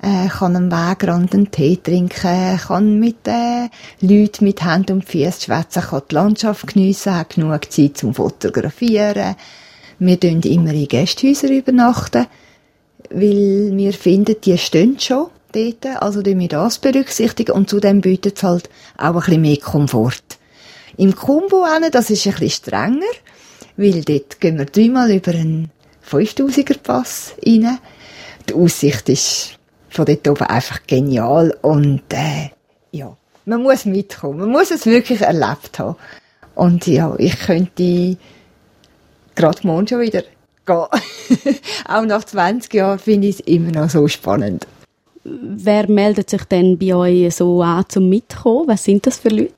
äh, 0.03 0.29
kann 0.29 0.55
am 0.55 0.70
Wegrand 0.70 1.35
einen 1.35 1.50
Tee 1.50 1.79
trinken, 1.83 2.61
kann 2.64 3.00
mit 3.00 3.27
äh, 3.27 3.68
Leuten 4.00 4.44
mit 4.44 4.62
Hand 4.62 4.92
und 4.92 5.05
Füßen 5.05 5.42
schwätzen, 5.42 5.83
kann 5.83 6.03
die 6.09 6.14
Landschaft 6.14 6.68
geniessen, 6.68 7.16
hat 7.16 7.35
genug 7.35 7.72
Zeit 7.72 7.96
zum 7.96 8.14
Fotografieren. 8.14 9.35
Wir 9.98 10.16
übernachten 10.16 10.46
immer 10.46 10.72
in 10.72 10.87
Gästhäusern 10.87 11.50
übernachten, 11.50 12.27
weil 13.11 13.72
wir 13.77 13.92
finden, 13.94 14.37
die 14.44 14.59
stehen 14.59 15.00
schon 15.00 15.27
dort. 15.50 15.87
Also 16.00 16.22
tun 16.22 16.38
wir 16.38 16.48
das 16.48 16.79
berücksichtigen 16.79 17.53
und 17.53 17.68
zudem 17.68 18.00
bietet 18.00 18.37
es 18.37 18.44
halt 18.44 18.70
auch 18.96 19.07
ein 19.07 19.14
bisschen 19.14 19.42
mehr 19.42 19.57
Komfort. 19.57 20.38
Im 20.96 21.16
Kumbo 21.16 21.64
das 21.90 22.11
ist 22.11 22.27
ein 22.27 22.35
bisschen 22.35 22.50
strenger, 22.50 23.00
weil 23.77 24.03
dort 24.03 24.41
gehen 24.41 24.59
wir 24.59 24.67
dreimal 24.67 25.11
über 25.11 25.33
einen 25.33 25.71
5000er 26.09 26.79
Pass 26.79 27.35
rein. 27.45 27.79
Die 28.49 28.55
Aussicht 28.55 29.09
ist 29.09 29.59
von 29.89 30.05
dort 30.05 30.29
oben 30.29 30.47
einfach 30.47 30.81
genial 30.87 31.57
und 31.63 32.03
äh, 32.13 32.51
ja, 32.91 33.17
man 33.45 33.63
muss 33.63 33.85
mitkommen, 33.85 34.41
man 34.41 34.51
muss 34.51 34.71
es 34.71 34.87
wirklich 34.87 35.21
erlebt 35.21 35.79
haben. 35.79 35.97
Und 36.55 36.87
ja, 36.87 37.15
ich 37.19 37.39
könnte 37.39 38.17
gerade 39.35 39.67
morgen 39.67 39.89
schon 39.89 40.01
wieder 40.01 40.23
gehen. 40.67 41.57
Auch 41.89 42.05
nach 42.05 42.25
20 42.25 42.73
Jahren 42.75 42.99
finde 42.99 43.29
ich 43.29 43.41
es 43.41 43.47
immer 43.47 43.71
noch 43.71 43.91
so 43.91 44.07
spannend. 44.09 44.67
Wer 45.25 45.91
meldet 45.91 46.31
sich 46.31 46.45
denn 46.45 46.79
bei 46.79 46.95
euch 46.95 47.35
so 47.35 47.63
an 47.63 47.85
zum 47.89 48.09
Mitkommen? 48.09 48.69
Was 48.69 48.85
sind 48.85 49.07
das 49.07 49.19
für 49.19 49.31
Leute? 49.31 49.55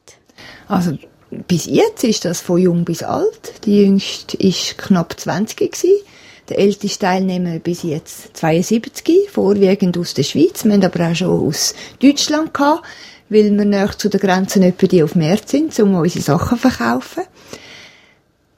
Also 0.68 0.96
bis 1.30 1.66
jetzt 1.66 2.04
ist 2.04 2.24
das 2.24 2.40
von 2.40 2.58
jung 2.58 2.84
bis 2.84 3.02
alt. 3.02 3.64
Die 3.64 3.82
jüngste 3.82 4.36
ist 4.36 4.78
knapp 4.78 5.18
20 5.18 5.56
gewesen. 5.56 6.00
Der 6.48 6.58
älteste 6.58 7.00
Teilnehmer 7.00 7.58
bis 7.58 7.82
jetzt 7.82 8.36
72, 8.36 9.30
vorwiegend 9.30 9.98
aus 9.98 10.14
der 10.14 10.22
Schweiz. 10.22 10.64
Wir 10.64 10.74
haben 10.74 10.84
aber 10.84 11.10
auch 11.10 11.16
schon 11.16 11.48
aus 11.48 11.74
Deutschland 12.00 12.54
gehabt, 12.54 12.84
weil 13.28 13.50
wir 13.56 13.64
näher 13.64 13.98
zu 13.98 14.08
den 14.08 14.20
Grenzen 14.20 14.62
etwa 14.62 14.86
die 14.86 15.02
auf 15.02 15.16
März 15.16 15.50
sind, 15.50 15.78
um 15.80 15.96
unsere 15.96 16.22
Sachen 16.22 16.58
zu 16.60 16.68
verkaufen. 16.68 17.24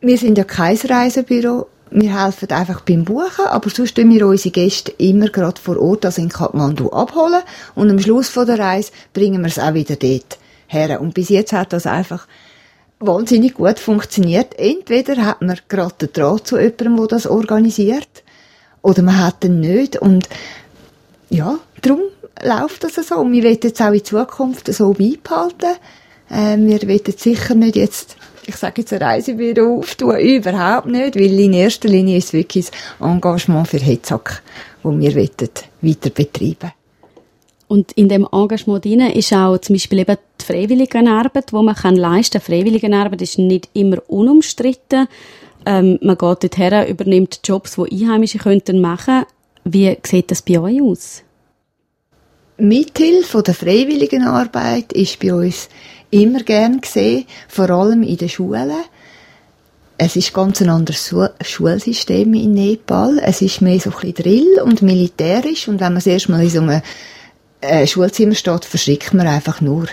Wir 0.01 0.19
sind 0.19 0.37
ja 0.37 0.45
kein 0.45 0.77
Reisebüro 0.77 1.67
wir 1.91 2.23
helfen 2.23 2.51
einfach 2.51 2.83
beim 2.83 3.05
Buchen, 3.05 3.47
aber 3.47 3.71
sonst 3.71 3.95
tun 3.97 4.11
wir 4.11 4.27
unsere 4.27 4.51
Gäste 4.51 4.93
immer 4.99 5.29
gerade 5.29 5.61
vor 5.61 5.81
Ort, 5.81 6.05
also 6.05 6.21
in 6.21 6.29
Kathmandu, 6.29 6.91
abholen 6.91 7.43
und 7.75 7.91
am 7.91 7.99
Schluss 7.99 8.33
der 8.33 8.59
Reise 8.59 8.93
bringen 9.13 9.41
wir 9.41 9.49
es 9.49 9.59
auch 9.59 9.75
wieder 9.75 9.97
dort 9.97 10.39
her. 10.67 11.01
Und 11.01 11.15
bis 11.15 11.31
jetzt 11.31 11.53
hat 11.53 11.73
das 11.73 11.87
einfach 11.87 12.27
wahnsinnig 13.01 13.55
gut 13.55 13.79
funktioniert. 13.79 14.59
Entweder 14.59 15.25
hat 15.25 15.43
man 15.43 15.59
gerade 15.69 16.07
den 16.07 16.13
Draht 16.13 16.47
zu 16.47 16.59
jemandem, 16.59 16.97
der 16.97 17.07
das 17.07 17.27
organisiert, 17.27 18.23
oder 18.83 19.03
man 19.03 19.19
hat 19.19 19.43
den 19.43 19.61
nicht 19.61 19.97
und 19.97 20.29
ja, 21.31 21.59
darum 21.83 22.01
läuft 22.43 22.85
das 22.85 22.95
so. 22.95 23.17
Und 23.17 23.33
wir 23.33 23.45
wollen 23.45 23.59
es 23.63 23.81
auch 23.81 23.93
in 23.93 24.05
Zukunft 24.05 24.73
so 24.73 24.93
beibehalten. 24.93 25.77
Äh, 26.31 26.57
wir 26.59 26.83
wollen 26.89 27.15
sicher 27.17 27.55
nicht 27.55 27.77
jetzt 27.77 28.17
ich 28.49 28.57
sage 28.57 28.81
jetzt 28.81 28.95
ein 28.95 29.03
Reisebüro 29.03 29.81
auftun, 29.81 30.19
überhaupt 30.19 30.87
nicht, 30.87 31.17
weil 31.17 31.39
in 31.39 31.53
erster 31.53 31.87
Linie 31.87 32.17
ist 32.17 32.33
wirklich 32.33 32.71
das 32.71 33.07
Engagement 33.07 33.69
für 33.69 33.79
Hetzak, 33.79 34.43
das 34.83 34.99
wir 34.99 35.17
weiter 35.17 36.11
betreiben 36.11 36.73
und 37.69 37.93
in 37.93 38.09
dem 38.09 38.27
Engagement 38.33 38.85
drin 38.85 39.01
ist 39.01 39.33
auch 39.33 39.59
zum 39.59 39.75
Beispiel 39.75 40.01
eben 40.01 40.17
die 40.41 40.45
Freiwilligenarbeit, 40.45 41.53
wo 41.53 41.63
man 41.63 41.75
kann 41.75 41.97
leisten. 41.97 42.41
Freiwilligenarbeit 42.41 43.21
ist 43.21 43.39
nicht 43.39 43.69
immer 43.75 43.99
unumstritten. 44.09 45.07
Ähm, 45.67 45.99
man 46.01 46.17
geht 46.17 46.43
dorthin, 46.43 46.87
übernimmt 46.89 47.41
Jobs, 47.45 47.77
die 47.77 48.05
Einheimische 48.05 48.39
könnten 48.39 48.81
machen. 48.81 49.25
Wie 49.65 49.97
sieht 50.03 50.31
das 50.31 50.41
bei 50.41 50.59
euch 50.59 50.81
aus? 50.81 51.23
Mithilfe 52.57 53.43
der 53.43 53.55
Freiwilligenarbeit 53.55 54.93
ist 54.95 55.21
bei 55.21 55.35
uns 55.35 55.69
immer 56.11 56.43
gern 56.43 56.81
gesehen, 56.81 57.27
vor 57.49 57.69
allem 57.69 58.03
in 58.03 58.17
den 58.17 58.31
Schulen. 58.31 58.73
Es 59.99 60.17
ist 60.17 60.33
ganz 60.33 60.63
ein 60.63 60.71
anderes 60.71 61.15
Schulsystem 61.43 62.33
in 62.33 62.55
Nepal. 62.55 63.21
Es 63.23 63.43
ist 63.43 63.61
mehr 63.61 63.79
so 63.79 63.91
ein 63.91 63.97
bisschen 63.97 64.15
Drill 64.15 64.63
und 64.65 64.81
militärisch 64.81 65.69
und 65.69 65.81
wenn 65.81 65.89
man 65.89 65.97
das 65.97 66.07
erste 66.07 66.31
Mal 66.31 66.45
in 66.45 66.51
so 66.51 66.61
einem 66.61 66.83
äh, 67.61 67.87
Schulzimmer 67.87 68.35
steht, 68.35 68.65
verschrickt 68.65 69.15
man 69.15 69.27
einfach 69.27 69.61
nur. 69.61 69.87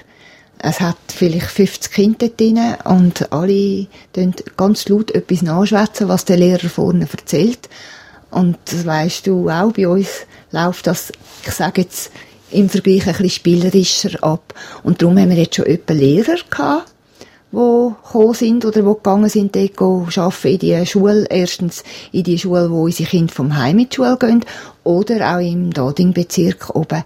Es 0.59 0.79
hat 0.79 0.97
vielleicht 1.07 1.47
50 1.47 1.91
Kinder 1.91 2.29
drin 2.29 2.59
und 2.85 3.31
alle 3.31 3.87
ganz 4.57 4.87
laut 4.87 5.11
etwas 5.11 5.41
nachschwätzen, 5.41 6.07
was 6.07 6.25
der 6.25 6.37
Lehrer 6.37 6.69
vorne 6.69 7.07
erzählt. 7.11 7.69
Und 8.31 8.57
das 8.65 8.85
weisst 8.85 9.27
du 9.27 9.49
auch, 9.49 9.73
bei 9.73 9.87
uns 9.87 10.25
läuft 10.51 10.87
das, 10.87 11.11
ich 11.45 11.51
sage 11.51 11.81
jetzt, 11.81 12.11
im 12.51 12.69
Vergleich 12.69 13.05
ein 13.07 13.13
bisschen 13.13 13.29
spielerischer 13.29 14.23
ab. 14.23 14.53
Und 14.83 15.01
darum 15.01 15.17
haben 15.17 15.29
wir 15.29 15.37
jetzt 15.37 15.55
schon 15.55 15.65
etwa 15.65 15.93
Lehrer 15.93 16.37
gehabt, 16.49 16.93
die 17.51 17.57
gekommen 17.57 18.33
sind 18.33 18.65
oder 18.65 18.81
die 18.81 18.87
gegangen 18.87 19.29
sind, 19.29 19.55
dort 19.55 19.81
arbeiten 20.17 20.47
in 20.47 20.59
die 20.59 20.85
Schule. 20.85 21.25
Erstens 21.29 21.83
in 22.11 22.23
die 22.23 22.37
Schule, 22.37 22.69
wo 22.69 22.83
unsere 22.83 23.09
Kinder 23.09 23.33
vom 23.33 23.55
Heim 23.55 23.79
in 23.79 23.89
die 23.89 23.95
Schule 23.95 24.17
gehen 24.17 24.43
oder 24.83 25.35
auch 25.35 25.39
im 25.39 25.71
Dading-Bezirk 25.71 26.75
oben. 26.75 27.03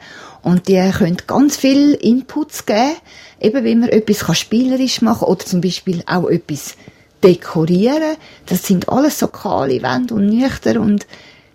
Und 0.50 0.68
die 0.68 0.92
können 0.98 1.18
ganz 1.28 1.58
viel 1.58 1.94
Inputs 1.94 2.66
geben, 2.66 2.96
eben 3.40 3.64
wie 3.64 3.76
man 3.76 3.90
etwas 3.90 4.36
spielerisch 4.36 5.02
machen 5.04 5.20
kann 5.20 5.30
oder 5.30 5.46
zum 5.46 5.62
Beispiel 5.62 6.02
auch 6.08 6.28
etwas 6.28 6.76
dekorieren. 7.24 8.18
Das 8.48 8.64
sind 8.64 8.90
alles 8.90 9.20
so 9.20 9.28
kahle 9.28 9.84
Wände 9.84 10.16
und 10.16 10.26
nüchter 10.26 10.82
und 10.82 11.06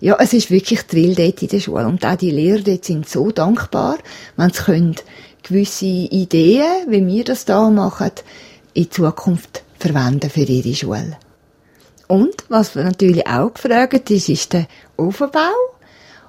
ja, 0.01 0.17
es 0.21 0.33
ist 0.33 0.51
wirklich 0.51 0.83
Drill 0.83 1.17
dort 1.17 1.43
in 1.43 1.49
der 1.49 1.59
Schule. 1.59 1.87
Und 1.89 2.07
auch 2.07 2.15
die 2.15 2.31
Lehrer 2.31 2.61
dort 2.61 2.85
sind 2.85 3.09
so 3.09 3.33
dankbar, 3.33 3.99
wenn 4.37 4.51
sie 4.51 4.63
können 4.63 4.97
gewisse 5.43 5.87
Ideen, 5.87 6.87
wie 6.87 7.05
wir 7.05 7.25
das 7.25 7.47
da 7.47 7.71
machen, 7.71 8.13
in 8.75 8.91
Zukunft 8.91 9.65
verwenden 9.79 10.31
für 10.31 10.43
ihre 10.43 10.75
Schule. 10.75 11.17
Und, 12.07 12.45
was 12.49 12.77
wir 12.77 12.85
natürlich 12.85 13.27
auch 13.27 13.55
gefragt 13.55 14.11
ist, 14.11 14.29
ist 14.29 14.53
der 14.53 14.69
Ofenbau 14.97 15.74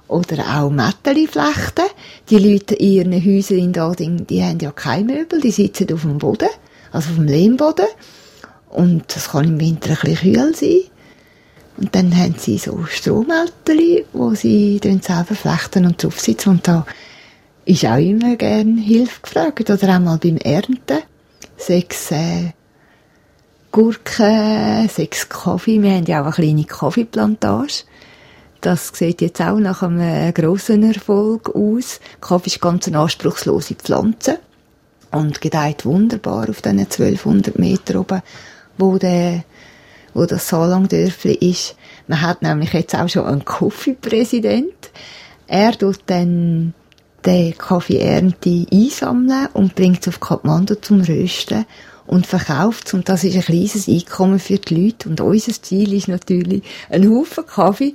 oder 0.08 0.58
auch 0.58 0.70
Mätterli-Flechten. 0.70 1.86
Die 2.30 2.38
Leute 2.38 2.74
in 2.74 3.12
ihren 3.12 3.24
Häusern 3.24 3.58
in 3.58 3.72
Dading, 3.72 4.26
die 4.26 4.42
haben 4.42 4.58
ja 4.60 4.70
keine 4.70 5.12
Möbel, 5.12 5.40
die 5.40 5.50
sitzen 5.50 5.92
auf 5.92 6.02
dem 6.02 6.18
Boden, 6.18 6.48
also 6.92 7.10
auf 7.10 7.16
dem 7.16 7.26
Lehmboden. 7.26 7.86
Und 8.70 9.04
das 9.14 9.30
kann 9.30 9.44
im 9.44 9.60
Winter 9.60 9.90
ein 9.90 9.96
bisschen 10.02 10.32
kühl 10.32 10.54
sein. 10.54 10.80
Und 11.76 11.94
dann 11.94 12.16
haben 12.16 12.36
sie 12.38 12.58
so 12.58 12.84
Strohmälterli, 12.86 14.06
wo 14.12 14.34
sie 14.34 14.80
dann 14.80 15.02
selber 15.02 15.34
flechten 15.34 15.84
und 15.84 16.02
drauf 16.02 16.20
sitzen. 16.20 16.50
Und 16.50 16.68
da 16.68 16.86
ist 17.64 17.84
auch 17.84 17.98
immer 17.98 18.36
gerne 18.36 18.80
Hilfe 18.80 19.20
gefragt. 19.22 19.68
Oder 19.68 19.96
auch 19.96 20.00
mal 20.00 20.18
beim 20.18 20.38
Ernten. 20.38 21.02
Sechs 21.58 22.10
äh, 22.12 22.52
Gurken, 23.72 24.88
sechs 24.88 25.28
Kaffee. 25.28 25.82
Wir 25.82 25.96
haben 25.96 26.06
ja 26.06 26.22
auch 26.22 26.24
eine 26.24 26.32
kleine 26.32 26.64
Kaffeeplantage. 26.64 27.84
Das 28.66 28.88
sieht 28.92 29.20
jetzt 29.20 29.40
auch 29.40 29.60
nach 29.60 29.84
einem 29.84 30.34
grossen 30.34 30.82
Erfolg 30.82 31.54
aus. 31.54 32.00
Kaffee 32.20 32.48
ist 32.48 32.60
ganz 32.60 32.88
eine 32.88 32.98
anspruchslose 32.98 33.76
Pflanze 33.76 34.40
und 35.12 35.40
gedeiht 35.40 35.84
wunderbar 35.84 36.50
auf 36.50 36.62
diesen 36.62 36.80
1200 36.80 37.60
Meter 37.60 38.00
oben, 38.00 38.22
wo 38.76 38.98
der 38.98 39.44
wo 40.14 40.26
das 40.26 40.48
Salangdörfli 40.48 41.34
ist. 41.34 41.76
Man 42.08 42.22
hat 42.22 42.42
nämlich 42.42 42.72
jetzt 42.72 42.96
auch 42.96 43.08
schon 43.08 43.26
einen 43.26 43.44
Kaffeepräsident. 43.44 44.90
Er 45.46 45.70
tut 45.78 46.00
dann 46.06 46.74
den 47.24 47.56
Kaffeeernte 47.56 48.66
einsammeln 48.72 49.46
und 49.52 49.76
bringt 49.76 50.00
es 50.00 50.08
auf 50.08 50.18
Kathmandu 50.18 50.74
zum 50.80 51.02
Rösten 51.02 51.66
und 52.08 52.26
verkauft 52.26 52.92
Und 52.94 53.08
das 53.08 53.22
ist 53.22 53.36
ein 53.36 53.42
kleines 53.42 53.86
Einkommen 53.86 54.40
für 54.40 54.58
die 54.58 54.86
Leute. 54.86 55.08
Und 55.08 55.20
unser 55.20 55.52
Ziel 55.52 55.92
ist 55.92 56.08
natürlich 56.08 56.64
ein 56.90 57.08
Haufen 57.08 57.46
Kaffee. 57.46 57.94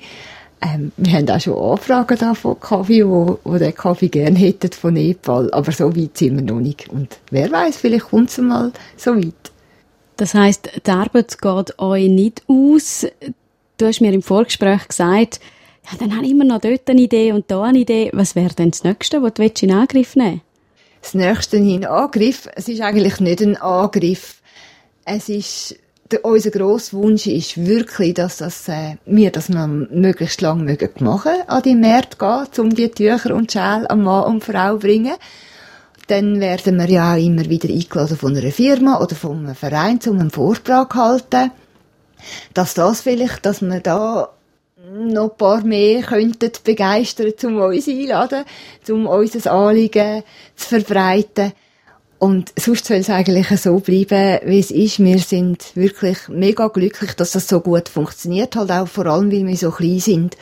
Ähm, 0.62 0.92
wir 0.98 1.14
haben 1.14 1.30
auch 1.30 1.40
schon 1.40 1.58
Anfragen 1.58 2.18
da 2.20 2.34
von 2.36 2.60
Kaffee, 2.60 3.08
wo, 3.08 3.40
wo 3.44 3.58
den 3.58 3.74
Kaffee 3.74 4.10
gerne 4.10 4.38
hätten 4.38 4.72
von 4.72 4.94
Nepal. 4.94 5.52
Aber 5.52 5.72
so 5.72 5.96
weit 5.96 6.18
sind 6.18 6.36
wir 6.36 6.44
noch 6.44 6.60
nicht. 6.60 6.88
Und 6.90 7.18
wer 7.32 7.52
weiß, 7.52 7.78
vielleicht 7.78 8.06
kommt 8.06 8.30
es 8.30 8.38
mal 8.38 8.72
so 8.96 9.16
weit. 9.16 9.52
Das 10.18 10.36
heißt, 10.36 10.70
die 10.86 10.92
Arbeit 10.92 11.42
geht 11.42 11.80
euch 11.80 12.08
nicht 12.08 12.44
aus. 12.48 13.08
Du 13.78 13.88
hast 13.88 14.02
mir 14.02 14.14
im 14.14 14.22
Vorgespräch 14.22 14.88
gesagt, 14.88 15.40
ja, 15.90 15.98
dann 15.98 16.16
habe 16.16 16.26
ich 16.26 16.32
immer 16.32 16.44
noch 16.44 16.62
dort 16.62 16.88
eine 16.88 17.02
Idee 17.02 17.32
und 17.32 17.50
da 17.50 17.64
eine 17.64 17.80
Idee. 17.80 18.12
Was 18.14 18.36
wäre 18.36 18.54
denn 18.54 18.70
das 18.70 18.84
Nächste, 18.84 19.24
was 19.24 19.34
du 19.34 19.44
in 19.44 19.72
Angriff 19.72 20.16
nehmen 20.16 20.42
Das 21.02 21.16
Nächste 21.16 21.58
in 21.58 21.86
Angriff, 21.86 22.48
es 22.56 22.68
ist 22.68 22.82
eigentlich 22.82 23.20
nicht 23.20 23.42
ein 23.42 23.58
Angriff. 23.58 24.42
Es 25.06 25.28
ist, 25.28 25.76
der, 26.12 26.26
unser 26.26 26.52
grosser 26.52 26.98
Wunsch 26.98 27.28
ist 27.28 27.66
wirklich, 27.66 28.14
dass 28.14 28.38
das, 28.38 28.68
äh, 28.68 28.98
wir 29.06 29.32
das 29.32 29.50
noch 29.50 29.68
möglichst 29.68 30.42
lange 30.42 30.64
mögen 30.64 30.90
machen, 31.00 31.34
an 31.48 31.64
die 31.64 31.76
Märkte 31.76 32.18
gehen, 32.18 32.66
um 32.66 32.76
die 32.76 32.90
Tücher 32.90 33.36
und 33.36 33.52
Schäl 33.52 33.88
an 33.88 34.04
Mann 34.04 34.26
und 34.26 34.44
Frau 34.44 34.78
bringen. 34.78 35.16
Dann 36.08 36.40
werden 36.40 36.78
wir 36.78 36.90
ja 36.90 37.16
immer 37.16 37.50
wieder 37.50 37.70
eingeladen 37.70 38.18
von 38.18 38.36
einer 38.36 38.52
Firma 38.52 39.00
oder 39.00 39.16
von 39.16 39.40
einem 39.40 39.56
Verein, 39.56 40.00
um 40.08 40.20
einen 40.20 40.32
Vortrag 40.32 40.92
zu 40.92 41.00
halten. 41.00 41.52
Dass 42.54 42.74
das 42.74 43.02
vielleicht, 43.02 43.46
dass 43.46 43.62
wir 43.62 43.80
da 43.80 44.30
noch 44.92 45.32
ein 45.32 45.38
paar 45.38 45.64
mehr 45.64 46.02
könnten 46.02 46.52
begeistern, 46.64 47.34
um 47.44 47.58
uns 47.62 47.88
einladen, 47.88 48.44
um 48.90 49.08
unser 49.08 49.52
Anliegen 49.52 50.24
zu 50.56 50.68
verbreiten. 50.70 51.54
Und 52.22 52.54
sonst 52.56 52.86
soll 52.86 52.98
es 52.98 53.10
eigentlich 53.10 53.48
so 53.60 53.80
bleiben, 53.80 54.42
wie 54.46 54.60
es 54.60 54.70
ist. 54.70 55.00
Wir 55.00 55.18
sind 55.18 55.76
wirklich 55.76 56.20
mega 56.28 56.68
glücklich, 56.68 57.14
dass 57.14 57.32
das 57.32 57.48
so 57.48 57.62
gut 57.62 57.90
funktioniert, 57.90 58.56
halt 58.56 58.70
auch 58.70 58.88
vor 58.88 59.08
allem, 59.08 59.32
weil 59.32 59.48
wir 59.48 59.58
so 59.58 59.72
klein 59.72 60.00
sind. 60.00 60.38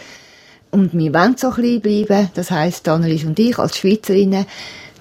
Und 0.72 0.92
wir 0.94 1.14
wollen 1.14 1.38
so 1.38 1.52
klein 1.52 1.80
bleiben. 1.80 2.30
Das 2.34 2.52
heisst, 2.52 2.90
Annelies 2.90 3.24
und 3.24 3.40
ich 3.40 3.58
als 3.58 3.78
Schweizerinnen, 3.78 4.46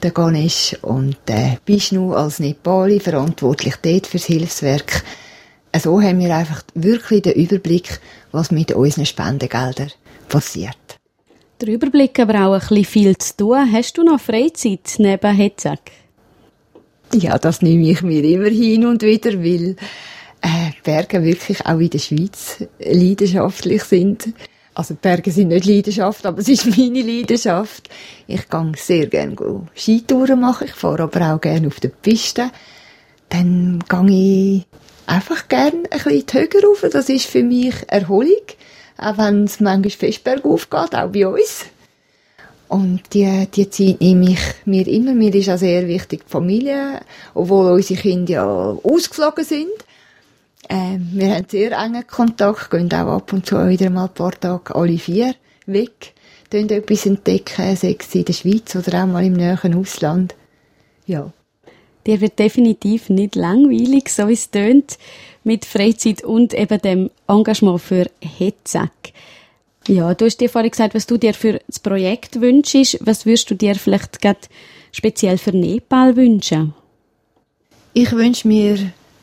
der 0.05 0.13
Ganesh 0.13 0.77
und 0.83 1.17
der 1.27 1.59
Bishnu 1.65 2.13
als 2.15 2.39
Nepali 2.39 3.01
verantwortlich 3.01 3.75
dort 3.83 4.07
fürs 4.07 4.27
Hilfswerk. 4.27 5.03
So 5.83 6.01
haben 6.01 6.21
wir 6.21 6.33
einfach 6.33 6.63
wirklich 6.75 7.23
den 7.23 7.33
Überblick, 7.33 7.99
was 8.31 8.53
mit 8.53 8.71
unseren 8.71 9.05
Spendengeldern 9.05 9.91
passiert. 10.29 10.79
Der 11.61 11.71
Überblick 11.71 12.21
aber 12.21 12.47
auch 12.47 12.55
ein 12.55 12.61
bisschen 12.61 12.85
viel 12.85 13.19
zu 13.19 13.37
tun. 13.37 13.73
Hast 13.73 13.99
du 13.99 14.05
noch 14.05 14.21
Freizeit 14.21 14.95
neben 14.99 15.35
Hetzak? 15.35 15.81
Ja, 17.15 17.39
das 17.39 17.63
nehme 17.63 17.89
ich 17.89 18.03
mir 18.03 18.23
immer 18.23 18.51
hin 18.51 18.85
und 18.85 19.03
wieder, 19.03 19.33
weil 19.43 19.77
äh, 20.43 20.71
Berge 20.85 21.25
wirklich 21.25 21.65
auch 21.65 21.79
in 21.79 21.91
der 21.91 21.99
Schweiz 21.99 22.65
leidenschaftlich 22.79 23.83
sind. 23.85 24.29
Also 24.75 24.95
Berge 24.95 25.33
sind 25.33 25.49
nicht 25.49 25.65
Leidenschaft, 25.65 26.25
aber 26.27 26.41
es 26.41 26.49
ist 26.49 26.67
meine 26.77 27.03
Leidenschaft. 27.03 27.89
Ich 28.27 28.49
gehe 28.49 28.73
sehr 28.77 29.07
gerne 29.07 29.37
Skitouren 29.75 30.41
machen. 30.41 30.69
Ich 30.69 30.75
fahre 30.75 31.05
aber 31.05 31.35
auch 31.35 31.41
gerne 31.41 31.67
auf 31.67 31.81
der 31.81 31.89
Piste. 31.89 32.51
Dann 33.31 33.83
gehe 33.89 34.59
ich 34.59 34.67
einfach 35.07 35.49
gerne 35.49 35.85
ein 35.91 35.99
bisschen 35.99 36.27
die 36.27 36.39
Höhe 36.39 36.63
rauf. 36.63 36.85
Das 36.93 37.09
ist 37.09 37.27
für 37.27 37.43
mich 37.43 37.75
Erholung. 37.89 38.37
Auch 38.99 39.19
wenn 39.19 39.45
es 39.45 39.61
manchmal 39.61 39.91
fest 39.91 40.25
bergauf 40.25 40.69
geht, 40.69 40.95
auch 40.95 41.11
bei 41.11 41.27
uns. 41.27 41.65
Und 42.69 43.01
die, 43.15 43.47
die 43.55 43.71
Zeit 43.71 44.01
nehme 44.01 44.33
ich 44.33 44.41
mir 44.67 44.87
immer. 44.87 45.15
Mir 45.15 45.35
ist 45.35 45.49
auch 45.49 45.57
sehr 45.57 45.89
wichtig 45.89 46.25
die 46.27 46.31
Familie, 46.31 47.01
obwohl 47.35 47.73
unsere 47.73 48.01
Kinder 48.01 48.33
ja 48.33 48.79
ausgeflogen 48.83 49.45
sind. 49.45 49.73
Äh, 50.69 50.99
wir 50.99 51.35
haben 51.35 51.47
sehr 51.49 51.73
engen 51.73 52.07
Kontakt, 52.07 52.71
gehen 52.71 52.93
auch 52.93 53.17
ab 53.17 53.33
und 53.33 53.47
zu 53.47 53.69
wieder 53.69 53.89
mal 53.89 54.05
ein 54.05 54.15
paar 54.15 54.33
Tage 54.33 54.75
alle 54.75 54.99
vier 54.99 55.35
weg, 55.65 56.13
tun 56.51 56.69
etwas 56.69 57.07
entdecken, 57.07 57.75
sei 57.75 57.97
es 57.99 58.15
in 58.15 58.25
der 58.27 58.33
Schweiz 58.35 58.77
oder 58.77 59.03
auch 59.03 59.07
mal 59.07 59.25
im 59.25 59.33
näheren 59.33 59.75
Ausland. 59.75 60.35
Ja. 61.07 61.33
Dir 62.07 62.21
wird 62.21 62.39
definitiv 62.39 63.09
nicht 63.09 63.35
langweilig, 63.35 64.11
so 64.11 64.29
wie 64.29 64.35
es 64.35 64.51
tönt, 64.51 64.99
mit 65.43 65.65
Freizeit 65.65 66.23
und 66.23 66.53
eben 66.53 66.81
dem 66.81 67.11
Engagement 67.27 67.81
für 67.81 68.11
Hetzek. 68.21 69.13
Ja, 69.89 70.13
du 70.13 70.27
hast 70.27 70.37
dir 70.37 70.51
vorhin 70.51 70.71
gesagt, 70.71 70.95
was 70.95 71.07
du 71.07 71.17
dir 71.17 71.33
für 71.33 71.61
das 71.67 71.79
Projekt 71.79 72.43
wünschst. 72.43 72.99
Was 73.01 73.25
würdest 73.25 73.51
du 73.51 73.55
dir 73.55 73.75
vielleicht 73.75 74.21
gerade 74.21 74.41
speziell 74.93 75.39
für 75.39 75.57
Nepal 75.57 76.15
wünschen? 76.15 76.75
Ich 77.95 78.13
wünsche 78.13 78.47
mir 78.47 78.79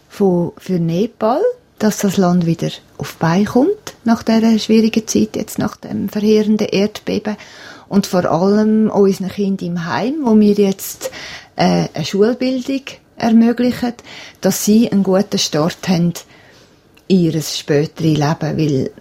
von, 0.10 0.54
für 0.58 0.80
Nepal, 0.80 1.42
dass 1.78 2.00
das 2.00 2.18
Land 2.18 2.48
wieder 2.48 2.70
auf 2.98 3.16
Bein 3.18 3.46
kommt 3.46 3.94
nach 4.06 4.24
dieser 4.24 4.58
schwierigen 4.58 5.08
Zeit, 5.08 5.36
jetzt 5.36 5.60
nach 5.60 5.76
dem 5.78 6.10
verheerenden 6.10 6.68
Erdbeben 6.68 7.38
und 7.88 8.08
vor 8.08 8.26
allem 8.26 8.90
unseren 8.90 9.30
Kindern 9.30 9.68
im 9.68 9.86
Heim, 9.86 10.16
wo 10.24 10.40
wir 10.40 10.54
jetzt 10.54 11.12
äh, 11.58 11.90
eine 11.94 12.06
Schulbildung 12.06 12.82
ermöglichen, 13.18 13.94
dass 14.42 14.66
sie 14.66 14.92
einen 14.92 15.04
guten 15.04 15.38
Start 15.38 15.88
haben 15.88 16.14
in 17.08 17.20
ihr 17.20 17.40
späteres 17.40 18.18
Leben, 18.18 18.58
weil 18.58 18.92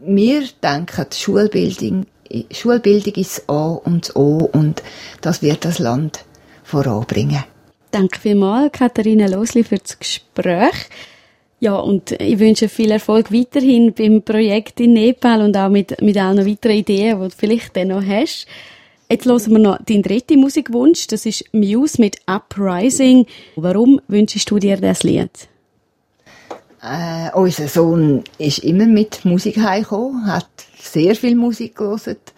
wir 0.00 0.44
denken, 0.62 1.06
Schulbildung, 1.12 2.06
Schulbildung 2.50 3.14
ist 3.14 3.48
A 3.48 3.72
und 3.72 4.14
O 4.16 4.48
und 4.52 4.82
das 5.20 5.42
wird 5.42 5.64
das 5.64 5.78
Land 5.78 6.24
voranbringen. 6.64 7.44
Danke 7.90 8.20
vielmals, 8.20 8.72
Katharina 8.72 9.26
Losli, 9.26 9.64
für 9.64 9.78
das 9.78 9.98
Gespräch. 9.98 10.88
Ja, 11.58 11.76
und 11.76 12.12
ich 12.12 12.38
wünsche 12.38 12.68
viel 12.68 12.90
Erfolg 12.90 13.32
weiterhin 13.32 13.92
beim 13.92 14.22
Projekt 14.22 14.80
in 14.80 14.94
Nepal 14.94 15.42
und 15.42 15.56
auch 15.56 15.68
mit, 15.68 16.00
mit 16.00 16.16
allen 16.16 16.46
weiteren 16.46 16.76
Ideen, 16.76 17.20
die 17.20 17.28
du 17.28 17.34
vielleicht 17.36 17.76
dann 17.76 17.88
noch 17.88 18.02
hast. 18.02 18.46
Jetzt 19.10 19.26
hören 19.26 19.50
wir 19.50 19.58
noch 19.58 19.82
deinen 19.82 20.02
dritten 20.02 20.40
Musikwunsch. 20.40 21.08
Das 21.08 21.26
ist 21.26 21.52
Muse 21.52 22.00
mit 22.00 22.18
Uprising. 22.26 23.26
Warum 23.56 24.00
wünschst 24.06 24.50
du 24.50 24.58
dir 24.58 24.76
das 24.76 25.02
Lied? 25.02 25.48
Äh, 26.82 27.30
unser 27.34 27.68
Sohn 27.68 28.24
ist 28.38 28.60
immer 28.60 28.86
mit 28.86 29.24
Musik 29.24 29.58
heimgekommen, 29.58 30.26
hat 30.26 30.48
sehr 30.80 31.14
viel 31.14 31.36
Musik 31.36 31.76
gehört, 31.76 32.32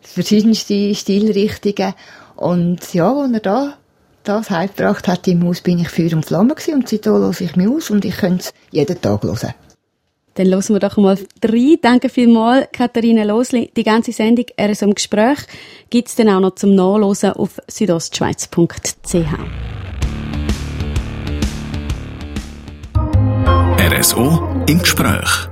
verschiedenste 0.00 0.94
Stilrichtungen. 0.94 1.94
Und 2.36 2.94
ja, 2.94 3.12
als 3.12 3.32
er 3.32 3.40
da 3.40 3.74
das 4.22 4.50
heimgebracht 4.50 5.08
hat 5.08 5.26
im 5.26 5.44
Haus, 5.44 5.60
bin 5.62 5.80
ich 5.80 5.88
Feuer 5.88 6.12
und 6.12 6.24
Flamme 6.24 6.54
gewesen. 6.54 6.74
Und 6.74 6.88
seitdem 6.88 7.14
höre 7.14 7.40
ich 7.40 7.56
mich 7.56 7.68
aus 7.68 7.90
und 7.90 8.04
ich 8.04 8.16
könnte 8.16 8.44
es 8.44 8.54
jeden 8.70 9.00
Tag 9.00 9.24
hören. 9.24 9.54
Dann 10.34 10.46
hören 10.46 10.68
wir 10.68 10.78
doch 10.78 10.96
mal 10.96 11.18
drei. 11.40 11.76
Danke 11.80 12.08
vielmals, 12.08 12.68
Katharina 12.72 13.24
Losli. 13.24 13.70
Die 13.76 13.82
ganze 13.82 14.12
Sendung 14.12 14.46
RSO 14.58 14.86
im 14.86 14.94
Gespräch 14.94 15.38
gibt 15.90 16.08
es 16.08 16.14
dann 16.14 16.28
auch 16.28 16.40
noch 16.40 16.54
zum 16.54 16.74
Nachlesen 16.74 17.32
auf 17.32 17.60
südostschweiz.ch. 17.68 19.16
RSO 23.82 24.64
im 24.68 24.78
Gespräch. 24.78 25.48